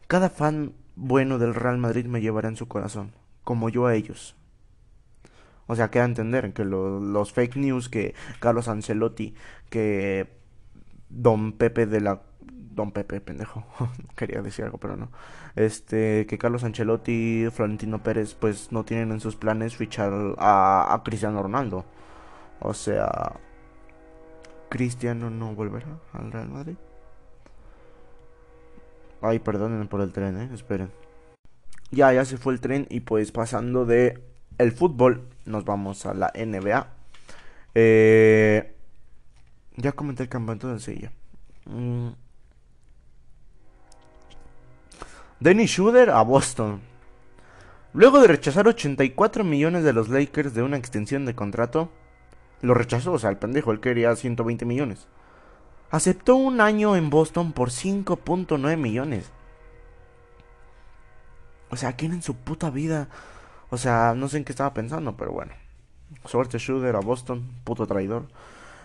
Cada 0.07 0.29
fan 0.29 0.73
bueno 0.95 1.38
del 1.38 1.53
Real 1.53 1.77
Madrid 1.77 2.05
me 2.05 2.21
llevará 2.21 2.49
en 2.49 2.55
su 2.55 2.67
corazón, 2.67 3.13
como 3.43 3.69
yo 3.69 3.85
a 3.85 3.93
ellos. 3.93 4.35
O 5.67 5.75
sea, 5.75 5.91
queda 5.91 6.05
entender 6.05 6.53
que 6.53 6.65
los 6.65 7.33
fake 7.33 7.57
news 7.57 7.89
que 7.89 8.15
Carlos 8.39 8.67
Ancelotti, 8.67 9.35
que 9.69 10.27
Don 11.09 11.51
Pepe 11.51 11.85
de 11.85 12.01
la 12.01 12.21
Don 12.78 12.91
Pepe, 12.91 13.19
pendejo. 13.19 13.65
Quería 14.15 14.41
decir 14.41 14.63
algo, 14.63 14.78
pero 14.78 14.95
no. 14.95 15.09
Este, 15.55 16.28
que 16.28 16.38
Carlos 16.38 16.63
Ancelotti, 16.63 17.47
Florentino 17.51 18.03
Pérez, 18.03 18.36
pues 18.36 18.71
no 18.71 18.86
tienen 18.86 19.11
en 19.11 19.19
sus 19.19 19.36
planes 19.36 19.75
fichar 19.75 20.13
a, 20.38 21.01
Cristiano 21.03 21.41
Ronaldo. 21.41 21.86
O 22.59 22.75
sea, 22.75 23.34
Cristiano 24.69 25.32
no 25.32 25.55
volverá 25.55 25.88
al 26.13 26.32
Real 26.32 26.49
Madrid. 26.49 26.75
Ay, 29.21 29.39
perdonen 29.39 29.88
por 29.88 30.01
el 30.01 30.13
tren, 30.13 30.39
eh, 30.39 30.49
esperen. 30.53 30.91
Ya, 31.89 32.13
ya 32.13 32.25
se 32.25 32.38
fue 32.38 32.53
el 32.53 32.61
tren 32.61 32.86
y 32.91 32.99
pues 32.99 33.32
pasando 33.32 33.86
de 33.86 34.23
el 34.59 34.71
fútbol, 34.71 35.28
nos 35.45 35.65
vamos 35.65 36.05
a 36.05 36.13
la 36.13 36.32
NBA. 36.36 36.88
Eh, 37.73 38.75
ya 39.78 39.91
comenté 39.93 40.23
el 40.23 40.30
campeonato 40.30 40.71
de 40.71 40.80
Sevilla. 40.80 41.11
Mm. 41.65 42.26
Dennis 45.39 45.69
Schroeder 45.69 46.09
a 46.09 46.23
Boston. 46.23 46.81
Luego 47.93 48.19
de 48.19 48.27
rechazar 48.27 48.67
84 48.67 49.43
millones 49.43 49.83
de 49.83 49.93
los 49.93 50.09
Lakers 50.09 50.55
de 50.55 50.63
una 50.63 50.77
extensión 50.77 51.25
de 51.25 51.35
contrato, 51.35 51.91
lo 52.61 52.73
rechazó, 52.73 53.11
o 53.13 53.19
sea, 53.19 53.29
el 53.29 53.38
pendejo, 53.38 53.71
él 53.71 53.79
quería 53.79 54.15
120 54.15 54.65
millones. 54.65 55.07
Aceptó 55.91 56.35
un 56.35 56.59
año 56.59 56.95
en 56.95 57.11
Boston 57.11 57.53
por 57.53 57.69
5.9 57.69 58.77
millones. 58.77 59.31
O 61.69 61.75
sea, 61.75 61.93
¿quién 61.93 62.13
en 62.13 62.23
su 62.23 62.35
puta 62.35 62.71
vida? 62.71 63.07
O 63.69 63.77
sea, 63.77 64.15
no 64.17 64.29
sé 64.29 64.38
en 64.38 64.43
qué 64.43 64.53
estaba 64.53 64.73
pensando, 64.73 65.15
pero 65.17 65.33
bueno. 65.33 65.53
Suerte 66.25 66.57
Schroeder 66.57 66.95
a 66.95 66.99
Boston, 66.99 67.47
puto 67.63 67.85
traidor. 67.85 68.27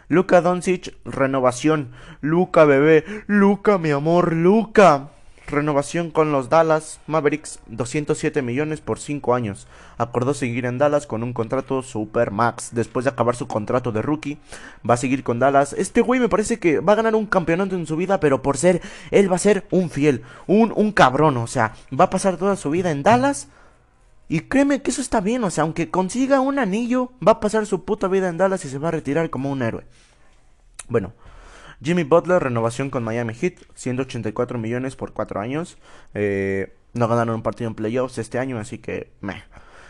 Luca 0.09 0.43
Doncic, 0.43 0.95
renovación. 1.07 1.93
Luca, 2.21 2.65
bebé. 2.65 3.05
Luca, 3.27 3.79
mi 3.79 3.91
amor. 3.91 4.35
Luca. 4.35 5.13
Renovación 5.47 6.11
con 6.11 6.33
los 6.33 6.49
Dallas 6.49 7.01
Mavericks, 7.07 7.61
207 7.67 8.43
millones 8.43 8.81
por 8.81 8.99
5 8.99 9.35
años. 9.35 9.67
Acordó 9.99 10.35
seguir 10.35 10.65
en 10.67 10.79
Dallas 10.79 11.07
con 11.07 11.23
un 11.23 11.33
contrato 11.33 11.83
super 11.83 12.31
max. 12.31 12.71
Después 12.73 13.05
de 13.05 13.11
acabar 13.11 13.37
su 13.37 13.47
contrato 13.49 13.93
de 13.93 14.03
rookie, 14.03 14.39
va 14.89 14.95
a 14.95 14.99
seguir 14.99 15.23
con 15.23 15.39
Dallas. 15.39 15.75
Este 15.75 16.01
güey 16.01 16.21
me 16.21 16.29
parece 16.29 16.59
que 16.59 16.81
va 16.81 16.95
a 16.95 16.97
ganar 16.97 17.15
un 17.15 17.27
campeonato 17.27 17.77
en 17.77 17.87
su 17.87 17.97
vida, 17.97 18.21
pero 18.21 18.43
por 18.43 18.57
ser, 18.57 18.81
él 19.11 19.31
va 19.31 19.37
a 19.37 19.41
ser 19.41 19.67
un 19.71 19.91
fiel, 19.91 20.23
un, 20.47 20.73
un 20.75 20.93
cabrón. 20.93 21.37
O 21.37 21.47
sea, 21.47 21.75
va 21.99 22.05
a 22.05 22.11
pasar 22.11 22.37
toda 22.37 22.57
su 22.57 22.71
vida 22.71 22.91
en 22.91 23.03
Dallas. 23.03 23.49
Y 24.29 24.41
créeme 24.41 24.81
que 24.81 24.91
eso 24.91 25.03
está 25.03 25.21
bien, 25.21 25.45
o 25.45 25.51
sea, 25.51 25.65
aunque 25.65 25.91
consiga 25.91 26.41
un 26.41 26.59
anillo, 26.59 27.13
va 27.27 27.33
a 27.33 27.41
pasar 27.41 27.67
su 27.67 27.85
puta 27.85 28.09
vida 28.09 28.29
en 28.29 28.39
Dallas 28.39 28.65
y 28.65 28.71
se 28.71 28.79
va 28.79 28.89
a 28.89 28.93
retirar 28.93 29.29
como 29.29 29.51
un 29.51 29.61
héroe. 29.61 29.85
Bueno, 30.89 31.13
Jimmy 31.83 32.05
Butler, 32.05 32.41
renovación 32.41 32.91
con 32.91 33.03
Miami 33.03 33.35
Heat, 33.35 33.55
184 33.75 34.57
millones 34.57 34.95
por 34.95 35.13
4 35.13 35.41
años. 35.41 35.79
Eh, 36.15 36.73
no 36.95 37.09
ganaron 37.09 37.35
un 37.37 37.43
partido 37.43 37.69
en 37.69 37.75
playoffs 37.75 38.19
este 38.19 38.39
año, 38.39 38.59
así 38.59 38.79
que 38.79 39.11
meh. 39.21 39.43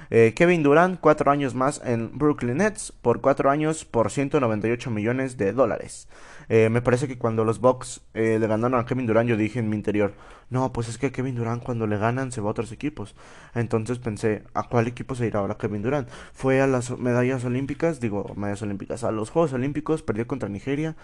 Eh, 0.08 0.32
Kevin 0.34 0.62
Durant, 0.62 1.00
4 1.00 1.30
años 1.30 1.54
más 1.54 1.82
en 1.84 2.18
Brooklyn 2.18 2.58
Nets, 2.58 2.92
por 2.92 3.20
4 3.20 3.50
años 3.50 3.84
por 3.84 4.10
198 4.10 4.90
millones 4.90 5.36
de 5.36 5.52
dólares. 5.52 6.08
Eh, 6.48 6.70
me 6.70 6.80
parece 6.80 7.08
que 7.08 7.18
cuando 7.18 7.44
los 7.44 7.60
Bucks 7.60 8.00
le 8.14 8.38
ganaron 8.38 8.78
a 8.80 8.86
Kevin 8.86 9.06
Durant, 9.06 9.28
yo 9.28 9.36
dije 9.36 9.58
en 9.58 9.68
mi 9.68 9.76
interior, 9.76 10.14
no, 10.50 10.72
pues 10.72 10.88
es 10.88 10.98
que 10.98 11.12
Kevin 11.12 11.34
Durant 11.34 11.62
cuando 11.62 11.86
le 11.86 11.96
ganan 11.96 12.30
se 12.30 12.40
va 12.40 12.48
a 12.48 12.50
otros 12.50 12.72
equipos. 12.72 13.14
Entonces 13.54 13.98
pensé, 13.98 14.44
¿a 14.54 14.68
cuál 14.68 14.86
equipo 14.86 15.14
se 15.14 15.26
irá 15.26 15.40
ahora 15.40 15.56
Kevin 15.56 15.82
Durant? 15.82 16.08
Fue 16.32 16.60
a 16.60 16.66
las 16.66 16.90
medallas 16.98 17.44
olímpicas, 17.44 18.00
digo, 18.00 18.32
medallas 18.36 18.62
olímpicas, 18.62 19.04
a 19.04 19.12
los 19.12 19.30
Juegos 19.30 19.52
Olímpicos, 19.54 20.02
perdió 20.02 20.26
contra 20.26 20.50
Nigeria, 20.50 20.94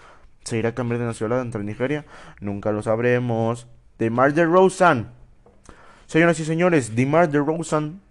¿Se 0.43 0.57
irá 0.57 0.69
a 0.69 0.75
cambiar 0.75 0.99
de 0.99 1.05
nacionalidad 1.05 1.45
entre 1.45 1.63
Nigeria? 1.63 2.05
Nunca 2.39 2.71
lo 2.71 2.81
sabremos. 2.81 3.67
DeMar 3.97 4.33
DeRozan. 4.33 5.11
Señoras 6.07 6.39
y 6.39 6.45
señores, 6.45 6.95
DeMar 6.95 7.29
DeRozan, 7.29 8.01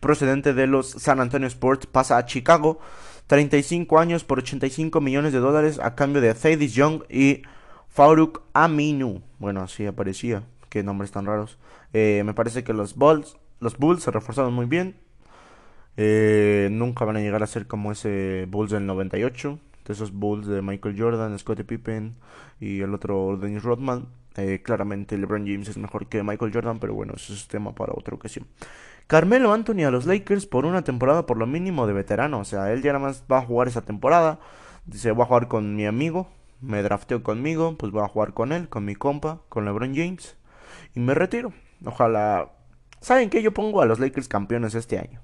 procedente 0.00 0.54
de 0.54 0.66
los 0.66 0.88
San 0.88 1.20
Antonio 1.20 1.48
Sports, 1.48 1.86
pasa 1.86 2.16
a 2.16 2.24
Chicago. 2.24 2.78
35 3.26 3.98
años 3.98 4.24
por 4.24 4.38
85 4.38 5.02
millones 5.02 5.34
de 5.34 5.38
dólares 5.40 5.78
a 5.82 5.94
cambio 5.94 6.22
de 6.22 6.32
Thaddeus 6.32 6.72
Young 6.72 7.02
y 7.10 7.42
Farouk 7.88 8.42
Aminu. 8.54 9.22
Bueno, 9.38 9.60
así 9.60 9.84
aparecía. 9.84 10.44
Qué 10.70 10.82
nombres 10.82 11.10
tan 11.10 11.26
raros. 11.26 11.58
Eh, 11.92 12.22
me 12.24 12.32
parece 12.32 12.64
que 12.64 12.72
los 12.72 12.94
Bulls, 12.94 13.36
los 13.60 13.76
Bulls 13.76 14.02
se 14.02 14.10
reforzaron 14.10 14.54
muy 14.54 14.64
bien. 14.64 14.96
Eh, 15.98 16.68
nunca 16.70 17.04
van 17.04 17.16
a 17.16 17.20
llegar 17.20 17.42
a 17.42 17.46
ser 17.46 17.66
como 17.66 17.92
ese 17.92 18.46
Bulls 18.48 18.70
del 18.70 18.86
98 18.86 19.58
esos 19.88 20.12
Bulls 20.12 20.46
de 20.46 20.62
Michael 20.62 20.96
Jordan, 20.98 21.38
Scottie 21.38 21.64
Pippen 21.64 22.16
y 22.60 22.80
el 22.80 22.94
otro 22.94 23.36
Dennis 23.36 23.62
Rodman. 23.62 24.06
Eh, 24.36 24.62
claramente 24.62 25.18
LeBron 25.18 25.46
James 25.46 25.68
es 25.68 25.78
mejor 25.78 26.06
que 26.06 26.22
Michael 26.22 26.52
Jordan, 26.52 26.78
pero 26.78 26.94
bueno, 26.94 27.14
eso 27.16 27.32
es 27.32 27.48
tema 27.48 27.74
para 27.74 27.92
otra 27.94 28.14
ocasión. 28.14 28.46
Carmelo 29.08 29.54
Anthony 29.54 29.84
a 29.84 29.90
los 29.90 30.04
Lakers 30.04 30.44
por 30.44 30.66
una 30.66 30.82
temporada 30.82 31.24
por 31.24 31.38
lo 31.38 31.46
mínimo 31.46 31.86
de 31.86 31.94
veterano. 31.94 32.40
O 32.40 32.44
sea, 32.44 32.72
él 32.72 32.82
ya 32.82 32.92
nada 32.92 33.06
más 33.06 33.24
va 33.30 33.38
a 33.38 33.42
jugar 33.42 33.66
esa 33.66 33.80
temporada. 33.80 34.38
Dice, 34.84 35.12
voy 35.12 35.22
a 35.22 35.26
jugar 35.26 35.48
con 35.48 35.74
mi 35.74 35.86
amigo. 35.86 36.28
Me 36.60 36.82
drafteó 36.82 37.22
conmigo. 37.22 37.76
Pues 37.78 37.90
voy 37.90 38.02
a 38.02 38.08
jugar 38.08 38.34
con 38.34 38.52
él, 38.52 38.68
con 38.68 38.84
mi 38.84 38.94
compa, 38.94 39.40
con 39.48 39.64
LeBron 39.64 39.94
James. 39.94 40.36
Y 40.94 41.00
me 41.00 41.14
retiro. 41.14 41.54
Ojalá... 41.86 42.52
¿Saben 43.00 43.30
qué? 43.30 43.42
Yo 43.42 43.54
pongo 43.54 43.80
a 43.80 43.86
los 43.86 43.98
Lakers 43.98 44.28
campeones 44.28 44.74
este 44.74 44.98
año. 44.98 45.22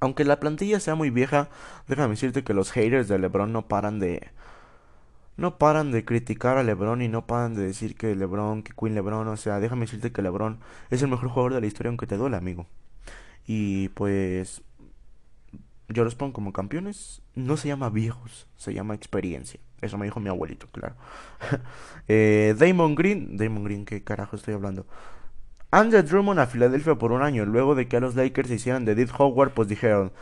Aunque 0.00 0.24
la 0.24 0.40
plantilla 0.40 0.80
sea 0.80 0.94
muy 0.94 1.10
vieja, 1.10 1.48
déjame 1.88 2.10
decirte 2.14 2.44
que 2.44 2.54
los 2.54 2.72
haters 2.72 3.08
de 3.08 3.18
LeBron 3.18 3.52
no 3.52 3.68
paran 3.68 3.98
de 3.98 4.30
no 5.36 5.58
paran 5.58 5.92
de 5.92 6.04
criticar 6.04 6.56
a 6.58 6.62
LeBron 6.62 7.02
y 7.02 7.08
no 7.08 7.26
paran 7.26 7.54
de 7.54 7.62
decir 7.62 7.96
que 7.96 8.14
LeBron, 8.16 8.62
que 8.62 8.72
Queen 8.72 8.94
LeBron, 8.94 9.28
o 9.28 9.36
sea, 9.36 9.60
déjame 9.60 9.82
decirte 9.82 10.10
que 10.12 10.22
LeBron 10.22 10.60
es 10.90 11.02
el 11.02 11.08
mejor 11.08 11.28
jugador 11.28 11.54
de 11.54 11.60
la 11.60 11.66
historia 11.66 11.90
aunque 11.90 12.06
te 12.06 12.16
duele, 12.16 12.36
amigo. 12.36 12.66
Y 13.46 13.90
pues 13.90 14.62
yo 15.88 16.04
los 16.04 16.14
pongo 16.14 16.32
como 16.32 16.52
campeones. 16.52 17.22
No 17.34 17.56
se 17.56 17.68
llama 17.68 17.90
viejos, 17.90 18.46
se 18.56 18.74
llama 18.74 18.94
experiencia. 18.94 19.60
Eso 19.80 19.98
me 19.98 20.06
dijo 20.06 20.20
mi 20.20 20.28
abuelito, 20.28 20.68
claro. 20.68 20.94
eh, 22.08 22.54
Damon 22.58 22.94
Green, 22.94 23.36
Damon 23.36 23.64
Green, 23.64 23.84
¿qué 23.84 24.02
carajo 24.02 24.36
estoy 24.36 24.54
hablando? 24.54 24.86
Andrew 25.70 26.02
Drummond 26.02 26.40
a 26.40 26.46
Filadelfia 26.46 26.94
por 26.94 27.12
un 27.12 27.22
año. 27.22 27.44
Luego 27.44 27.74
de 27.74 27.88
que 27.88 27.96
a 27.96 28.00
los 28.00 28.14
Lakers 28.14 28.48
se 28.48 28.54
hicieran 28.54 28.84
de 28.84 28.94
Dead 28.94 29.08
Howard, 29.18 29.52
pues 29.52 29.68
dijeron, 29.68 30.12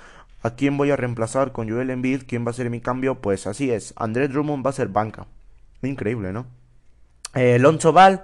¿a 0.42 0.50
quién 0.50 0.76
voy 0.76 0.90
a 0.90 0.96
reemplazar 0.96 1.52
con 1.52 1.68
Joel 1.68 1.90
Embiid? 1.90 2.22
¿Quién 2.26 2.46
va 2.46 2.50
a 2.50 2.54
ser 2.54 2.70
mi 2.70 2.80
cambio? 2.80 3.16
Pues 3.16 3.46
así 3.46 3.70
es, 3.70 3.94
André 3.96 4.28
Drummond 4.28 4.64
va 4.64 4.70
a 4.70 4.74
ser 4.74 4.88
banca. 4.88 5.26
Increíble, 5.82 6.32
¿no? 6.32 6.46
Eh, 7.34 7.58
Lonzo 7.58 7.92
Ball, 7.92 8.22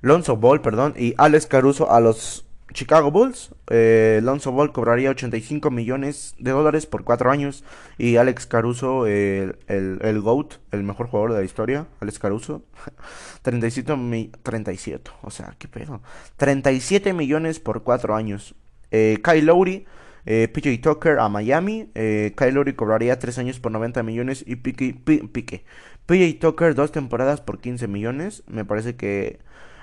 Lonzo 0.00 0.36
Ball, 0.36 0.60
perdón, 0.60 0.94
y 0.96 1.14
Alex 1.18 1.46
Caruso 1.46 1.92
a 1.92 2.00
los 2.00 2.45
Chicago 2.76 3.10
Bulls. 3.10 3.54
Eh, 3.70 4.20
Lonzo 4.22 4.52
Ball 4.52 4.70
cobraría 4.70 5.08
85 5.08 5.70
millones 5.70 6.34
de 6.38 6.50
dólares 6.50 6.84
por 6.84 7.04
4 7.04 7.30
años. 7.30 7.64
Y 7.96 8.16
Alex 8.16 8.46
Caruso, 8.46 9.06
el, 9.06 9.56
el, 9.66 10.20
GOAT, 10.20 10.56
el 10.72 10.82
mejor 10.82 11.06
jugador 11.06 11.32
de 11.32 11.38
la 11.38 11.44
historia, 11.44 11.86
Alex 12.00 12.18
Caruso, 12.18 12.62
37, 13.42 14.30
37, 14.42 15.10
o 15.22 15.30
sea, 15.30 15.54
qué 15.58 15.68
pedo. 15.68 16.02
37 16.36 17.14
millones 17.14 17.60
por 17.60 17.82
4 17.82 18.14
años. 18.14 18.54
Eh, 18.90 19.20
Kyle 19.24 19.46
Lowry, 19.46 19.86
eh, 20.26 20.48
PJ 20.48 20.78
Tucker 20.82 21.18
a 21.18 21.30
Miami. 21.30 21.88
Eh, 21.94 22.34
Kyle 22.36 22.52
Lowry 22.52 22.74
cobraría 22.74 23.18
3 23.18 23.38
años 23.38 23.58
por 23.58 23.72
90 23.72 24.02
millones. 24.02 24.44
Y. 24.46 24.56
PJ 24.56 26.38
Tucker, 26.38 26.74
2 26.74 26.92
temporadas 26.92 27.40
por 27.40 27.58
15 27.58 27.88
millones. 27.88 28.42
Me 28.46 28.66
parece 28.66 28.96
que 28.96 29.38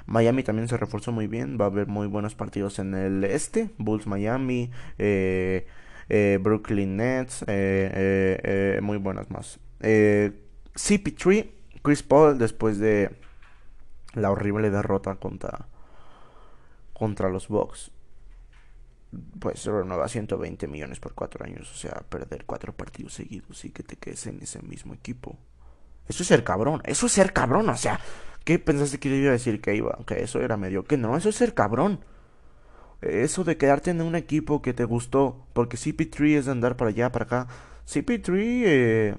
Miami 0.06 0.44
también 0.44 0.68
se 0.68 0.78
reforzó 0.78 1.12
muy 1.12 1.28
bien. 1.28 1.58
Va 1.60 1.66
a 1.66 1.68
haber 1.70 1.88
muy 1.88 2.08
buenos 2.08 2.36
partidos 2.36 2.80
en 2.80 2.94
el 2.94 3.24
este. 3.24 3.70
Bulls 3.78 4.08
Miami. 4.08 4.72
Eh, 4.98 5.66
eh, 6.10 6.40
Brooklyn 6.42 6.98
Nets. 6.98 7.46
Eh, 7.48 8.80
muy 8.82 8.98
buenas 8.98 9.30
más. 9.32 9.60
CP3. 9.80 11.50
Chris 11.82 12.04
Paul 12.04 12.38
después 12.38 12.80
de 12.80 13.12
la 14.14 14.32
horrible 14.32 14.70
derrota 14.70 15.16
contra, 15.16 15.68
contra 16.94 17.30
los 17.30 17.48
Bucks. 17.48 17.92
Pues 19.40 19.60
se 19.60 19.72
renueva 19.72 20.08
120 20.08 20.68
millones 20.68 21.00
por 21.00 21.14
4 21.14 21.46
años. 21.46 21.72
O 21.72 21.76
sea, 21.76 22.04
perder 22.10 22.46
4 22.46 22.74
partidos 22.74 23.14
seguidos 23.14 23.64
y 23.66 23.72
que 23.72 23.84
te 23.84 23.96
quedes 23.96 24.28
en 24.28 24.42
ese 24.42 24.62
mismo 24.62 24.94
equipo. 24.94 25.38
Eso 26.08 26.24
es 26.24 26.28
ser 26.28 26.44
cabrón. 26.44 26.82
Eso 26.86 27.06
es 27.06 27.12
ser 27.12 27.32
cabrón. 27.34 27.70
O 27.70 27.78
sea, 27.78 28.00
¿Qué 28.44 28.60
pensaste 28.60 29.00
que 29.00 29.10
iba 29.10 29.30
a 29.30 29.34
decir 29.34 29.62
que 29.62 29.76
iba? 29.76 29.98
Que 30.06 30.24
eso 30.24 30.42
era 30.42 30.58
medio. 30.58 30.84
Que 30.84 30.98
no, 30.98 31.16
eso 31.16 31.30
es 31.30 31.36
ser 31.36 31.54
cabrón. 31.54 32.00
Eso 33.02 33.44
de 33.44 33.58
quedarte 33.58 33.92
en 33.92 34.02
un 34.02 34.16
equipo 34.16 34.62
que 34.62 34.74
te 34.74 34.86
gustó. 34.86 35.46
Porque 35.54 35.78
CP3 35.78 36.38
es 36.38 36.46
de 36.46 36.52
andar 36.52 36.76
para 36.76 36.90
allá, 36.90 37.12
para 37.12 37.26
acá. 37.26 37.48
CP3 37.88 38.32
eh, 38.66 39.16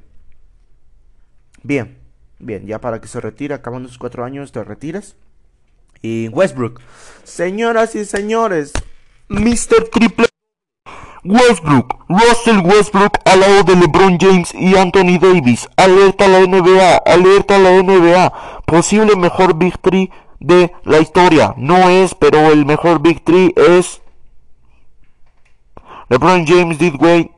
Bien, 1.64 1.96
bien, 2.38 2.66
ya 2.66 2.78
para 2.78 3.00
que 3.00 3.08
se 3.08 3.20
retire, 3.22 3.54
acabando 3.54 3.88
sus 3.88 3.96
cuatro 3.96 4.22
años, 4.22 4.52
te 4.52 4.62
retiras. 4.62 5.16
Y 6.02 6.28
Westbrook. 6.28 6.80
Señoras 7.24 7.94
y 7.94 8.04
señores, 8.04 8.72
Mr. 9.28 9.88
Triple 9.90 10.33
Westbrook, 11.24 12.04
Russell 12.08 12.58
Westbrook 12.58 13.18
al 13.24 13.40
lado 13.40 13.62
de 13.64 13.76
LeBron 13.76 14.18
James 14.20 14.54
y 14.54 14.76
Anthony 14.76 15.18
Davis. 15.18 15.68
Alerta 15.76 16.26
a 16.26 16.28
la 16.28 16.40
NBA, 16.40 16.96
alerta 16.98 17.56
a 17.56 17.58
la 17.58 17.82
NBA. 17.82 18.62
Posible 18.66 19.16
mejor 19.16 19.56
victory 19.56 20.10
de 20.40 20.72
la 20.84 21.00
historia. 21.00 21.54
No 21.56 21.88
es, 21.88 22.14
pero 22.14 22.52
el 22.52 22.66
mejor 22.66 23.00
victory 23.00 23.54
es 23.56 24.02
LeBron 26.10 26.46
James 26.46 26.78
did 26.78 26.94
way 27.00 27.30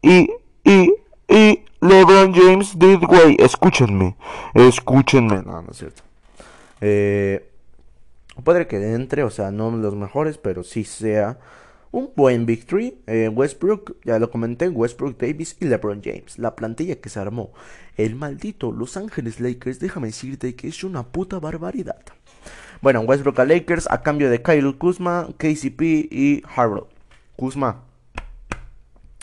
y 0.00 0.30
y 0.64 0.92
y 1.28 1.64
LeBron 1.80 2.34
James 2.34 2.78
did 2.78 3.04
way. 3.04 3.36
Escúchenme, 3.38 4.16
escúchenme. 4.54 5.42
No, 5.42 5.60
no 5.62 5.70
es 5.70 5.76
cierto. 5.76 6.02
Eh, 6.80 7.50
puede 8.42 8.66
que 8.66 8.94
entre, 8.94 9.24
o 9.24 9.30
sea, 9.30 9.50
no 9.50 9.70
los 9.70 9.94
mejores, 9.94 10.38
pero 10.38 10.62
sí 10.64 10.84
sea 10.84 11.38
un 11.90 12.10
buen 12.16 12.46
victory. 12.46 13.00
Eh, 13.06 13.28
Westbrook, 13.28 13.96
ya 14.04 14.18
lo 14.18 14.30
comenté, 14.30 14.68
Westbrook 14.68 15.18
Davis 15.18 15.56
y 15.60 15.66
LeBron 15.66 16.02
James. 16.02 16.38
La 16.38 16.54
plantilla 16.54 17.00
que 17.00 17.08
se 17.08 17.20
armó. 17.20 17.52
El 17.96 18.14
maldito 18.14 18.72
Los 18.72 18.96
Ángeles 18.96 19.40
Lakers, 19.40 19.80
déjame 19.80 20.08
decirte 20.08 20.54
que 20.54 20.68
es 20.68 20.84
una 20.84 21.04
puta 21.04 21.38
barbaridad. 21.38 22.00
Bueno, 22.80 23.00
Westbrook 23.00 23.40
a 23.40 23.44
Lakers 23.44 23.90
a 23.90 24.02
cambio 24.02 24.30
de 24.30 24.42
Kyle 24.42 24.76
Kuzma, 24.76 25.28
KCP 25.36 25.82
y 26.10 26.42
Harold. 26.54 26.86
Kuzma. 27.36 27.82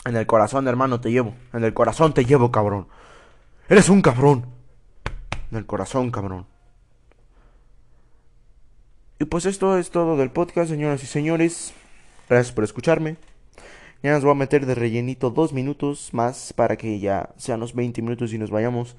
En 0.04 0.16
el 0.16 0.26
corazón, 0.26 0.68
hermano, 0.68 1.00
te 1.00 1.10
llevo. 1.10 1.34
En 1.52 1.64
el 1.64 1.72
corazón 1.72 2.12
te 2.12 2.24
llevo, 2.24 2.52
cabrón. 2.52 2.86
Eres 3.68 3.88
un 3.88 4.02
cabrón. 4.02 4.46
En 5.50 5.58
el 5.58 5.66
corazón, 5.66 6.10
cabrón. 6.10 6.46
Y 9.18 9.24
pues 9.24 9.46
esto 9.46 9.78
es 9.78 9.90
todo 9.90 10.16
del 10.16 10.30
podcast, 10.30 10.68
señoras 10.70 11.02
y 11.02 11.06
señores. 11.06 11.72
Gracias 12.28 12.52
por 12.52 12.64
escucharme. 12.64 13.16
Ya 14.02 14.12
nos 14.12 14.22
voy 14.22 14.32
a 14.32 14.34
meter 14.34 14.66
de 14.66 14.74
rellenito 14.74 15.30
dos 15.30 15.52
minutos 15.52 16.10
más 16.12 16.52
para 16.52 16.76
que 16.76 16.98
ya 17.00 17.30
sean 17.36 17.60
los 17.60 17.74
20 17.74 18.02
minutos 18.02 18.32
y 18.32 18.38
nos 18.38 18.50
vayamos 18.50 18.96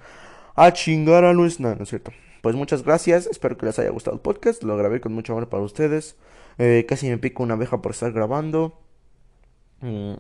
a 0.56 0.72
chingar 0.74 1.24
a 1.24 1.34
nuestra... 1.34 1.76
No, 1.76 1.84
es 1.84 1.90
cierto. 1.90 2.12
Pues 2.42 2.56
muchas 2.56 2.84
gracias. 2.84 3.28
Espero 3.28 3.58
que 3.58 3.66
les 3.66 3.78
haya 3.80 3.90
gustado 3.90 4.16
el 4.16 4.22
podcast. 4.22 4.64
Lo 4.64 4.78
grabé 4.78 5.02
con 5.02 5.14
mucho 5.14 5.34
amor 5.34 5.50
para 5.50 5.64
ustedes. 5.64 6.16
Eh, 6.58 6.86
casi 6.88 7.10
me 7.10 7.18
pico 7.18 7.44
una 7.44 7.54
abeja 7.56 7.82
por 7.82 7.92
estar 7.92 8.12
grabando. 8.12 8.80
Mm, 9.82 10.14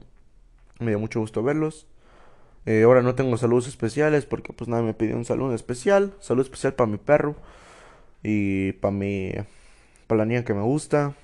me 0.79 0.91
dio 0.91 0.99
mucho 0.99 1.19
gusto 1.19 1.41
verlos. 1.43 1.87
Eh, 2.65 2.83
ahora 2.83 3.01
no 3.01 3.15
tengo 3.15 3.37
saludos 3.37 3.67
especiales 3.67 4.25
porque 4.25 4.51
pues 4.51 4.67
nadie 4.67 4.83
me 4.83 4.93
pidió 4.93 5.15
un 5.15 5.25
saludo 5.25 5.55
especial. 5.55 6.13
Saludo 6.19 6.43
especial 6.43 6.73
para 6.73 6.89
mi 6.89 6.97
perro. 6.97 7.35
Y 8.23 8.73
para 8.73 8.91
mi... 8.91 9.31
Para 10.07 10.19
la 10.19 10.25
niña 10.25 10.43
que 10.45 10.53
me 10.53 10.61
gusta. 10.61 11.15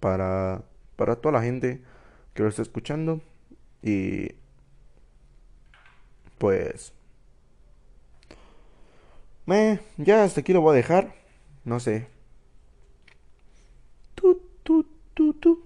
Para 0.00 0.62
para 0.98 1.14
toda 1.14 1.34
la 1.34 1.42
gente 1.42 1.80
que 2.34 2.42
lo 2.42 2.48
está 2.48 2.60
escuchando. 2.60 3.22
Y 3.82 4.32
pues... 6.36 6.92
Me, 9.46 9.80
ya 9.96 10.24
hasta 10.24 10.40
aquí 10.40 10.52
lo 10.52 10.60
voy 10.60 10.72
a 10.72 10.76
dejar. 10.76 11.14
No 11.64 11.78
sé. 11.80 12.08
Tu, 14.14 14.42
tu, 14.62 14.84
tu, 15.14 15.32
tu. 15.34 15.64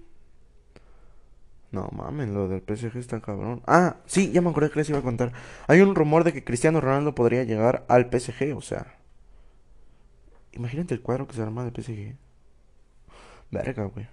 No 1.71 1.89
mames, 1.91 2.29
lo 2.29 2.47
del 2.47 2.61
PSG 2.61 2.97
está 2.97 3.19
cabrón. 3.19 3.63
Ah, 3.65 3.97
sí, 4.05 4.31
ya 4.31 4.41
me 4.41 4.51
acordé 4.51 4.69
que 4.69 4.79
les 4.79 4.89
iba 4.89 4.99
a 4.99 5.01
contar. 5.01 5.33
Hay 5.67 5.81
un 5.81 5.95
rumor 5.95 6.23
de 6.23 6.31
que 6.31 6.43
Cristiano 6.43 6.79
Ronaldo 6.79 7.15
podría 7.15 7.43
llegar 7.43 7.83
al 7.89 8.09
PSG, 8.09 8.55
o 8.55 8.61
sea. 8.61 8.95
Imagínate 10.53 10.93
el 10.93 11.01
cuadro 11.01 11.27
que 11.27 11.33
se 11.33 11.41
arma 11.41 11.65
del 11.65 11.73
PSG. 11.73 12.15
Verga, 13.51 13.85
güey. 13.85 14.07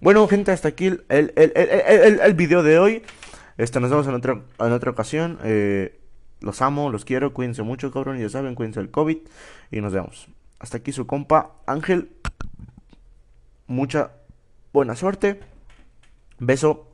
Bueno, 0.00 0.26
gente, 0.28 0.52
hasta 0.52 0.68
aquí 0.68 0.86
el, 0.86 1.04
el, 1.08 1.32
el, 1.36 2.20
el 2.20 2.34
video 2.34 2.62
de 2.62 2.78
hoy. 2.78 3.02
Este, 3.56 3.80
nos 3.80 3.90
vemos 3.90 4.06
en 4.06 4.14
otra, 4.14 4.42
en 4.60 4.72
otra 4.72 4.90
ocasión. 4.90 5.38
Eh, 5.42 6.00
los 6.40 6.62
amo, 6.62 6.90
los 6.90 7.04
quiero. 7.04 7.34
Cuídense 7.34 7.62
mucho, 7.62 7.90
cabrón. 7.90 8.18
Ya 8.18 8.28
saben, 8.28 8.54
cuídense 8.54 8.80
del 8.80 8.90
COVID. 8.90 9.18
Y 9.70 9.80
nos 9.80 9.92
vemos. 9.92 10.28
Hasta 10.60 10.78
aquí 10.78 10.92
su 10.92 11.06
compa 11.06 11.56
Ángel. 11.66 12.10
Mucha 13.66 14.12
buena 14.72 14.94
suerte. 14.94 15.40
Beso. 16.38 16.88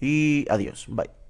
Y 0.00 0.46
adiós. 0.50 0.86
Bye. 0.88 1.21